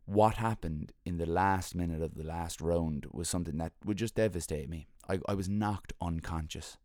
what 0.06 0.36
happened 0.36 0.92
in 1.04 1.16
the 1.16 1.26
last 1.26 1.74
minute 1.74 2.02
of 2.02 2.14
the 2.14 2.24
last 2.24 2.60
round 2.60 3.06
was 3.12 3.28
something 3.28 3.56
that 3.58 3.72
would 3.84 3.96
just 3.96 4.14
devastate 4.14 4.68
me. 4.68 4.88
I, 5.08 5.18
I 5.26 5.34
was 5.34 5.48
knocked 5.48 5.92
unconscious. 6.00 6.76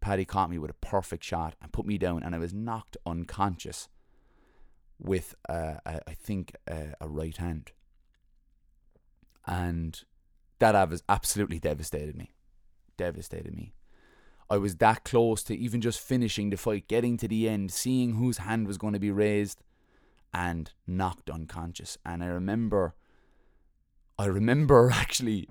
Paddy 0.00 0.24
caught 0.24 0.50
me 0.50 0.58
with 0.58 0.70
a 0.70 0.74
perfect 0.74 1.24
shot 1.24 1.54
and 1.60 1.72
put 1.72 1.86
me 1.86 1.98
down, 1.98 2.22
and 2.22 2.34
I 2.34 2.38
was 2.38 2.54
knocked 2.54 2.96
unconscious 3.04 3.88
with, 4.98 5.34
uh, 5.48 5.74
a, 5.84 6.00
I 6.08 6.14
think, 6.14 6.54
a, 6.66 6.94
a 7.00 7.08
right 7.08 7.36
hand. 7.36 7.72
And 9.46 10.00
that 10.60 10.74
absolutely 11.08 11.58
devastated 11.58 12.16
me. 12.16 12.32
Devastated 12.96 13.54
me. 13.54 13.74
I 14.50 14.56
was 14.56 14.76
that 14.76 15.04
close 15.04 15.42
to 15.44 15.56
even 15.56 15.80
just 15.80 16.00
finishing 16.00 16.50
the 16.50 16.56
fight, 16.56 16.88
getting 16.88 17.16
to 17.18 17.28
the 17.28 17.48
end, 17.48 17.70
seeing 17.70 18.14
whose 18.14 18.38
hand 18.38 18.66
was 18.66 18.78
going 18.78 18.94
to 18.94 18.98
be 18.98 19.10
raised 19.10 19.62
and 20.32 20.72
knocked 20.86 21.30
unconscious. 21.30 21.98
And 22.04 22.22
I 22.22 22.26
remember, 22.26 22.94
I 24.18 24.26
remember 24.26 24.90
actually 24.94 25.48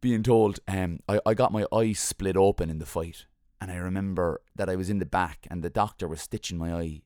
being 0.00 0.22
told, 0.22 0.60
um, 0.68 1.00
I, 1.08 1.20
I 1.24 1.34
got 1.34 1.52
my 1.52 1.66
eye 1.72 1.92
split 1.92 2.36
open 2.36 2.70
in 2.70 2.78
the 2.78 2.86
fight. 2.86 3.26
And 3.60 3.70
I 3.70 3.76
remember 3.76 4.40
that 4.56 4.68
I 4.68 4.74
was 4.74 4.90
in 4.90 4.98
the 4.98 5.06
back 5.06 5.46
and 5.48 5.62
the 5.62 5.70
doctor 5.70 6.08
was 6.08 6.20
stitching 6.20 6.58
my 6.58 6.72
eye, 6.74 7.02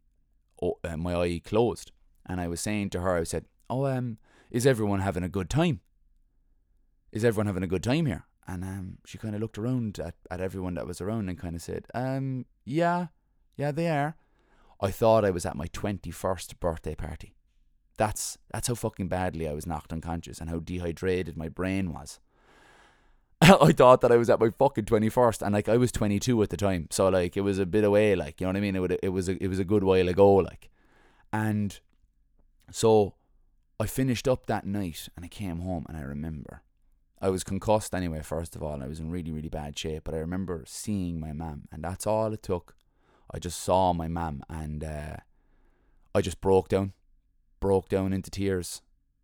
uh, 0.62 0.96
my 0.96 1.14
eye 1.14 1.40
closed. 1.44 1.92
And 2.24 2.40
I 2.40 2.48
was 2.48 2.60
saying 2.60 2.90
to 2.90 3.00
her, 3.00 3.16
I 3.16 3.24
said, 3.24 3.44
Oh, 3.68 3.86
um, 3.86 4.18
is 4.50 4.66
everyone 4.66 5.00
having 5.00 5.22
a 5.22 5.28
good 5.28 5.50
time? 5.50 5.80
Is 7.12 7.24
everyone 7.24 7.46
having 7.46 7.62
a 7.62 7.68
good 7.68 7.82
time 7.82 8.06
here? 8.06 8.26
And 8.46 8.62
um, 8.62 8.98
she 9.04 9.18
kind 9.18 9.34
of 9.34 9.40
looked 9.40 9.58
around 9.58 9.98
at, 9.98 10.14
at 10.30 10.40
everyone 10.40 10.74
that 10.74 10.86
was 10.86 11.00
around 11.00 11.28
and 11.28 11.38
kind 11.38 11.56
of 11.56 11.62
said, 11.62 11.86
um, 11.94 12.46
yeah, 12.64 13.08
yeah, 13.56 13.72
they 13.72 13.88
are. 13.88 14.16
I 14.80 14.90
thought 14.90 15.24
I 15.24 15.30
was 15.30 15.46
at 15.46 15.56
my 15.56 15.66
21st 15.66 16.60
birthday 16.60 16.94
party. 16.94 17.34
That's 17.96 18.36
that's 18.52 18.68
how 18.68 18.74
fucking 18.74 19.08
badly 19.08 19.48
I 19.48 19.54
was 19.54 19.66
knocked 19.66 19.92
unconscious 19.92 20.40
and 20.40 20.50
how 20.50 20.58
dehydrated 20.58 21.36
my 21.36 21.48
brain 21.48 21.92
was. 21.92 22.20
I 23.40 23.72
thought 23.72 24.02
that 24.02 24.12
I 24.12 24.16
was 24.16 24.28
at 24.28 24.40
my 24.40 24.50
fucking 24.50 24.84
21st 24.84 25.42
and 25.42 25.54
like 25.54 25.68
I 25.68 25.76
was 25.76 25.92
22 25.92 26.42
at 26.42 26.50
the 26.50 26.56
time. 26.56 26.88
So 26.90 27.08
like 27.08 27.36
it 27.36 27.42
was 27.42 27.58
a 27.58 27.66
bit 27.66 27.84
away 27.84 28.14
like, 28.14 28.40
you 28.40 28.46
know 28.46 28.50
what 28.50 28.56
I 28.56 28.60
mean? 28.60 28.76
It 28.76 28.80
would, 28.80 28.98
it 29.02 29.08
was 29.08 29.28
a, 29.28 29.42
it 29.42 29.48
was 29.48 29.58
a 29.58 29.64
good 29.64 29.82
while 29.82 30.08
ago 30.08 30.34
like. 30.34 30.68
And 31.32 31.78
so 32.70 33.14
I 33.80 33.86
finished 33.86 34.28
up 34.28 34.46
that 34.46 34.66
night 34.66 35.08
and 35.16 35.24
I 35.24 35.28
came 35.28 35.60
home 35.60 35.86
and 35.88 35.96
I 35.96 36.02
remember 36.02 36.62
I 37.20 37.30
was 37.30 37.44
concussed 37.44 37.94
anyway, 37.94 38.20
first 38.22 38.56
of 38.56 38.62
all. 38.62 38.82
I 38.82 38.86
was 38.86 39.00
in 39.00 39.10
really, 39.10 39.32
really 39.32 39.48
bad 39.48 39.78
shape. 39.78 40.04
But 40.04 40.14
I 40.14 40.18
remember 40.18 40.64
seeing 40.66 41.18
my 41.18 41.32
mum, 41.32 41.68
and 41.72 41.82
that's 41.82 42.06
all 42.06 42.32
it 42.32 42.42
took 42.42 42.74
I 43.30 43.38
just 43.38 43.60
saw 43.60 43.92
my 43.92 44.08
mum 44.08 44.42
and 44.48 44.82
uh, 44.84 45.16
I 46.14 46.20
just 46.20 46.40
broke 46.40 46.68
down, 46.68 46.92
broke 47.60 47.88
down 47.88 48.12
into 48.12 48.30
tears, 48.30 48.82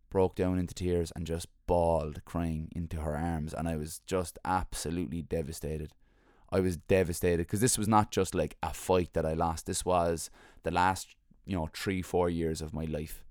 broke 0.09 0.35
down 0.35 0.59
into 0.59 0.73
tears 0.73 1.11
and 1.15 1.25
just 1.25 1.47
bawled, 1.65 2.23
crying 2.25 2.69
into 2.75 3.01
her 3.01 3.15
arms. 3.15 3.53
And 3.53 3.67
I 3.67 3.75
was 3.75 4.01
just 4.05 4.37
absolutely 4.45 5.21
devastated. 5.21 5.93
I 6.51 6.59
was 6.59 6.77
devastated 6.77 7.39
because 7.39 7.61
this 7.61 7.77
was 7.77 7.87
not 7.87 8.11
just 8.11 8.35
like 8.35 8.57
a 8.61 8.73
fight 8.73 9.13
that 9.13 9.25
I 9.25 9.33
lost. 9.33 9.65
This 9.65 9.83
was 9.83 10.29
the 10.61 10.71
last, 10.71 11.15
you 11.45 11.55
know, 11.55 11.69
three, 11.73 12.01
four 12.01 12.29
years 12.29 12.61
of 12.61 12.73
my 12.73 12.85
life 12.85 13.23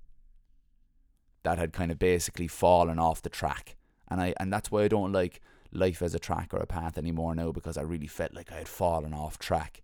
that 1.45 1.59
had 1.59 1.73
kind 1.73 1.93
of 1.93 1.99
basically 1.99 2.49
fallen 2.49 2.99
off 2.99 3.23
the 3.23 3.29
track. 3.29 3.77
And 4.09 4.21
I 4.21 4.35
and 4.41 4.53
that's 4.53 4.71
why 4.71 4.83
I 4.83 4.89
don't 4.89 5.13
like 5.13 5.41
life 5.71 6.03
as 6.03 6.15
a 6.15 6.19
track 6.19 6.53
or 6.53 6.59
a 6.59 6.67
path 6.67 6.99
anymore 6.99 7.35
now 7.35 7.53
because 7.53 7.79
I 7.79 7.83
really 7.83 8.07
felt 8.07 8.35
like 8.35 8.53
I 8.53 8.57
had 8.57 8.69
fallen 8.69 9.15
off 9.15 9.39
track 9.39 9.83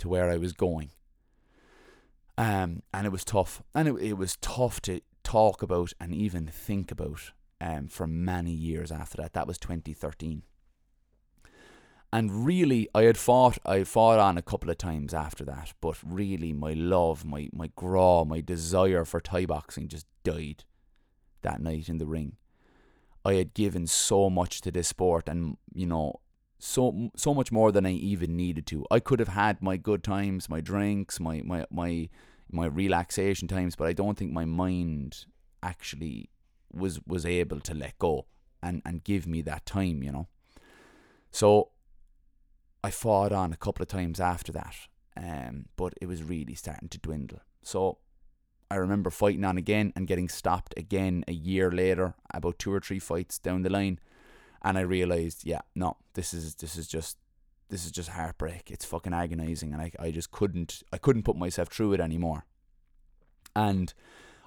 to 0.00 0.08
where 0.08 0.30
I 0.30 0.36
was 0.36 0.52
going. 0.52 0.90
Um, 2.36 2.82
and 2.92 3.06
it 3.06 3.10
was 3.10 3.24
tough, 3.24 3.62
and 3.74 3.86
it, 3.88 3.94
it 4.00 4.12
was 4.14 4.36
tough 4.40 4.80
to 4.82 5.00
talk 5.22 5.62
about 5.62 5.92
and 6.00 6.14
even 6.14 6.46
think 6.46 6.90
about 6.90 7.32
um, 7.60 7.88
for 7.88 8.06
many 8.06 8.52
years 8.52 8.90
after 8.90 9.18
that. 9.18 9.34
That 9.34 9.46
was 9.46 9.58
2013. 9.58 10.42
And 12.12 12.44
really, 12.44 12.88
I 12.94 13.02
had 13.02 13.16
fought, 13.16 13.58
I 13.64 13.84
fought 13.84 14.18
on 14.18 14.36
a 14.36 14.42
couple 14.42 14.70
of 14.70 14.78
times 14.78 15.14
after 15.14 15.44
that, 15.44 15.74
but 15.80 15.96
really, 16.04 16.52
my 16.52 16.72
love, 16.72 17.24
my 17.24 17.48
my 17.52 17.68
grá, 17.68 18.26
my 18.26 18.40
desire 18.40 19.04
for 19.04 19.20
Thai 19.20 19.46
boxing 19.46 19.86
just 19.86 20.06
died 20.24 20.64
that 21.42 21.60
night 21.60 21.88
in 21.88 21.98
the 21.98 22.06
ring. 22.06 22.36
I 23.24 23.34
had 23.34 23.54
given 23.54 23.86
so 23.86 24.28
much 24.28 24.60
to 24.62 24.72
this 24.72 24.88
sport, 24.88 25.28
and 25.28 25.56
you 25.72 25.86
know, 25.86 26.20
so 26.60 27.10
so 27.16 27.34
much 27.34 27.50
more 27.50 27.72
than 27.72 27.86
I 27.86 27.92
even 27.92 28.36
needed 28.36 28.66
to. 28.68 28.86
I 28.90 29.00
could 29.00 29.18
have 29.18 29.28
had 29.28 29.62
my 29.62 29.76
good 29.76 30.04
times, 30.04 30.48
my 30.48 30.60
drinks, 30.60 31.18
my 31.18 31.42
my 31.44 31.66
my 31.70 32.08
my 32.52 32.66
relaxation 32.66 33.48
times, 33.48 33.76
but 33.76 33.88
I 33.88 33.92
don't 33.92 34.16
think 34.16 34.32
my 34.32 34.44
mind 34.44 35.24
actually 35.62 36.30
was 36.72 37.00
was 37.06 37.26
able 37.26 37.60
to 37.60 37.74
let 37.74 37.98
go 37.98 38.26
and 38.62 38.82
and 38.84 39.02
give 39.02 39.26
me 39.26 39.42
that 39.42 39.66
time, 39.66 40.02
you 40.02 40.12
know. 40.12 40.28
So 41.30 41.70
I 42.84 42.90
fought 42.90 43.32
on 43.32 43.52
a 43.52 43.56
couple 43.56 43.82
of 43.82 43.88
times 43.88 44.20
after 44.20 44.52
that, 44.52 44.76
um, 45.16 45.66
but 45.76 45.94
it 46.00 46.06
was 46.06 46.22
really 46.22 46.54
starting 46.54 46.88
to 46.90 46.98
dwindle. 46.98 47.40
So 47.62 47.98
I 48.70 48.76
remember 48.76 49.10
fighting 49.10 49.44
on 49.44 49.58
again 49.58 49.92
and 49.96 50.06
getting 50.06 50.28
stopped 50.28 50.74
again 50.76 51.24
a 51.26 51.32
year 51.32 51.70
later, 51.70 52.14
about 52.32 52.58
two 52.58 52.72
or 52.72 52.80
three 52.80 52.98
fights 52.98 53.38
down 53.38 53.62
the 53.62 53.70
line, 53.70 53.98
and 54.62 54.78
I 54.78 54.82
realized, 54.82 55.44
yeah, 55.44 55.60
no, 55.74 55.96
this 56.14 56.34
is 56.34 56.54
this 56.54 56.76
is 56.76 56.86
just 56.86 57.18
this 57.68 57.84
is 57.84 57.90
just 57.90 58.10
heartbreak. 58.10 58.70
It's 58.70 58.84
fucking 58.84 59.14
agonizing, 59.14 59.72
and 59.72 59.82
I 59.82 59.92
I 59.98 60.10
just 60.10 60.30
couldn't 60.30 60.82
I 60.92 60.98
couldn't 60.98 61.24
put 61.24 61.36
myself 61.36 61.68
through 61.68 61.94
it 61.94 62.00
anymore. 62.00 62.44
And 63.56 63.92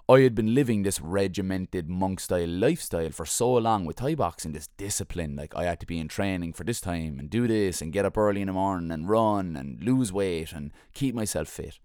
I 0.10 0.20
had 0.20 0.36
been 0.36 0.54
living 0.54 0.84
this 0.84 1.00
regimented 1.00 1.90
monk 1.90 2.20
style 2.20 2.48
lifestyle 2.48 3.12
for 3.12 3.26
so 3.26 3.54
long 3.54 3.86
with 3.86 3.98
Thai 3.98 4.16
boxing, 4.16 4.52
this 4.52 4.68
discipline. 4.76 5.38
Like 5.38 5.56
I 5.56 5.64
had 5.64 5.80
to 5.80 5.86
be 5.86 6.00
in 6.00 6.10
training 6.10 6.54
for 6.54 6.66
this 6.66 6.82
time 6.82 7.20
and 7.20 7.30
do 7.30 7.48
this 7.48 7.82
and 7.82 7.94
get 7.94 8.06
up 8.06 8.18
early 8.18 8.42
in 8.42 8.48
the 8.48 8.54
morning 8.54 8.92
and 8.92 9.08
run 9.08 9.56
and 9.56 9.82
lose 9.82 10.12
weight 10.12 10.52
and 10.52 10.72
keep 10.94 11.16
myself 11.16 11.48
fit. 11.48 11.80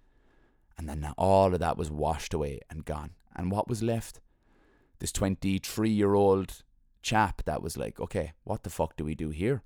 And 0.77 0.89
then 0.89 1.13
all 1.17 1.55
of 1.55 1.61
that 1.61 1.79
was 1.79 1.91
washed 1.91 2.35
away 2.35 2.61
and 2.69 2.85
gone. 2.85 3.11
And 3.37 3.53
what 3.53 3.69
was 3.69 3.85
left? 3.85 4.21
This 4.99 5.13
23 5.13 5.89
year 5.89 6.15
old 6.15 6.65
chap 7.03 7.43
that 7.45 7.63
was 7.63 7.77
like, 7.77 8.01
okay, 8.01 8.33
what 8.45 8.63
the 8.63 8.71
fuck 8.71 8.97
do 8.97 9.05
we 9.05 9.15
do 9.15 9.31
here? 9.31 9.63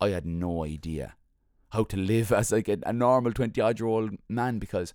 I 0.00 0.08
had 0.08 0.26
no 0.26 0.64
idea 0.64 1.14
how 1.70 1.84
to 1.84 1.96
live 1.96 2.32
as 2.40 2.52
like 2.52 2.68
a, 2.68 2.78
a 2.84 2.92
normal 2.92 3.32
20 3.32 3.60
odd 3.60 3.78
year 3.78 3.88
old 3.88 4.12
man 4.28 4.58
because 4.58 4.94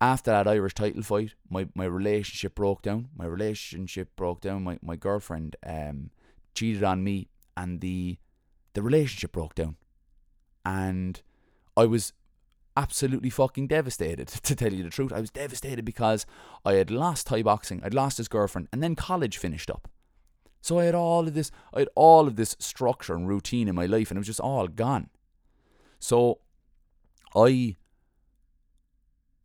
after 0.00 0.32
that 0.32 0.48
Irish 0.48 0.74
title 0.74 1.02
fight, 1.02 1.34
my, 1.48 1.68
my 1.74 1.84
relationship 1.84 2.56
broke 2.56 2.82
down. 2.82 3.08
My 3.16 3.24
relationship 3.24 4.16
broke 4.16 4.40
down. 4.40 4.64
My, 4.64 4.78
my 4.82 4.96
girlfriend 4.96 5.54
um, 5.64 6.10
cheated 6.54 6.82
on 6.82 7.04
me 7.04 7.28
and 7.56 7.80
the 7.80 8.18
the 8.74 8.82
relationship 8.82 9.32
broke 9.32 9.54
down. 9.54 9.76
And 10.64 11.20
I 11.76 11.84
was 11.84 12.12
absolutely 12.76 13.30
fucking 13.30 13.66
devastated, 13.68 14.28
to 14.42 14.54
tell 14.54 14.72
you 14.72 14.82
the 14.82 14.90
truth. 14.90 15.12
I 15.12 15.20
was 15.20 15.30
devastated 15.30 15.84
because 15.84 16.26
I 16.64 16.74
had 16.74 16.90
lost 16.90 17.26
Thai 17.26 17.42
boxing, 17.42 17.80
I'd 17.84 17.94
lost 17.94 18.18
his 18.18 18.28
girlfriend, 18.28 18.68
and 18.72 18.82
then 18.82 18.94
college 18.94 19.38
finished 19.38 19.70
up. 19.70 19.88
So 20.62 20.78
I 20.78 20.84
had 20.84 20.94
all 20.94 21.28
of 21.28 21.34
this 21.34 21.50
I 21.74 21.80
had 21.80 21.88
all 21.94 22.26
of 22.26 22.36
this 22.36 22.56
structure 22.58 23.14
and 23.14 23.28
routine 23.28 23.68
in 23.68 23.74
my 23.74 23.86
life 23.86 24.10
and 24.10 24.16
it 24.16 24.20
was 24.20 24.28
just 24.28 24.40
all 24.40 24.68
gone. 24.68 25.10
So 25.98 26.38
I 27.34 27.76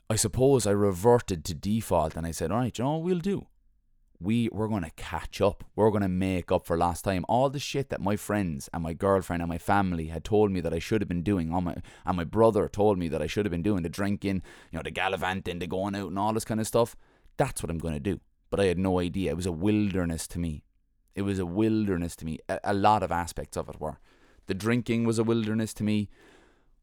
I 0.10 0.16
suppose 0.16 0.66
I 0.66 0.72
reverted 0.72 1.44
to 1.46 1.54
default 1.54 2.16
and 2.16 2.26
I 2.26 2.32
said, 2.32 2.52
all 2.52 2.60
right, 2.60 2.78
you 2.78 2.84
know 2.84 2.94
what 2.94 3.04
we'll 3.04 3.20
do? 3.20 3.48
We, 4.20 4.50
we're 4.52 4.70
going 4.70 4.84
to 4.84 4.90
catch 4.92 5.42
up. 5.42 5.64
We're 5.76 5.92
going 5.92 6.02
to 6.02 6.08
make 6.08 6.52
up 6.52 6.66
for 6.66 6.78
last 6.78 7.04
time. 7.04 7.26
All 7.28 7.50
the 7.50 7.60
shit 7.60 7.90
that 7.90 8.02
my 8.02 8.16
friends 8.16 8.70
and 8.74 8.82
my 8.82 8.94
girlfriend 8.94 9.44
and 9.44 9.50
my 9.50 9.60
family 9.60 10.08
had 10.08 10.24
told 10.24 10.50
me 10.50 10.62
that 10.62 10.74
I 10.74 10.80
should 10.80 11.02
have 11.02 11.10
been 11.10 11.24
doing, 11.24 11.54
All 11.54 11.62
my, 11.62 11.76
and 12.06 12.18
my 12.18 12.24
brother 12.24 12.68
told 12.68 12.98
me 12.98 13.10
that 13.10 13.22
I 13.22 13.28
should 13.28 13.46
have 13.46 13.52
been 13.52 13.62
doing, 13.62 13.84
the 13.84 13.90
drinking, 13.90 14.42
you 14.72 14.78
know, 14.78 14.82
the 14.82 14.92
gallivanting, 14.92 15.60
the 15.60 15.68
going 15.68 15.94
out 15.94 16.08
and 16.08 16.18
all 16.18 16.34
this 16.34 16.46
kind 16.46 16.60
of 16.60 16.66
stuff. 16.66 16.96
That's 17.36 17.62
what 17.62 17.70
I'm 17.70 17.78
going 17.78 17.94
to 17.94 18.00
do. 18.00 18.20
But 18.50 18.60
I 18.60 18.66
had 18.66 18.80
no 18.80 19.00
idea. 19.00 19.32
It 19.32 19.38
was 19.38 19.46
a 19.46 19.52
wilderness 19.52 20.26
to 20.30 20.40
me. 20.40 20.64
It 21.18 21.24
was 21.24 21.40
a 21.40 21.46
wilderness 21.46 22.16
to 22.18 22.26
me. 22.26 22.40
A, 22.48 22.60
a 22.64 22.74
lot 22.74 23.04
of 23.04 23.12
aspects 23.12 23.58
of 23.58 23.68
it 23.68 23.82
were. 23.82 24.00
The 24.46 24.54
drinking 24.54 25.06
was 25.06 25.20
a 25.20 25.26
wilderness 25.26 25.74
to 25.74 25.84
me. 25.84 26.10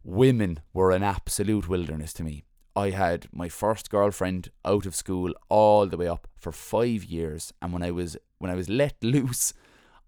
Women 0.03 0.61
were 0.74 0.91
an 0.91 1.03
absolute 1.03 1.66
wilderness 1.66 2.12
to 2.14 2.24
me 2.24 2.45
I 2.76 2.91
had 2.91 3.28
my 3.32 3.49
first 3.49 3.89
girlfriend 3.89 4.51
out 4.64 4.85
of 4.85 4.97
school 4.97 5.32
all 5.49 5.87
the 5.87 5.97
way 5.97 6.09
up 6.09 6.26
for 6.37 6.51
five 6.51 7.05
years, 7.05 7.53
and 7.62 7.72
when 7.72 7.82
I 7.85 7.93
was 7.93 8.16
when 8.39 8.51
I 8.51 8.57
was 8.57 8.68
let 8.68 8.97
loose 9.03 9.55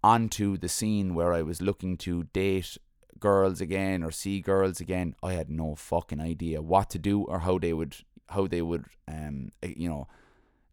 onto 0.03 0.57
the 0.57 0.69
scene 0.69 1.15
where 1.15 1.33
I 1.33 1.43
was 1.43 1.63
looking 1.63 1.97
to 1.99 2.25
date 2.25 2.77
girls 3.19 3.61
again 3.61 4.03
or 4.03 4.11
see 4.11 4.41
girls 4.41 4.81
again, 4.81 5.15
I 5.23 5.33
had 5.35 5.49
no 5.49 5.75
fucking 5.75 6.21
idea 6.21 6.61
what 6.61 6.91
to 6.91 6.99
do 6.99 7.23
or 7.23 7.41
how 7.41 7.59
they 7.59 7.73
would 7.73 7.97
how 8.31 8.49
they 8.49 8.63
would 8.63 8.87
um 9.07 9.53
eh, 9.63 9.75
you 9.77 9.89
know 9.89 10.09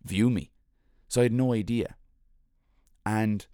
view 0.04 0.30
me. 0.32 0.51
So 1.08 1.22
I 1.22 1.26
had 1.26 1.34
no 1.34 1.54
idea, 1.54 1.95
and 3.06 3.45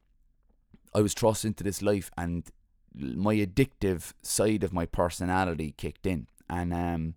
I 0.93 1.02
was 1.02 1.14
thrust 1.14 1.45
into 1.45 1.64
this 1.64 1.82
life, 1.82 2.12
and 2.18 2.50
my 2.93 3.36
addictive 3.36 4.14
side 4.22 4.64
of 4.64 4.74
my 4.74 4.86
personality 4.86 5.74
kicked 5.78 6.06
in, 6.06 6.28
and 6.50 6.74
um 6.74 7.16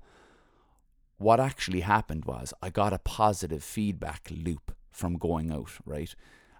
what 1.18 1.40
actually 1.40 1.80
happened 1.80 2.24
was 2.24 2.52
I 2.60 2.70
got 2.70 2.92
a 2.92 2.98
positive 2.98 3.62
feedback 3.62 4.28
loop 4.30 4.74
from 4.90 5.16
going 5.16 5.52
out, 5.52 5.70
right? 5.86 6.12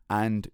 And 0.08 0.48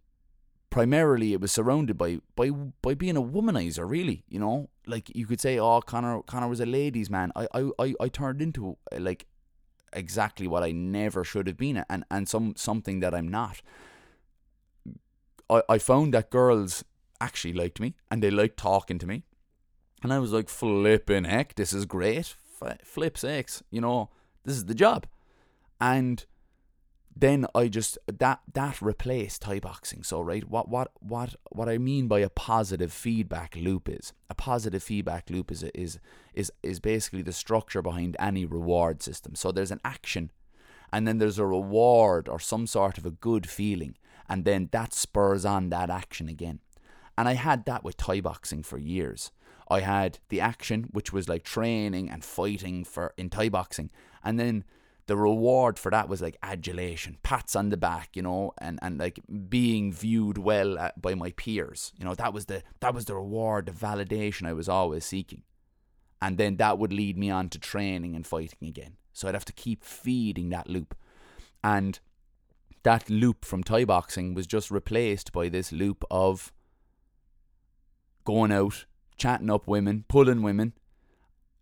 primarily 0.70 1.32
it 1.32 1.40
was 1.40 1.52
surrounded 1.52 1.96
by 1.98 2.20
by 2.34 2.50
by 2.50 2.94
being 2.94 3.16
a 3.16 3.22
womanizer, 3.22 3.88
really. 3.88 4.24
You 4.28 4.40
know, 4.40 4.70
like 4.86 5.14
you 5.14 5.26
could 5.26 5.40
say, 5.40 5.58
oh, 5.58 5.80
Connor 5.80 6.22
Connor 6.22 6.48
was 6.48 6.60
a 6.60 6.66
ladies' 6.66 7.10
man. 7.10 7.32
I 7.36 7.46
I 7.54 7.70
I, 7.78 7.94
I 8.00 8.08
turned 8.08 8.42
into 8.42 8.76
like 8.98 9.26
exactly 9.92 10.46
what 10.46 10.62
I 10.62 10.72
never 10.72 11.24
should 11.24 11.46
have 11.46 11.56
been, 11.56 11.84
and 11.88 12.04
and 12.10 12.28
some 12.28 12.54
something 12.56 13.00
that 13.00 13.14
I'm 13.14 13.28
not. 13.28 13.62
I 15.50 15.62
I 15.68 15.78
found 15.78 16.14
that 16.14 16.30
girls 16.30 16.84
actually 17.20 17.54
liked 17.54 17.80
me 17.80 17.94
and 18.10 18.22
they 18.22 18.30
liked 18.30 18.56
talking 18.56 18.98
to 18.98 19.06
me, 19.06 19.24
and 20.02 20.12
I 20.12 20.18
was 20.18 20.32
like, 20.32 20.48
flipping 20.48 21.24
heck, 21.24 21.54
this 21.54 21.72
is 21.72 21.84
great 21.84 22.34
flip 22.82 23.18
sakes, 23.18 23.62
you 23.70 23.80
know, 23.80 24.10
this 24.44 24.56
is 24.56 24.66
the 24.66 24.74
job. 24.74 25.06
And 25.80 26.24
then 27.14 27.46
I 27.54 27.68
just 27.68 27.98
that 28.06 28.40
that 28.52 28.80
replaced 28.80 29.42
Thai 29.42 29.58
boxing. 29.58 30.02
So 30.02 30.20
right, 30.20 30.48
what 30.48 30.68
what 30.68 30.92
what 31.00 31.34
what 31.50 31.68
I 31.68 31.78
mean 31.78 32.06
by 32.08 32.20
a 32.20 32.28
positive 32.28 32.92
feedback 32.92 33.56
loop 33.56 33.88
is 33.88 34.12
a 34.30 34.34
positive 34.34 34.82
feedback 34.82 35.30
loop 35.30 35.50
is 35.50 35.62
is 35.74 35.98
is 36.34 36.52
is 36.62 36.80
basically 36.80 37.22
the 37.22 37.32
structure 37.32 37.82
behind 37.82 38.16
any 38.18 38.44
reward 38.44 39.02
system. 39.02 39.34
So 39.34 39.50
there's 39.50 39.72
an 39.72 39.80
action, 39.84 40.30
and 40.92 41.06
then 41.08 41.18
there's 41.18 41.38
a 41.38 41.46
reward 41.46 42.28
or 42.28 42.38
some 42.38 42.66
sort 42.66 42.98
of 42.98 43.06
a 43.06 43.10
good 43.10 43.48
feeling, 43.48 43.96
and 44.28 44.44
then 44.44 44.68
that 44.72 44.92
spurs 44.92 45.44
on 45.44 45.70
that 45.70 45.90
action 45.90 46.28
again. 46.28 46.60
And 47.16 47.28
I 47.28 47.34
had 47.34 47.64
that 47.66 47.84
with 47.84 47.96
Thai 47.96 48.20
boxing 48.20 48.62
for 48.62 48.78
years. 48.78 49.32
I 49.68 49.80
had 49.80 50.18
the 50.28 50.40
action, 50.40 50.88
which 50.92 51.12
was 51.12 51.28
like 51.28 51.42
training 51.42 52.10
and 52.10 52.24
fighting 52.24 52.84
for 52.84 53.12
in 53.16 53.28
Thai 53.28 53.48
boxing, 53.48 53.90
and 54.24 54.38
then 54.38 54.64
the 55.08 55.16
reward 55.16 55.78
for 55.78 55.90
that 55.90 56.08
was 56.08 56.20
like 56.20 56.36
adulation, 56.42 57.16
pats 57.22 57.56
on 57.56 57.70
the 57.70 57.78
back, 57.78 58.10
you 58.14 58.20
know, 58.20 58.52
and, 58.58 58.78
and 58.82 58.98
like 58.98 59.18
being 59.48 59.90
viewed 59.90 60.36
well 60.36 60.78
at, 60.78 61.00
by 61.00 61.14
my 61.14 61.32
peers. 61.32 61.92
You 61.98 62.04
know, 62.04 62.14
that 62.14 62.34
was 62.34 62.44
the 62.44 62.62
that 62.80 62.94
was 62.94 63.06
the 63.06 63.14
reward, 63.14 63.66
the 63.66 63.72
validation 63.72 64.46
I 64.46 64.52
was 64.52 64.68
always 64.68 65.06
seeking. 65.06 65.42
And 66.20 66.36
then 66.36 66.56
that 66.56 66.78
would 66.78 66.92
lead 66.92 67.16
me 67.16 67.30
on 67.30 67.48
to 67.50 67.58
training 67.58 68.14
and 68.14 68.26
fighting 68.26 68.68
again. 68.68 68.96
So 69.14 69.26
I'd 69.26 69.34
have 69.34 69.46
to 69.46 69.52
keep 69.52 69.82
feeding 69.82 70.50
that 70.50 70.68
loop. 70.68 70.94
And 71.64 71.98
that 72.82 73.08
loop 73.10 73.44
from 73.44 73.62
Thai 73.62 73.84
boxing 73.84 74.34
was 74.34 74.46
just 74.46 74.70
replaced 74.70 75.32
by 75.32 75.48
this 75.48 75.72
loop 75.72 76.04
of 76.10 76.52
going 78.24 78.52
out, 78.52 78.86
chatting 79.16 79.50
up 79.50 79.66
women, 79.66 80.04
pulling 80.08 80.42
women, 80.42 80.74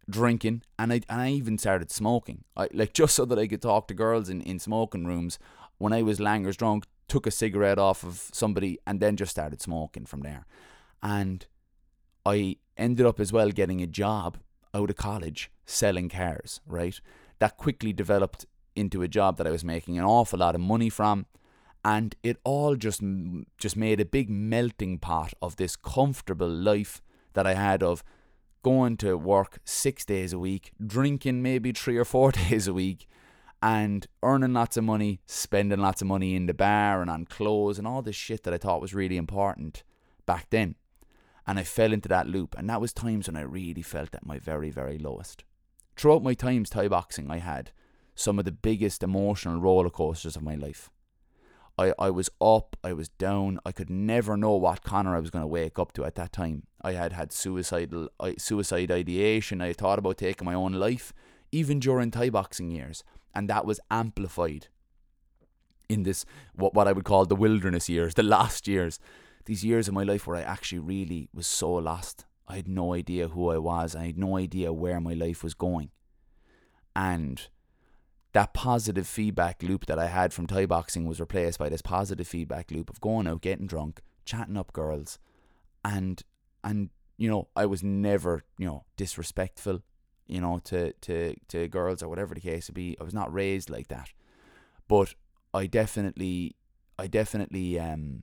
drinking, 0.09 0.63
and 0.79 0.93
I 0.93 1.01
and 1.09 1.21
I 1.21 1.31
even 1.31 1.59
started 1.59 1.91
smoking. 1.91 2.45
I 2.57 2.69
like 2.73 2.93
just 2.93 3.15
so 3.15 3.25
that 3.25 3.39
I 3.39 3.47
could 3.47 3.63
talk 3.63 3.89
to 3.89 3.95
girls 3.95 4.29
in, 4.29 4.41
in 4.43 4.59
smoking 4.59 5.07
rooms 5.07 5.39
when 5.79 5.93
I 5.93 6.03
was 6.03 6.19
langers 6.19 6.57
drunk, 6.57 6.87
took 7.09 7.27
a 7.27 7.31
cigarette 7.31 7.79
off 7.79 8.03
of 8.03 8.29
somebody 8.33 8.79
and 8.87 9.01
then 9.01 9.17
just 9.17 9.31
started 9.31 9.61
smoking 9.61 10.07
from 10.07 10.21
there. 10.21 10.47
And 11.03 11.47
I 12.25 12.57
ended 12.77 13.07
up 13.07 13.21
as 13.21 13.33
well 13.33 13.51
getting 13.51 13.83
a 13.83 13.87
job 13.87 14.39
out 14.75 14.91
of 14.91 14.97
college 14.97 15.51
selling 15.65 16.09
cars, 16.09 16.61
right? 16.67 16.99
That 17.39 17.57
quickly 17.57 17.93
developed 17.93 18.47
into 18.77 19.03
a 19.03 19.09
job 19.09 19.37
that 19.39 19.47
I 19.47 19.51
was 19.51 19.65
making 19.65 19.99
an 19.99 20.05
awful 20.05 20.39
lot 20.39 20.55
of 20.55 20.61
money 20.61 20.89
from 20.89 21.27
and 21.87 22.17
it 22.25 22.37
all 22.43 22.75
just 22.75 23.01
just 23.59 23.77
made 23.77 24.01
a 24.01 24.05
big 24.05 24.29
melting 24.29 24.99
pot 24.99 25.33
of 25.41 25.55
this 25.55 25.77
comfortable 25.77 26.49
life 26.49 27.01
that 27.35 27.47
I 27.47 27.55
had 27.55 27.81
of 27.81 28.03
going 28.65 28.97
to 28.97 29.17
work 29.17 29.61
six 29.65 30.05
days 30.05 30.33
a 30.33 30.39
week, 30.41 30.73
drinking 30.85 31.43
maybe 31.43 31.71
three 31.71 31.97
or 31.97 32.05
four 32.05 32.33
days 32.49 32.67
a 32.67 32.75
week, 32.75 33.07
and 33.63 34.09
earning 34.25 34.55
lots 34.55 34.77
of 34.77 34.83
money, 34.83 35.21
spending 35.27 35.79
lots 35.79 36.03
of 36.03 36.09
money 36.09 36.35
in 36.35 36.47
the 36.47 36.55
bar 36.55 37.01
and 37.01 37.09
on 37.09 37.25
clothes 37.25 37.79
and 37.79 37.87
all 37.87 38.03
this 38.03 38.17
shit 38.17 38.43
that 38.43 38.53
I 38.53 38.59
thought 38.59 38.81
was 38.81 38.93
really 38.93 39.17
important 39.17 39.85
back 40.27 40.49
then. 40.51 40.75
And 41.47 41.57
I 41.57 41.63
fell 41.63 41.93
into 41.93 42.09
that 42.09 42.27
loop, 42.27 42.57
and 42.59 42.69
that 42.69 42.81
was 42.81 42.93
times 42.93 43.29
when 43.29 43.37
I 43.37 43.43
really 43.43 43.83
felt 43.83 44.13
at 44.13 44.27
my 44.27 44.41
very, 44.41 44.71
very 44.71 44.99
lowest. 44.99 45.45
Throughout 45.97 46.25
my 46.25 46.35
times 46.35 46.69
Thai 46.69 46.89
boxing, 46.89 47.31
I 47.31 47.39
had 47.39 47.71
some 48.17 48.41
of 48.41 48.45
the 48.45 48.53
biggest 48.53 49.05
emotional 49.05 49.61
roller 49.61 49.91
coasters 49.91 50.35
of 50.35 50.43
my 50.43 50.57
life. 50.57 50.91
I, 51.79 51.93
I 51.99 52.11
was 52.11 52.29
up, 52.41 52.75
I 52.83 52.93
was 52.93 53.11
down, 53.11 53.61
I 53.65 53.71
could 53.71 53.91
never 53.91 54.37
know 54.37 54.57
what 54.57 54.83
Conor 54.83 55.15
I 55.15 55.21
was 55.21 55.31
going 55.31 55.43
to 55.43 55.47
wake 55.47 55.79
up 55.79 55.93
to 55.93 56.05
at 56.05 56.17
that 56.17 56.33
time. 56.33 56.65
I 56.83 56.93
had 56.93 57.13
had 57.13 57.33
suicidal 57.33 58.09
suicide 58.39 58.91
ideation, 58.91 59.61
I 59.61 59.73
thought 59.73 60.01
about 60.01 60.19
taking 60.19 60.47
my 60.47 60.55
own 60.55 60.73
life, 60.73 61.13
even 61.53 61.79
during 61.79 62.11
Thai 62.11 62.31
boxing 62.31 62.71
years 62.71 63.05
and 63.37 63.51
that 63.51 63.67
was 63.67 63.79
amplified 63.91 64.69
in 65.91 66.05
this 66.05 66.25
what 66.55 66.73
what 66.73 66.89
I 66.89 66.93
would 66.93 67.05
call 67.05 67.27
the 67.27 67.37
wilderness 67.37 67.87
years, 67.89 68.15
the 68.15 68.23
last 68.23 68.67
years, 68.67 68.99
these 69.45 69.63
years 69.63 69.89
of 69.89 69.95
my 69.95 70.05
life 70.05 70.27
where 70.27 70.39
I 70.39 70.41
actually 70.41 70.79
really 70.79 71.29
was 71.35 71.47
so 71.47 71.71
lost. 71.75 72.25
I 72.49 72.57
had 72.57 72.67
no 72.67 72.95
idea 72.95 73.29
who 73.29 73.51
I 73.51 73.59
was. 73.59 73.95
I 73.95 74.07
had 74.07 74.19
no 74.19 74.39
idea 74.39 74.73
where 74.73 75.01
my 75.01 75.13
life 75.13 75.45
was 75.45 75.53
going, 75.53 75.91
and 76.97 77.47
that 78.37 78.53
positive 78.55 79.07
feedback 79.07 79.63
loop 79.63 79.87
that 79.87 79.99
I 79.99 80.07
had 80.07 80.33
from 80.33 80.47
Thai 80.47 80.67
boxing 80.67 81.07
was 81.07 81.21
replaced 81.21 81.59
by 81.59 81.69
this 81.69 81.83
positive 81.83 82.29
feedback 82.29 82.71
loop 82.71 82.91
of 82.91 83.01
going 83.01 83.27
out, 83.27 83.41
getting 83.41 83.67
drunk, 83.67 84.01
chatting 84.25 84.57
up 84.57 84.73
girls, 84.73 85.19
and 85.85 86.23
and 86.63 86.91
you 87.17 87.31
know 87.31 87.49
I 87.57 87.67
was 87.67 87.83
never 87.83 88.45
you 88.59 88.67
know 88.67 88.85
disrespectful 88.97 89.83
you 90.27 90.41
know, 90.41 90.61
to, 90.65 90.93
to, 90.93 91.35
to 91.49 91.69
girls 91.69 92.03
or 92.03 92.09
whatever 92.09 92.35
the 92.35 92.41
case 92.41 92.69
would 92.69 92.75
be. 92.75 92.97
I 93.01 93.05
was 93.05 93.15
not 93.15 93.33
raised 93.33 93.71
like 93.71 93.89
that. 93.89 94.11
But 94.89 95.15
I 95.55 95.67
definitely 95.67 96.57
I 96.99 97.07
definitely 97.07 97.79
um 97.79 98.23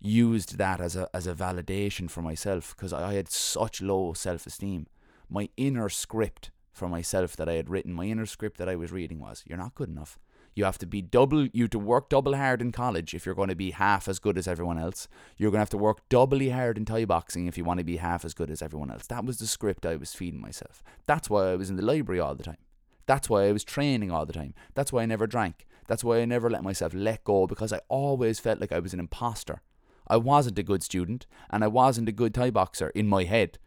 used 0.00 0.58
that 0.58 0.80
as 0.80 0.94
a 0.96 1.08
as 1.14 1.26
a 1.26 1.34
validation 1.34 2.10
for 2.10 2.22
myself 2.22 2.74
because 2.76 2.92
I 2.92 3.14
had 3.14 3.28
such 3.28 3.82
low 3.82 4.12
self 4.12 4.46
esteem. 4.46 4.86
My 5.28 5.48
inner 5.56 5.88
script 5.88 6.50
for 6.76 6.88
myself 6.88 7.36
that 7.36 7.48
I 7.48 7.54
had 7.54 7.70
written, 7.70 7.92
my 7.92 8.04
inner 8.04 8.26
script 8.26 8.58
that 8.58 8.68
I 8.68 8.76
was 8.76 8.92
reading 8.92 9.18
was, 9.18 9.42
You're 9.46 9.58
not 9.58 9.74
good 9.74 9.88
enough. 9.88 10.18
You 10.54 10.64
have 10.64 10.78
to 10.78 10.86
be 10.86 11.02
double, 11.02 11.46
you 11.48 11.68
to 11.68 11.78
work 11.78 12.08
double 12.08 12.34
hard 12.34 12.62
in 12.62 12.72
college 12.72 13.14
if 13.14 13.26
you're 13.26 13.34
going 13.34 13.50
to 13.50 13.54
be 13.54 13.72
half 13.72 14.08
as 14.08 14.18
good 14.18 14.38
as 14.38 14.48
everyone 14.48 14.78
else. 14.78 15.06
You're 15.36 15.50
going 15.50 15.58
to 15.58 15.62
have 15.62 15.70
to 15.70 15.78
work 15.78 16.08
doubly 16.08 16.48
hard 16.48 16.78
in 16.78 16.86
Thai 16.86 17.04
boxing 17.04 17.46
if 17.46 17.58
you 17.58 17.64
want 17.64 17.78
to 17.78 17.84
be 17.84 17.98
half 17.98 18.24
as 18.24 18.32
good 18.32 18.50
as 18.50 18.62
everyone 18.62 18.90
else. 18.90 19.06
That 19.06 19.26
was 19.26 19.38
the 19.38 19.46
script 19.46 19.84
I 19.84 19.96
was 19.96 20.14
feeding 20.14 20.40
myself. 20.40 20.82
That's 21.06 21.28
why 21.28 21.50
I 21.50 21.56
was 21.56 21.68
in 21.68 21.76
the 21.76 21.84
library 21.84 22.20
all 22.20 22.34
the 22.34 22.42
time. 22.42 22.56
That's 23.04 23.28
why 23.28 23.44
I 23.44 23.52
was 23.52 23.64
training 23.64 24.10
all 24.10 24.24
the 24.24 24.32
time. 24.32 24.54
That's 24.74 24.92
why 24.92 25.02
I 25.02 25.06
never 25.06 25.26
drank. 25.26 25.66
That's 25.88 26.02
why 26.02 26.20
I 26.20 26.24
never 26.24 26.48
let 26.48 26.64
myself 26.64 26.94
let 26.94 27.22
go 27.24 27.46
because 27.46 27.72
I 27.72 27.80
always 27.88 28.40
felt 28.40 28.60
like 28.60 28.72
I 28.72 28.78
was 28.78 28.94
an 28.94 29.00
imposter. 29.00 29.60
I 30.08 30.16
wasn't 30.16 30.58
a 30.58 30.62
good 30.62 30.82
student 30.82 31.26
and 31.50 31.64
I 31.64 31.68
wasn't 31.68 32.08
a 32.08 32.12
good 32.12 32.32
Thai 32.32 32.50
boxer 32.50 32.88
in 32.90 33.06
my 33.08 33.24
head. 33.24 33.58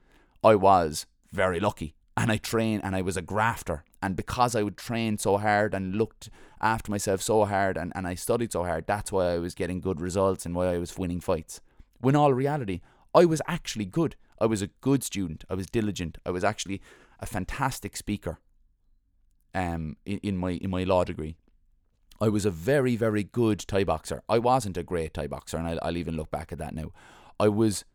I 0.43 0.55
was 0.55 1.05
very 1.31 1.59
lucky 1.59 1.95
and 2.19 2.33
I 2.33 2.37
trained 2.37 2.83
and 2.83 2.97
I 2.97 3.01
was 3.01 3.15
a 3.15 3.21
grafter. 3.21 3.85
And 4.03 4.17
because 4.17 4.53
I 4.53 4.61
would 4.61 4.75
train 4.75 5.17
so 5.17 5.37
hard 5.37 5.73
and 5.73 5.95
looked 5.95 6.29
after 6.59 6.91
myself 6.91 7.21
so 7.21 7.45
hard 7.45 7.77
and, 7.77 7.93
and 7.95 8.05
I 8.05 8.15
studied 8.15 8.51
so 8.51 8.65
hard, 8.65 8.85
that's 8.85 9.09
why 9.09 9.33
I 9.33 9.37
was 9.37 9.55
getting 9.55 9.79
good 9.79 10.01
results 10.01 10.45
and 10.45 10.53
why 10.53 10.73
I 10.73 10.77
was 10.79 10.97
winning 10.97 11.21
fights. 11.21 11.61
When 12.01 12.17
all 12.17 12.33
reality, 12.33 12.81
I 13.15 13.23
was 13.23 13.41
actually 13.47 13.85
good. 13.85 14.17
I 14.37 14.47
was 14.47 14.61
a 14.61 14.67
good 14.67 15.01
student. 15.01 15.45
I 15.49 15.53
was 15.53 15.67
diligent. 15.67 16.17
I 16.25 16.31
was 16.31 16.43
actually 16.43 16.81
a 17.21 17.25
fantastic 17.25 17.95
speaker 17.95 18.39
um, 19.55 19.95
in, 20.05 20.17
in 20.17 20.37
my 20.37 20.51
in 20.51 20.69
my 20.69 20.83
law 20.83 21.05
degree. 21.05 21.37
I 22.19 22.27
was 22.27 22.45
a 22.45 22.51
very, 22.51 22.97
very 22.97 23.23
good 23.23 23.59
Thai 23.59 23.85
boxer. 23.85 24.23
I 24.27 24.39
wasn't 24.39 24.75
a 24.75 24.83
great 24.83 25.13
Thai 25.13 25.27
boxer, 25.27 25.55
and 25.55 25.67
I'll, 25.67 25.79
I'll 25.81 25.97
even 25.97 26.17
look 26.17 26.31
back 26.31 26.51
at 26.51 26.57
that 26.57 26.75
now. 26.75 26.91
I 27.39 27.47
was 27.47 27.85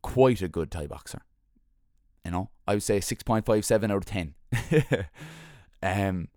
quite 0.00 0.40
a 0.40 0.48
good 0.48 0.70
Thai 0.70 0.86
boxer. 0.86 1.22
You 2.24 2.30
know, 2.30 2.50
I 2.66 2.74
would 2.74 2.82
say 2.82 2.98
6.57 2.98 3.84
out 3.84 3.96
of 3.96 4.04
10. 4.04 4.34
um, 5.82 6.28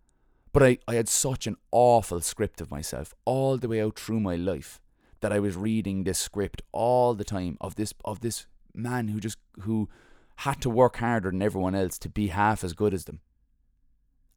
but 0.51 0.63
I, 0.63 0.77
I 0.88 0.95
had 0.95 1.09
such 1.09 1.47
an 1.47 1.57
awful 1.71 2.21
script 2.21 2.61
of 2.61 2.71
myself 2.71 3.13
all 3.25 3.57
the 3.57 3.67
way 3.67 3.81
out 3.81 3.99
through 3.99 4.19
my 4.19 4.36
life 4.36 4.79
that 5.21 5.33
I 5.33 5.39
was 5.39 5.55
reading 5.55 6.03
this 6.03 6.19
script 6.19 6.61
all 6.71 7.13
the 7.13 7.23
time 7.23 7.57
of 7.59 7.75
this 7.75 7.93
of 8.03 8.21
this 8.21 8.45
man 8.73 9.09
who 9.09 9.19
just 9.19 9.38
who 9.61 9.89
had 10.38 10.61
to 10.61 10.69
work 10.69 10.97
harder 10.97 11.31
than 11.31 11.41
everyone 11.41 11.75
else 11.75 11.97
to 11.99 12.09
be 12.09 12.27
half 12.27 12.63
as 12.63 12.73
good 12.73 12.93
as 12.93 13.05
them. 13.05 13.21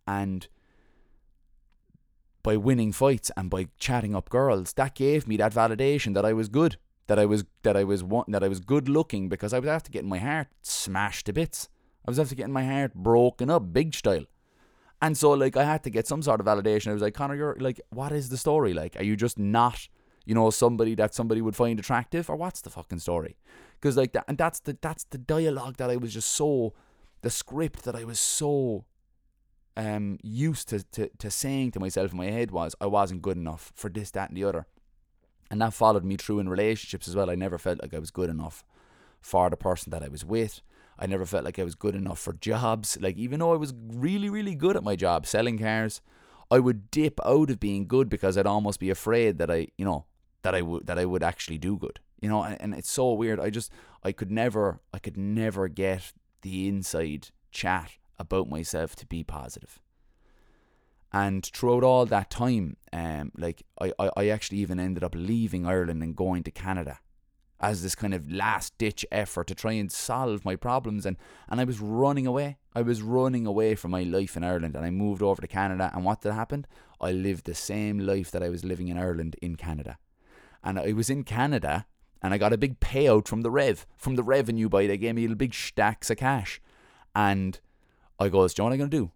And 0.06 0.48
by 2.42 2.56
winning 2.56 2.92
fights 2.92 3.30
and 3.36 3.50
by 3.50 3.68
chatting 3.78 4.14
up 4.14 4.30
girls, 4.30 4.72
that 4.74 4.94
gave 4.94 5.28
me 5.28 5.36
that 5.36 5.52
validation 5.52 6.14
that 6.14 6.24
I 6.24 6.32
was 6.32 6.48
good 6.48 6.78
that 7.08 7.18
I 7.18 7.26
was 7.26 7.44
that 7.62 7.76
I 7.76 7.84
was 7.84 8.04
that 8.28 8.44
I 8.44 8.48
was 8.48 8.60
good 8.60 8.88
looking 8.88 9.28
because 9.28 9.52
I 9.52 9.58
was 9.58 9.68
after 9.68 9.90
getting 9.90 10.08
my 10.08 10.18
heart 10.18 10.48
smashed 10.62 11.26
to 11.26 11.32
bits. 11.32 11.68
I 12.06 12.10
was 12.10 12.18
after 12.18 12.34
getting 12.34 12.52
my 12.52 12.64
heart 12.64 12.94
broken 12.94 13.50
up, 13.50 13.72
big 13.72 13.94
style. 13.94 14.24
And 15.00 15.16
so 15.16 15.30
like 15.30 15.56
I 15.56 15.64
had 15.64 15.82
to 15.84 15.90
get 15.90 16.06
some 16.06 16.22
sort 16.22 16.40
of 16.40 16.46
validation. 16.46 16.88
I 16.88 16.92
was 16.92 17.02
like, 17.02 17.14
Connor, 17.14 17.34
you're 17.34 17.56
like, 17.58 17.80
what 17.90 18.12
is 18.12 18.28
the 18.28 18.36
story? 18.36 18.72
Like, 18.72 18.96
are 18.96 19.04
you 19.04 19.16
just 19.16 19.38
not, 19.38 19.88
you 20.24 20.34
know, 20.34 20.50
somebody 20.50 20.94
that 20.96 21.14
somebody 21.14 21.40
would 21.40 21.56
find 21.56 21.78
attractive, 21.78 22.28
or 22.28 22.36
what's 22.36 22.60
the 22.60 22.70
fucking 22.70 22.98
story? 22.98 23.36
Because 23.80 23.96
like 23.96 24.12
that, 24.12 24.24
and 24.28 24.36
that's 24.36 24.60
the 24.60 24.76
that's 24.80 25.04
the 25.04 25.18
dialogue 25.18 25.76
that 25.78 25.90
I 25.90 25.96
was 25.96 26.12
just 26.12 26.30
so, 26.30 26.74
the 27.22 27.30
script 27.30 27.84
that 27.84 27.96
I 27.96 28.04
was 28.04 28.20
so, 28.20 28.84
um, 29.76 30.18
used 30.22 30.68
to 30.70 30.82
to 30.82 31.08
to 31.18 31.30
saying 31.30 31.70
to 31.72 31.80
myself 31.80 32.10
in 32.10 32.18
my 32.18 32.26
head 32.26 32.50
was 32.50 32.74
I 32.80 32.86
wasn't 32.86 33.22
good 33.22 33.38
enough 33.38 33.72
for 33.74 33.88
this, 33.88 34.10
that, 34.10 34.28
and 34.28 34.36
the 34.36 34.44
other. 34.44 34.66
And 35.50 35.60
that 35.60 35.74
followed 35.74 36.04
me 36.04 36.16
through 36.16 36.40
in 36.40 36.48
relationships 36.48 37.08
as 37.08 37.16
well. 37.16 37.30
I 37.30 37.34
never 37.34 37.58
felt 37.58 37.80
like 37.80 37.94
I 37.94 37.98
was 37.98 38.10
good 38.10 38.30
enough 38.30 38.64
for 39.20 39.48
the 39.50 39.56
person 39.56 39.90
that 39.90 40.02
I 40.02 40.08
was 40.08 40.24
with. 40.24 40.60
I 40.98 41.06
never 41.06 41.24
felt 41.24 41.44
like 41.44 41.58
I 41.58 41.64
was 41.64 41.74
good 41.74 41.94
enough 41.94 42.18
for 42.18 42.32
jobs. 42.32 42.98
Like, 43.00 43.16
even 43.16 43.40
though 43.40 43.52
I 43.52 43.56
was 43.56 43.72
really, 43.76 44.28
really 44.28 44.54
good 44.54 44.76
at 44.76 44.82
my 44.82 44.96
job, 44.96 45.26
selling 45.26 45.58
cars, 45.58 46.00
I 46.50 46.58
would 46.58 46.90
dip 46.90 47.20
out 47.24 47.50
of 47.50 47.60
being 47.60 47.86
good 47.86 48.08
because 48.08 48.36
I'd 48.36 48.46
almost 48.46 48.80
be 48.80 48.90
afraid 48.90 49.38
that 49.38 49.50
I, 49.50 49.68
you 49.76 49.84
know, 49.84 50.06
that 50.42 50.54
I 50.54 50.62
would 50.62 50.86
that 50.86 50.98
I 50.98 51.04
would 51.04 51.22
actually 51.22 51.58
do 51.58 51.76
good. 51.76 52.00
You 52.20 52.28
know, 52.28 52.42
and, 52.42 52.60
and 52.60 52.74
it's 52.74 52.90
so 52.90 53.12
weird. 53.12 53.38
I 53.38 53.50
just 53.50 53.70
I 54.02 54.12
could 54.12 54.30
never 54.30 54.80
I 54.92 54.98
could 54.98 55.16
never 55.16 55.68
get 55.68 56.12
the 56.42 56.68
inside 56.68 57.28
chat 57.52 57.92
about 58.18 58.48
myself 58.48 58.96
to 58.96 59.06
be 59.06 59.22
positive. 59.22 59.80
And 61.12 61.44
throughout 61.44 61.84
all 61.84 62.06
that 62.06 62.30
time, 62.30 62.76
um, 62.92 63.32
like 63.36 63.62
I, 63.80 63.92
I, 63.98 64.10
I 64.16 64.28
actually 64.28 64.58
even 64.58 64.78
ended 64.78 65.02
up 65.02 65.14
leaving 65.14 65.66
Ireland 65.66 66.02
and 66.02 66.14
going 66.14 66.42
to 66.44 66.50
Canada 66.50 66.98
as 67.60 67.82
this 67.82 67.94
kind 67.94 68.14
of 68.14 68.30
last 68.30 68.76
ditch 68.78 69.04
effort 69.10 69.46
to 69.48 69.54
try 69.54 69.72
and 69.72 69.90
solve 69.90 70.44
my 70.44 70.54
problems 70.54 71.04
and, 71.04 71.16
and 71.48 71.60
I 71.60 71.64
was 71.64 71.80
running 71.80 72.26
away. 72.26 72.58
I 72.74 72.82
was 72.82 73.02
running 73.02 73.46
away 73.46 73.74
from 73.74 73.90
my 73.90 74.04
life 74.04 74.36
in 74.36 74.44
Ireland 74.44 74.76
and 74.76 74.84
I 74.84 74.90
moved 74.90 75.22
over 75.22 75.40
to 75.40 75.48
Canada 75.48 75.90
and 75.92 76.04
what 76.04 76.20
did 76.20 76.32
happen? 76.32 76.66
I 77.00 77.12
lived 77.12 77.46
the 77.46 77.54
same 77.54 77.98
life 77.98 78.30
that 78.30 78.42
I 78.42 78.48
was 78.48 78.64
living 78.64 78.88
in 78.88 78.98
Ireland 78.98 79.34
in 79.42 79.56
Canada. 79.56 79.98
And 80.62 80.78
I 80.78 80.92
was 80.92 81.10
in 81.10 81.24
Canada 81.24 81.86
and 82.22 82.32
I 82.32 82.38
got 82.38 82.52
a 82.52 82.58
big 82.58 82.80
payout 82.80 83.26
from 83.26 83.42
the 83.42 83.50
Rev, 83.50 83.86
from 83.96 84.14
the 84.16 84.22
revenue 84.22 84.68
by 84.68 84.86
they 84.86 84.98
gave 84.98 85.14
me 85.14 85.26
big 85.28 85.54
stacks 85.54 86.10
of 86.10 86.18
cash. 86.18 86.60
And 87.14 87.58
I 88.18 88.28
goes, 88.28 88.54
Do 88.54 88.62
you 88.62 88.68
know 88.68 88.72
I'm 88.72 88.78
gonna 88.78 88.90
do? 88.90 89.10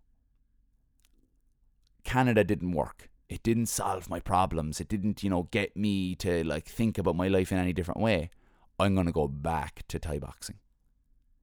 Canada 2.04 2.44
didn't 2.44 2.72
work. 2.72 3.08
It 3.28 3.42
didn't 3.42 3.66
solve 3.66 4.10
my 4.10 4.20
problems. 4.20 4.80
It 4.80 4.88
didn't, 4.88 5.22
you 5.22 5.30
know, 5.30 5.48
get 5.50 5.76
me 5.76 6.14
to 6.16 6.44
like 6.44 6.66
think 6.66 6.98
about 6.98 7.16
my 7.16 7.28
life 7.28 7.50
in 7.50 7.58
any 7.58 7.72
different 7.72 8.00
way. 8.00 8.30
I'm 8.78 8.94
going 8.94 9.06
to 9.06 9.12
go 9.12 9.28
back 9.28 9.84
to 9.88 9.98
Thai 9.98 10.18
boxing. 10.18 10.58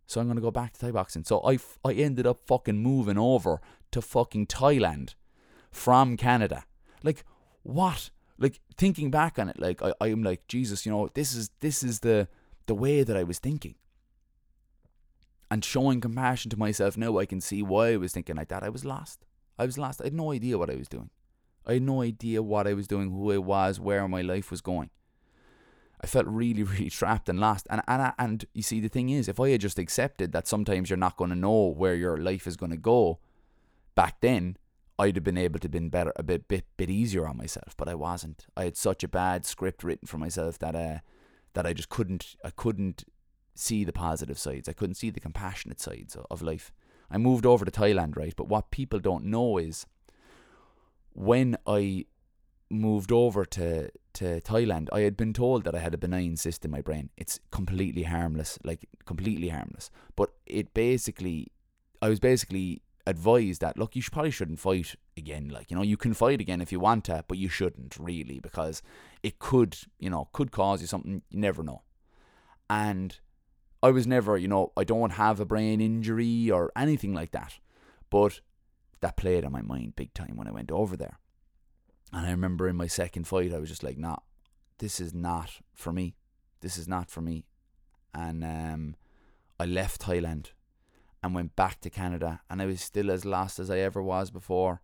So 0.05 0.19
I'm 0.19 0.27
going 0.27 0.37
to 0.37 0.41
go 0.41 0.51
back 0.51 0.73
to 0.73 0.79
Thai 0.79 0.91
boxing. 0.91 1.23
So 1.23 1.39
I, 1.39 1.53
f- 1.55 1.79
I 1.85 1.93
ended 1.93 2.27
up 2.27 2.41
fucking 2.47 2.77
moving 2.77 3.17
over 3.17 3.61
to 3.91 4.01
fucking 4.01 4.47
Thailand 4.47 5.15
from 5.71 6.17
Canada. 6.17 6.65
Like, 7.03 7.23
what? 7.63 8.09
Like, 8.37 8.59
thinking 8.75 9.11
back 9.11 9.37
on 9.37 9.49
it, 9.49 9.59
like, 9.59 9.81
I, 9.81 9.93
I'm 10.01 10.23
like, 10.23 10.47
Jesus, 10.47 10.85
you 10.85 10.91
know, 10.91 11.09
this 11.13 11.35
is, 11.35 11.51
this 11.59 11.83
is 11.83 11.99
the, 11.99 12.27
the 12.65 12.75
way 12.75 13.03
that 13.03 13.17
I 13.17 13.23
was 13.23 13.39
thinking. 13.39 13.75
And 15.51 15.63
showing 15.63 16.01
compassion 16.01 16.49
to 16.51 16.57
myself 16.57 16.97
now, 16.97 17.17
I 17.17 17.25
can 17.25 17.41
see 17.41 17.63
why 17.63 17.93
I 17.93 17.97
was 17.97 18.13
thinking 18.13 18.35
like 18.35 18.49
that. 18.49 18.63
I 18.63 18.69
was 18.69 18.85
lost. 18.85 19.25
I 19.59 19.65
was 19.65 19.77
lost. 19.77 20.01
I 20.01 20.05
had 20.05 20.13
no 20.13 20.31
idea 20.31 20.57
what 20.57 20.69
I 20.69 20.75
was 20.75 20.87
doing. 20.87 21.09
I 21.65 21.73
had 21.73 21.83
no 21.83 22.01
idea 22.01 22.41
what 22.41 22.65
I 22.65 22.73
was 22.73 22.87
doing, 22.87 23.11
who 23.11 23.31
I 23.31 23.37
was, 23.37 23.79
where 23.79 24.07
my 24.07 24.21
life 24.21 24.49
was 24.49 24.61
going. 24.61 24.89
I 26.01 26.07
felt 26.07 26.25
really, 26.25 26.63
really 26.73 26.89
trapped 26.89 27.29
and 27.29 27.39
lost. 27.39 27.67
And 27.69 27.81
and 27.87 28.13
and 28.17 28.45
you 28.53 28.63
see, 28.63 28.79
the 28.79 28.87
thing 28.87 29.09
is, 29.09 29.27
if 29.27 29.39
I 29.39 29.49
had 29.49 29.61
just 29.61 29.77
accepted 29.77 30.31
that 30.31 30.47
sometimes 30.47 30.89
you're 30.89 30.97
not 30.97 31.17
going 31.17 31.29
to 31.29 31.35
know 31.35 31.67
where 31.67 31.95
your 31.95 32.17
life 32.17 32.47
is 32.47 32.55
going 32.55 32.71
to 32.71 32.77
go, 32.77 33.19
back 33.95 34.21
then 34.21 34.57
I'd 34.97 35.15
have 35.15 35.23
been 35.23 35.37
able 35.37 35.59
to 35.59 35.69
been 35.69 35.89
better, 35.89 36.11
a 36.17 36.23
bit, 36.23 36.49
bit, 36.49 36.65
bit 36.75 36.89
easier 36.89 37.25
on 37.25 37.37
myself. 37.37 37.75
But 37.77 37.87
I 37.87 37.95
wasn't. 37.95 38.47
I 38.57 38.65
had 38.65 38.77
such 38.77 39.03
a 39.03 39.07
bad 39.07 39.45
script 39.45 39.83
written 39.83 40.07
for 40.07 40.17
myself 40.17 40.59
that 40.59 40.75
uh, 40.75 40.99
that 41.53 41.65
I 41.65 41.73
just 41.73 41.89
couldn't, 41.89 42.35
I 42.43 42.49
couldn't 42.49 43.05
see 43.55 43.83
the 43.83 43.93
positive 43.93 44.37
sides. 44.37 44.69
I 44.69 44.73
couldn't 44.73 44.95
see 44.95 45.09
the 45.09 45.19
compassionate 45.19 45.79
sides 45.79 46.17
of 46.29 46.41
life. 46.41 46.71
I 47.11 47.17
moved 47.17 47.45
over 47.45 47.65
to 47.65 47.71
Thailand, 47.71 48.15
right? 48.15 48.33
But 48.35 48.47
what 48.47 48.71
people 48.71 48.99
don't 48.99 49.25
know 49.25 49.57
is 49.57 49.85
when 51.13 51.57
I 51.65 52.05
moved 52.69 53.11
over 53.11 53.45
to 53.45 53.89
to 54.13 54.41
Thailand, 54.41 54.89
I 54.91 55.01
had 55.01 55.15
been 55.15 55.33
told 55.33 55.63
that 55.63 55.75
I 55.75 55.79
had 55.79 55.93
a 55.93 55.97
benign 55.97 56.35
cyst 56.35 56.65
in 56.65 56.71
my 56.71 56.81
brain. 56.81 57.09
It's 57.15 57.39
completely 57.51 58.03
harmless, 58.03 58.59
like 58.63 58.87
completely 59.05 59.49
harmless. 59.49 59.89
But 60.15 60.31
it 60.45 60.73
basically, 60.73 61.51
I 62.01 62.09
was 62.09 62.19
basically 62.19 62.81
advised 63.07 63.61
that 63.61 63.77
look, 63.77 63.95
you 63.95 64.01
should, 64.01 64.13
probably 64.13 64.31
shouldn't 64.31 64.59
fight 64.59 64.95
again. 65.17 65.49
Like 65.49 65.71
you 65.71 65.77
know, 65.77 65.83
you 65.83 65.97
can 65.97 66.13
fight 66.13 66.41
again 66.41 66.61
if 66.61 66.71
you 66.71 66.79
want 66.79 67.05
to, 67.05 67.23
but 67.27 67.37
you 67.37 67.49
shouldn't 67.49 67.97
really 67.99 68.39
because 68.39 68.81
it 69.23 69.39
could, 69.39 69.77
you 69.99 70.09
know, 70.09 70.29
could 70.33 70.51
cause 70.51 70.81
you 70.81 70.87
something. 70.87 71.21
You 71.29 71.39
never 71.39 71.63
know. 71.63 71.83
And 72.69 73.17
I 73.81 73.91
was 73.91 74.05
never, 74.05 74.37
you 74.37 74.47
know, 74.47 74.71
I 74.75 74.83
don't 74.83 75.11
have 75.11 75.39
a 75.39 75.45
brain 75.45 75.79
injury 75.79 76.51
or 76.51 76.71
anything 76.75 77.13
like 77.13 77.31
that. 77.31 77.59
But 78.09 78.41
that 79.01 79.17
played 79.17 79.45
on 79.45 79.51
my 79.51 79.61
mind 79.61 79.95
big 79.95 80.13
time 80.13 80.35
when 80.35 80.47
I 80.47 80.51
went 80.51 80.71
over 80.71 80.97
there. 80.97 81.19
And 82.11 82.25
I 82.25 82.31
remember 82.31 82.67
in 82.67 82.75
my 82.75 82.87
second 82.87 83.27
fight, 83.27 83.53
I 83.53 83.59
was 83.59 83.69
just 83.69 83.83
like, 83.83 83.97
nah, 83.97 84.17
this 84.79 84.99
is 84.99 85.13
not 85.13 85.59
for 85.73 85.93
me. 85.93 86.15
This 86.61 86.77
is 86.77 86.87
not 86.87 87.09
for 87.09 87.21
me. 87.21 87.45
And 88.13 88.43
um, 88.43 88.95
I 89.59 89.65
left 89.65 90.01
Thailand 90.01 90.47
and 91.23 91.35
went 91.35 91.55
back 91.55 91.79
to 91.81 91.89
Canada. 91.89 92.41
And 92.49 92.61
I 92.61 92.65
was 92.65 92.81
still 92.81 93.11
as 93.11 93.25
lost 93.25 93.59
as 93.59 93.69
I 93.69 93.77
ever 93.79 94.01
was 94.01 94.31
before. 94.31 94.81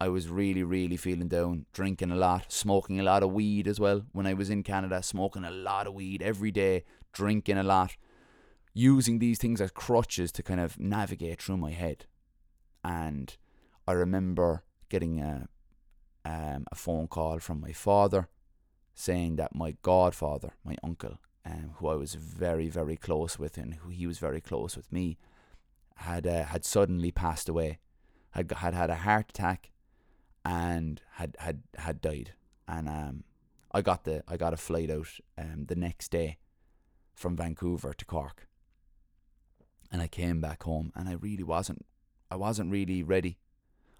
I 0.00 0.08
was 0.08 0.28
really, 0.28 0.64
really 0.64 0.96
feeling 0.96 1.28
down, 1.28 1.66
drinking 1.72 2.10
a 2.10 2.16
lot, 2.16 2.52
smoking 2.52 2.98
a 2.98 3.04
lot 3.04 3.22
of 3.22 3.32
weed 3.32 3.68
as 3.68 3.78
well. 3.78 4.02
When 4.12 4.26
I 4.26 4.34
was 4.34 4.50
in 4.50 4.62
Canada, 4.62 5.02
smoking 5.02 5.44
a 5.44 5.50
lot 5.50 5.86
of 5.86 5.94
weed 5.94 6.20
every 6.20 6.50
day, 6.50 6.84
drinking 7.12 7.58
a 7.58 7.62
lot, 7.62 7.96
using 8.74 9.20
these 9.20 9.38
things 9.38 9.60
as 9.60 9.70
crutches 9.70 10.32
to 10.32 10.42
kind 10.42 10.60
of 10.60 10.78
navigate 10.78 11.40
through 11.40 11.56
my 11.56 11.70
head. 11.70 12.06
And 12.82 13.34
I 13.88 13.92
remember 13.92 14.64
getting 14.88 15.20
a 15.20 15.48
um, 16.26 16.64
a 16.72 16.74
phone 16.74 17.06
call 17.06 17.38
from 17.38 17.60
my 17.60 17.72
father 17.72 18.28
saying 18.94 19.36
that 19.36 19.54
my 19.54 19.76
godfather, 19.82 20.54
my 20.64 20.76
uncle, 20.82 21.18
um, 21.44 21.72
who 21.76 21.88
I 21.88 21.94
was 21.96 22.14
very, 22.14 22.68
very 22.68 22.96
close 22.96 23.38
with 23.38 23.58
and 23.58 23.74
who 23.74 23.90
he 23.90 24.06
was 24.06 24.18
very 24.18 24.40
close 24.40 24.76
with 24.76 24.90
me, 24.90 25.18
had 25.96 26.26
uh, 26.26 26.44
had 26.44 26.64
suddenly 26.64 27.10
passed 27.10 27.48
away, 27.48 27.78
had 28.30 28.50
had 28.50 28.74
had 28.74 28.90
a 28.90 28.96
heart 28.96 29.30
attack, 29.30 29.70
and 30.44 31.00
had 31.12 31.36
had 31.38 31.62
had 31.76 32.00
died. 32.00 32.32
And 32.66 32.88
um, 32.88 33.24
I 33.72 33.82
got 33.82 34.04
the 34.04 34.22
I 34.26 34.36
got 34.36 34.54
a 34.54 34.58
flight 34.58 34.90
out 34.90 35.08
um, 35.36 35.66
the 35.66 35.76
next 35.76 36.10
day 36.10 36.38
from 37.14 37.36
Vancouver 37.36 37.92
to 37.92 38.04
Cork, 38.04 38.48
and 39.94 40.02
I 40.02 40.08
came 40.08 40.42
back 40.42 40.64
home, 40.64 40.92
and 40.94 41.08
I 41.08 41.12
really 41.12 41.44
wasn't 41.44 41.86
I 42.30 42.36
wasn't 42.36 42.70
really 42.70 43.02
ready 43.02 43.38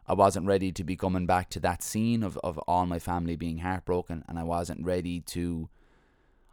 I 0.06 0.12
wasn't 0.12 0.46
ready 0.46 0.70
to 0.70 0.84
be 0.84 0.96
coming 0.96 1.24
back 1.24 1.48
to 1.50 1.60
that 1.60 1.82
scene 1.82 2.22
of, 2.22 2.36
of 2.44 2.58
all 2.68 2.84
my 2.84 2.98
family 2.98 3.36
being 3.36 3.58
heartbroken 3.58 4.22
and 4.28 4.38
I 4.38 4.42
wasn't 4.42 4.84
ready 4.84 5.20
to 5.20 5.70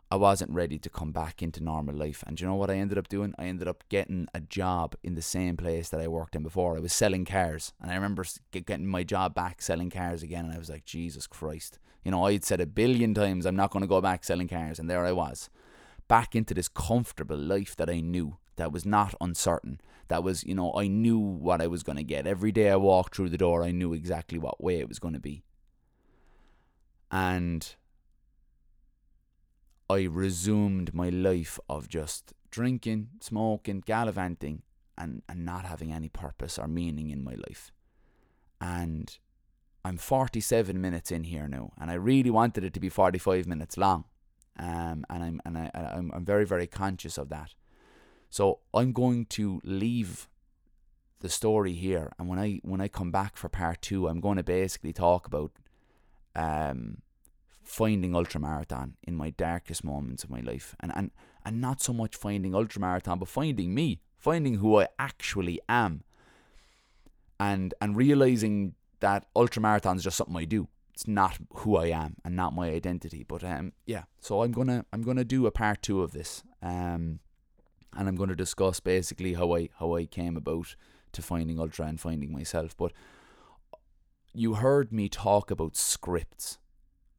I 0.10 0.16
wasn't 0.16 0.52
ready 0.52 0.78
to 0.78 0.90
come 0.90 1.14
back 1.14 1.42
into 1.42 1.64
normal 1.64 1.96
life. 1.96 2.22
And 2.28 2.40
you 2.40 2.46
know 2.46 2.56
what 2.56 2.70
I 2.70 2.76
ended 2.76 2.98
up 2.98 3.08
doing? 3.08 3.34
I 3.40 3.46
ended 3.46 3.70
up 3.70 3.86
getting 3.88 4.28
a 4.34 4.42
job 4.42 4.94
in 5.04 5.16
the 5.16 5.22
same 5.22 5.56
place 5.56 5.88
that 5.88 6.02
I 6.02 6.08
worked 6.10 6.36
in 6.36 6.44
before. 6.44 6.76
I 6.76 6.82
was 6.82 6.92
selling 6.92 7.24
cars. 7.24 7.72
And 7.82 7.90
I 7.90 7.96
remember 7.96 8.26
getting 8.52 8.88
my 8.88 9.04
job 9.04 9.34
back 9.34 9.62
selling 9.62 9.90
cars 9.90 10.22
again. 10.22 10.44
And 10.44 10.54
I 10.54 10.58
was 10.58 10.70
like, 10.70 10.84
Jesus 10.84 11.28
Christ. 11.28 11.80
You 12.04 12.12
know, 12.12 12.26
I'd 12.26 12.44
said 12.44 12.60
a 12.60 12.66
billion 12.66 13.14
times, 13.14 13.46
I'm 13.46 13.56
not 13.56 13.72
going 13.72 13.84
to 13.84 13.88
go 13.88 14.02
back 14.02 14.26
selling 14.26 14.50
cars. 14.50 14.80
And 14.80 14.90
there 14.90 15.06
I 15.06 15.14
was, 15.14 15.50
back 16.10 16.36
into 16.36 16.54
this 16.54 16.68
comfortable 16.68 17.38
life 17.38 17.78
that 17.78 17.90
I 17.90 18.02
knew 18.02 18.38
that 18.56 18.72
was 18.72 18.86
not 18.86 19.16
uncertain. 19.22 19.80
That 20.08 20.24
was, 20.24 20.44
you 20.44 20.56
know, 20.56 20.74
I 20.74 20.88
knew 20.88 21.18
what 21.18 21.62
I 21.62 21.68
was 21.68 21.84
going 21.84 21.98
to 21.98 22.04
get. 22.04 22.28
Every 22.28 22.52
day 22.52 22.70
I 22.70 22.76
walked 22.76 23.16
through 23.16 23.30
the 23.30 23.38
door, 23.38 23.64
I 23.64 23.72
knew 23.72 23.94
exactly 23.94 24.38
what 24.38 24.64
way 24.64 24.80
it 24.80 24.90
was 24.90 25.00
going 25.00 25.14
to 25.14 25.20
be. 25.20 25.44
And 27.10 27.76
I 29.90 30.04
resumed 30.04 30.94
my 30.94 31.10
life 31.10 31.60
of 31.70 31.90
just 31.90 32.34
drinking, 32.50 33.10
smoking, 33.20 33.84
gallivanting, 33.86 34.64
and, 34.98 35.22
and 35.28 35.46
not 35.46 35.66
having 35.66 35.92
any 35.92 36.10
purpose 36.10 36.60
or 36.60 36.68
meaning 36.68 37.10
in 37.10 37.24
my 37.24 37.34
life. 37.34 37.72
And 38.60 39.18
I'm 39.84 39.98
47 39.98 40.80
minutes 40.80 41.12
in 41.12 41.24
here 41.24 41.48
now, 41.48 41.72
and 41.80 41.90
I 41.90 41.96
really 41.96 42.30
wanted 42.30 42.64
it 42.64 42.74
to 42.74 42.80
be 42.80 42.90
45 42.90 43.48
minutes 43.48 43.78
long. 43.78 44.06
Um, 44.60 45.06
and 45.10 45.24
I'm 45.24 45.42
and 45.46 45.58
I 45.58 45.72
I'm, 45.74 46.12
I'm 46.14 46.26
very 46.26 46.46
very 46.46 46.68
conscious 46.68 47.18
of 47.18 47.30
that. 47.30 47.56
So 48.32 48.60
I'm 48.74 48.94
going 48.94 49.26
to 49.38 49.60
leave 49.66 50.30
the 51.20 51.30
story 51.30 51.74
here, 51.74 52.12
and 52.18 52.28
when 52.30 52.40
I 52.40 52.62
when 52.64 52.82
I 52.82 52.88
come 52.88 53.12
back 53.12 53.36
for 53.36 53.50
part 53.50 53.82
two, 53.82 54.08
I'm 54.08 54.22
going 54.22 54.38
to 54.38 54.44
basically 54.44 54.94
talk 54.94 55.28
about 55.28 55.52
um, 56.36 57.02
finding 57.62 58.12
ultramarathon 58.12 58.94
in 59.04 59.16
my 59.16 59.32
darkest 59.32 59.84
moments 59.84 60.24
of 60.24 60.30
my 60.30 60.40
life, 60.40 60.76
and 60.80 60.94
and 60.96 61.12
and 61.46 61.60
not 61.60 61.82
so 61.82 61.92
much 61.92 62.16
finding 62.16 62.54
ultramarathon, 62.54 63.20
but 63.20 63.28
finding 63.28 63.76
me, 63.76 64.00
finding 64.18 64.56
who 64.56 64.80
I 64.80 64.88
actually 64.98 65.60
am, 65.68 66.04
and 67.38 67.74
and 67.82 67.98
realizing 67.98 68.76
that 69.02 69.26
ultramarathon 69.36 69.98
is 69.98 70.06
just 70.06 70.16
something 70.16 70.38
I 70.38 70.46
do. 70.46 70.70
It's 70.94 71.06
not 71.06 71.38
who 71.56 71.76
I 71.76 71.88
am 71.88 72.16
and 72.24 72.36
not 72.36 72.56
my 72.56 72.70
identity. 72.70 73.26
But 73.28 73.44
um, 73.44 73.74
yeah. 73.86 74.04
So 74.22 74.42
I'm 74.42 74.54
gonna 74.54 74.86
I'm 74.94 75.02
gonna 75.02 75.26
do 75.26 75.46
a 75.48 75.52
part 75.52 75.82
two 75.82 76.02
of 76.02 76.14
this. 76.14 76.44
Um, 76.62 77.20
and 77.96 78.08
I'm 78.08 78.16
going 78.16 78.30
to 78.30 78.36
discuss 78.36 78.80
basically 78.80 79.34
how 79.34 79.56
I 79.56 79.70
how 79.80 79.96
I 79.96 80.06
came 80.06 80.38
about 80.38 80.76
to 81.14 81.22
finding 81.22 81.60
ultra 81.60 81.88
and 81.88 82.00
finding 82.00 82.32
myself. 82.32 82.76
But 82.78 82.94
you 84.34 84.56
heard 84.56 84.92
me 84.92 85.10
talk 85.10 85.52
about 85.52 85.76
scripts. 85.76 86.58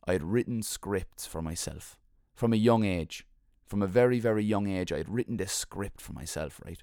I 0.07 0.12
had 0.12 0.23
written 0.23 0.62
scripts 0.62 1.27
for 1.27 1.43
myself 1.43 1.99
from 2.35 2.53
a 2.53 2.57
young 2.57 2.85
age. 2.85 3.27
From 3.66 3.83
a 3.83 3.87
very, 3.87 4.20
very 4.20 4.45
young 4.45 4.66
age, 4.66 4.93
I 4.93 4.99
had 4.99 5.09
written 5.09 5.39
this 5.39 5.53
script 5.53 6.01
for 6.01 6.12
myself, 6.12 6.61
right? 6.64 6.83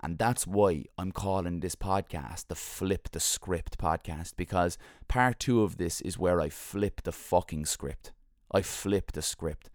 And 0.00 0.18
that's 0.18 0.46
why 0.46 0.84
I'm 0.98 1.12
calling 1.12 1.60
this 1.60 1.74
podcast 1.74 2.48
the 2.48 2.54
Flip 2.54 3.08
the 3.10 3.20
Script 3.20 3.78
podcast 3.78 4.34
because 4.36 4.78
part 5.08 5.40
two 5.40 5.62
of 5.62 5.76
this 5.76 6.00
is 6.02 6.18
where 6.18 6.40
I 6.40 6.50
flip 6.50 7.02
the 7.02 7.12
fucking 7.12 7.66
script. 7.66 8.12
I 8.52 8.62
flip 8.62 9.12
the 9.12 9.22
script. 9.22 9.70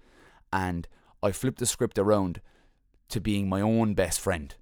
And 0.54 0.88
I 1.22 1.32
flip 1.32 1.58
the 1.58 1.66
script 1.66 1.98
around 1.98 2.42
to 3.10 3.20
being 3.20 3.50
my 3.50 3.62
own 3.62 3.94
best 3.94 4.20
friend. 4.20 4.56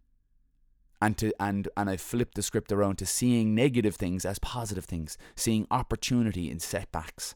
And 1.00 1.16
to 1.20 1.32
and 1.40 1.70
and 1.78 1.90
I 1.90 1.98
flipped 1.98 2.36
the 2.36 2.42
script 2.42 2.72
around 2.72 2.98
to 2.98 3.06
seeing 3.06 3.54
negative 3.54 3.96
things 3.96 4.26
as 4.26 4.40
positive 4.40 4.86
things, 4.86 5.18
seeing 5.36 5.68
opportunity 5.70 6.50
in 6.50 6.60
setbacks. 6.60 7.36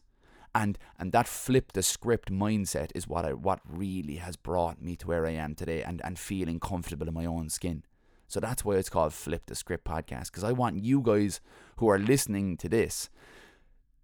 And 0.54 0.78
and 0.98 1.12
that 1.12 1.28
flip 1.28 1.72
the 1.72 1.82
script 1.82 2.30
mindset 2.32 2.90
is 2.94 3.06
what 3.06 3.24
I 3.24 3.34
what 3.34 3.60
really 3.68 4.16
has 4.16 4.36
brought 4.36 4.82
me 4.82 4.96
to 4.96 5.06
where 5.06 5.26
I 5.26 5.32
am 5.32 5.54
today 5.54 5.82
and, 5.82 6.00
and 6.04 6.18
feeling 6.18 6.58
comfortable 6.58 7.06
in 7.06 7.14
my 7.14 7.24
own 7.24 7.50
skin. 7.50 7.84
So 8.26 8.40
that's 8.40 8.64
why 8.64 8.74
it's 8.74 8.90
called 8.90 9.12
Flip 9.12 9.42
the 9.46 9.54
Script 9.54 9.84
podcast 9.84 10.26
because 10.26 10.44
I 10.44 10.52
want 10.52 10.82
you 10.82 11.00
guys 11.00 11.40
who 11.76 11.88
are 11.88 11.98
listening 11.98 12.56
to 12.56 12.68
this 12.68 13.10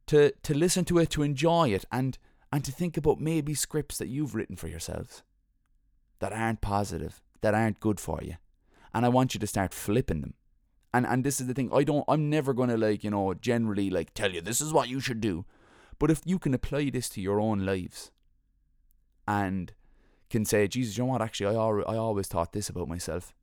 to 0.07 0.33
to 0.43 0.55
listen 0.55 0.85
to 0.85 0.99
it, 0.99 1.11
to 1.11 1.23
enjoy 1.23 1.71
it, 1.71 1.85
and 1.91 2.17
and 2.53 2.65
to 2.65 2.71
think 2.71 2.97
about 2.97 3.21
maybe 3.21 3.55
scripts 3.55 3.99
that 3.99 4.09
you've 4.09 4.35
written 4.37 4.57
for 4.57 4.69
yourselves 4.69 5.23
that 6.21 6.33
aren't 6.33 6.61
positive, 6.61 7.23
that 7.41 7.55
aren't 7.55 7.81
good 7.81 8.01
for 8.01 8.21
you. 8.23 8.37
And 8.95 9.05
I 9.05 9.09
want 9.09 9.35
you 9.35 9.41
to 9.41 9.47
start 9.47 9.73
flipping 9.75 10.21
them. 10.21 10.35
And 10.93 11.07
and 11.07 11.23
this 11.23 11.41
is 11.41 11.47
the 11.47 11.55
thing, 11.55 11.71
I 11.73 11.85
don't 11.85 12.05
I'm 12.09 12.31
never 12.31 12.55
gonna 12.55 12.77
like, 12.77 13.05
you 13.05 13.11
know, 13.11 13.35
generally 13.35 13.91
like 13.91 14.15
tell 14.15 14.33
you 14.33 14.41
this 14.41 14.61
is 14.61 14.73
what 14.73 14.89
you 14.89 15.01
should 15.01 15.21
do. 15.21 15.45
But 15.99 16.11
if 16.11 16.21
you 16.25 16.39
can 16.39 16.55
apply 16.55 16.91
this 16.91 17.09
to 17.11 17.21
your 17.21 17.41
own 17.41 17.67
lives 17.67 18.11
and 19.27 19.73
can 20.31 20.45
say, 20.45 20.67
Jesus, 20.69 20.97
you 20.97 21.05
know 21.05 21.11
what, 21.11 21.23
actually 21.23 21.55
I 21.55 21.61
I 21.93 21.97
always 21.97 22.29
thought 22.29 22.53
this 22.53 22.69
about 22.69 22.89
myself. 22.89 23.35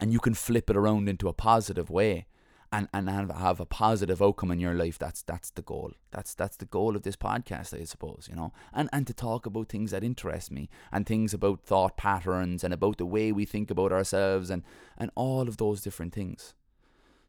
And 0.00 0.12
you 0.12 0.20
can 0.20 0.34
flip 0.34 0.70
it 0.70 0.76
around 0.76 1.08
into 1.08 1.28
a 1.28 1.34
positive 1.34 1.90
way 1.90 2.26
and, 2.72 2.88
and 2.94 3.08
have, 3.10 3.30
have 3.30 3.60
a 3.60 3.66
positive 3.66 4.22
outcome 4.22 4.50
in 4.50 4.58
your 4.58 4.72
life. 4.72 4.98
That's 4.98 5.22
that's 5.22 5.50
the 5.50 5.62
goal. 5.62 5.92
That's 6.10 6.34
that's 6.34 6.56
the 6.56 6.64
goal 6.64 6.96
of 6.96 7.02
this 7.02 7.16
podcast, 7.16 7.78
I 7.78 7.84
suppose, 7.84 8.26
you 8.30 8.34
know. 8.34 8.52
And 8.72 8.88
and 8.92 9.06
to 9.06 9.12
talk 9.12 9.44
about 9.44 9.68
things 9.68 9.90
that 9.90 10.02
interest 10.02 10.50
me 10.50 10.70
and 10.90 11.04
things 11.04 11.34
about 11.34 11.60
thought 11.60 11.98
patterns 11.98 12.64
and 12.64 12.72
about 12.72 12.96
the 12.96 13.06
way 13.06 13.30
we 13.30 13.44
think 13.44 13.70
about 13.70 13.92
ourselves 13.92 14.48
and, 14.48 14.62
and 14.96 15.10
all 15.14 15.42
of 15.42 15.58
those 15.58 15.82
different 15.82 16.14
things. 16.14 16.54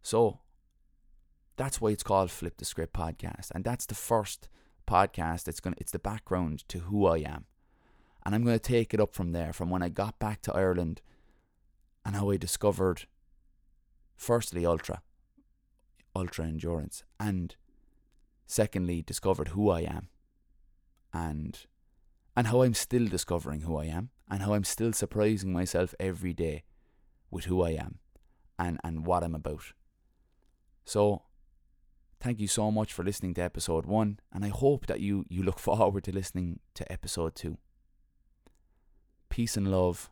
So 0.02 0.40
that's 1.58 1.82
why 1.82 1.90
it's 1.90 2.04
called 2.04 2.32
Flip 2.32 2.56
the 2.58 2.66
Script 2.66 2.94
Podcast. 2.94 3.52
And 3.54 3.66
that's 3.66 3.86
the 3.86 3.96
first 3.96 4.48
podcast. 4.88 5.50
It's 5.50 5.60
gonna 5.60 5.76
it's 5.78 5.92
the 5.92 6.00
background 6.00 6.68
to 6.70 6.80
who 6.80 7.06
I 7.06 7.18
am. 7.18 7.46
And 8.26 8.34
I'm 8.34 8.46
gonna 8.46 8.60
take 8.60 8.94
it 8.94 9.02
up 9.02 9.14
from 9.14 9.34
there, 9.34 9.52
from 9.52 9.70
when 9.70 9.84
I 9.84 9.90
got 9.90 10.20
back 10.20 10.42
to 10.44 10.56
Ireland 10.56 11.02
and 12.06 12.16
how 12.16 12.30
I 12.30 12.38
discovered 12.38 13.08
firstly 14.16 14.66
ultra 14.66 15.02
ultra 16.16 16.46
endurance 16.46 17.04
and 17.20 17.56
secondly 18.46 19.02
discovered 19.02 19.50
who 19.50 19.70
I 19.70 19.82
am 19.82 20.10
and 21.14 21.66
and 22.36 22.48
how 22.48 22.64
I'm 22.64 22.74
still 22.74 23.08
discovering 23.08 23.62
who 23.62 23.78
I 23.78 23.86
am 23.86 24.10
and 24.30 24.42
how 24.42 24.54
I'm 24.54 24.64
still 24.64 24.94
surprising 24.94 25.54
myself 25.54 25.94
every 26.00 26.34
day 26.34 26.64
with 27.30 27.46
who 27.46 27.62
I 27.62 27.72
am 27.72 28.00
and 28.58 28.80
and 28.84 29.06
what 29.06 29.24
I'm 29.24 29.36
about. 29.36 29.74
So 30.86 31.24
thank 32.20 32.40
you 32.40 32.48
so 32.48 32.72
much 32.72 32.94
for 32.94 33.04
listening 33.04 33.34
to 33.36 33.42
episode 33.42 33.86
one, 33.86 34.20
and 34.32 34.46
I 34.46 34.50
hope 34.50 34.88
that 34.88 35.00
you, 35.00 35.26
you 35.30 35.44
look 35.44 35.60
forward 35.68 36.04
to 36.06 36.12
listening 36.12 36.60
to 36.76 36.90
episode 36.92 37.36
two. 37.36 37.58
Peace 39.30 39.58
and 39.58 39.70
love, 39.70 40.10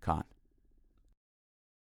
Con. 0.00 0.24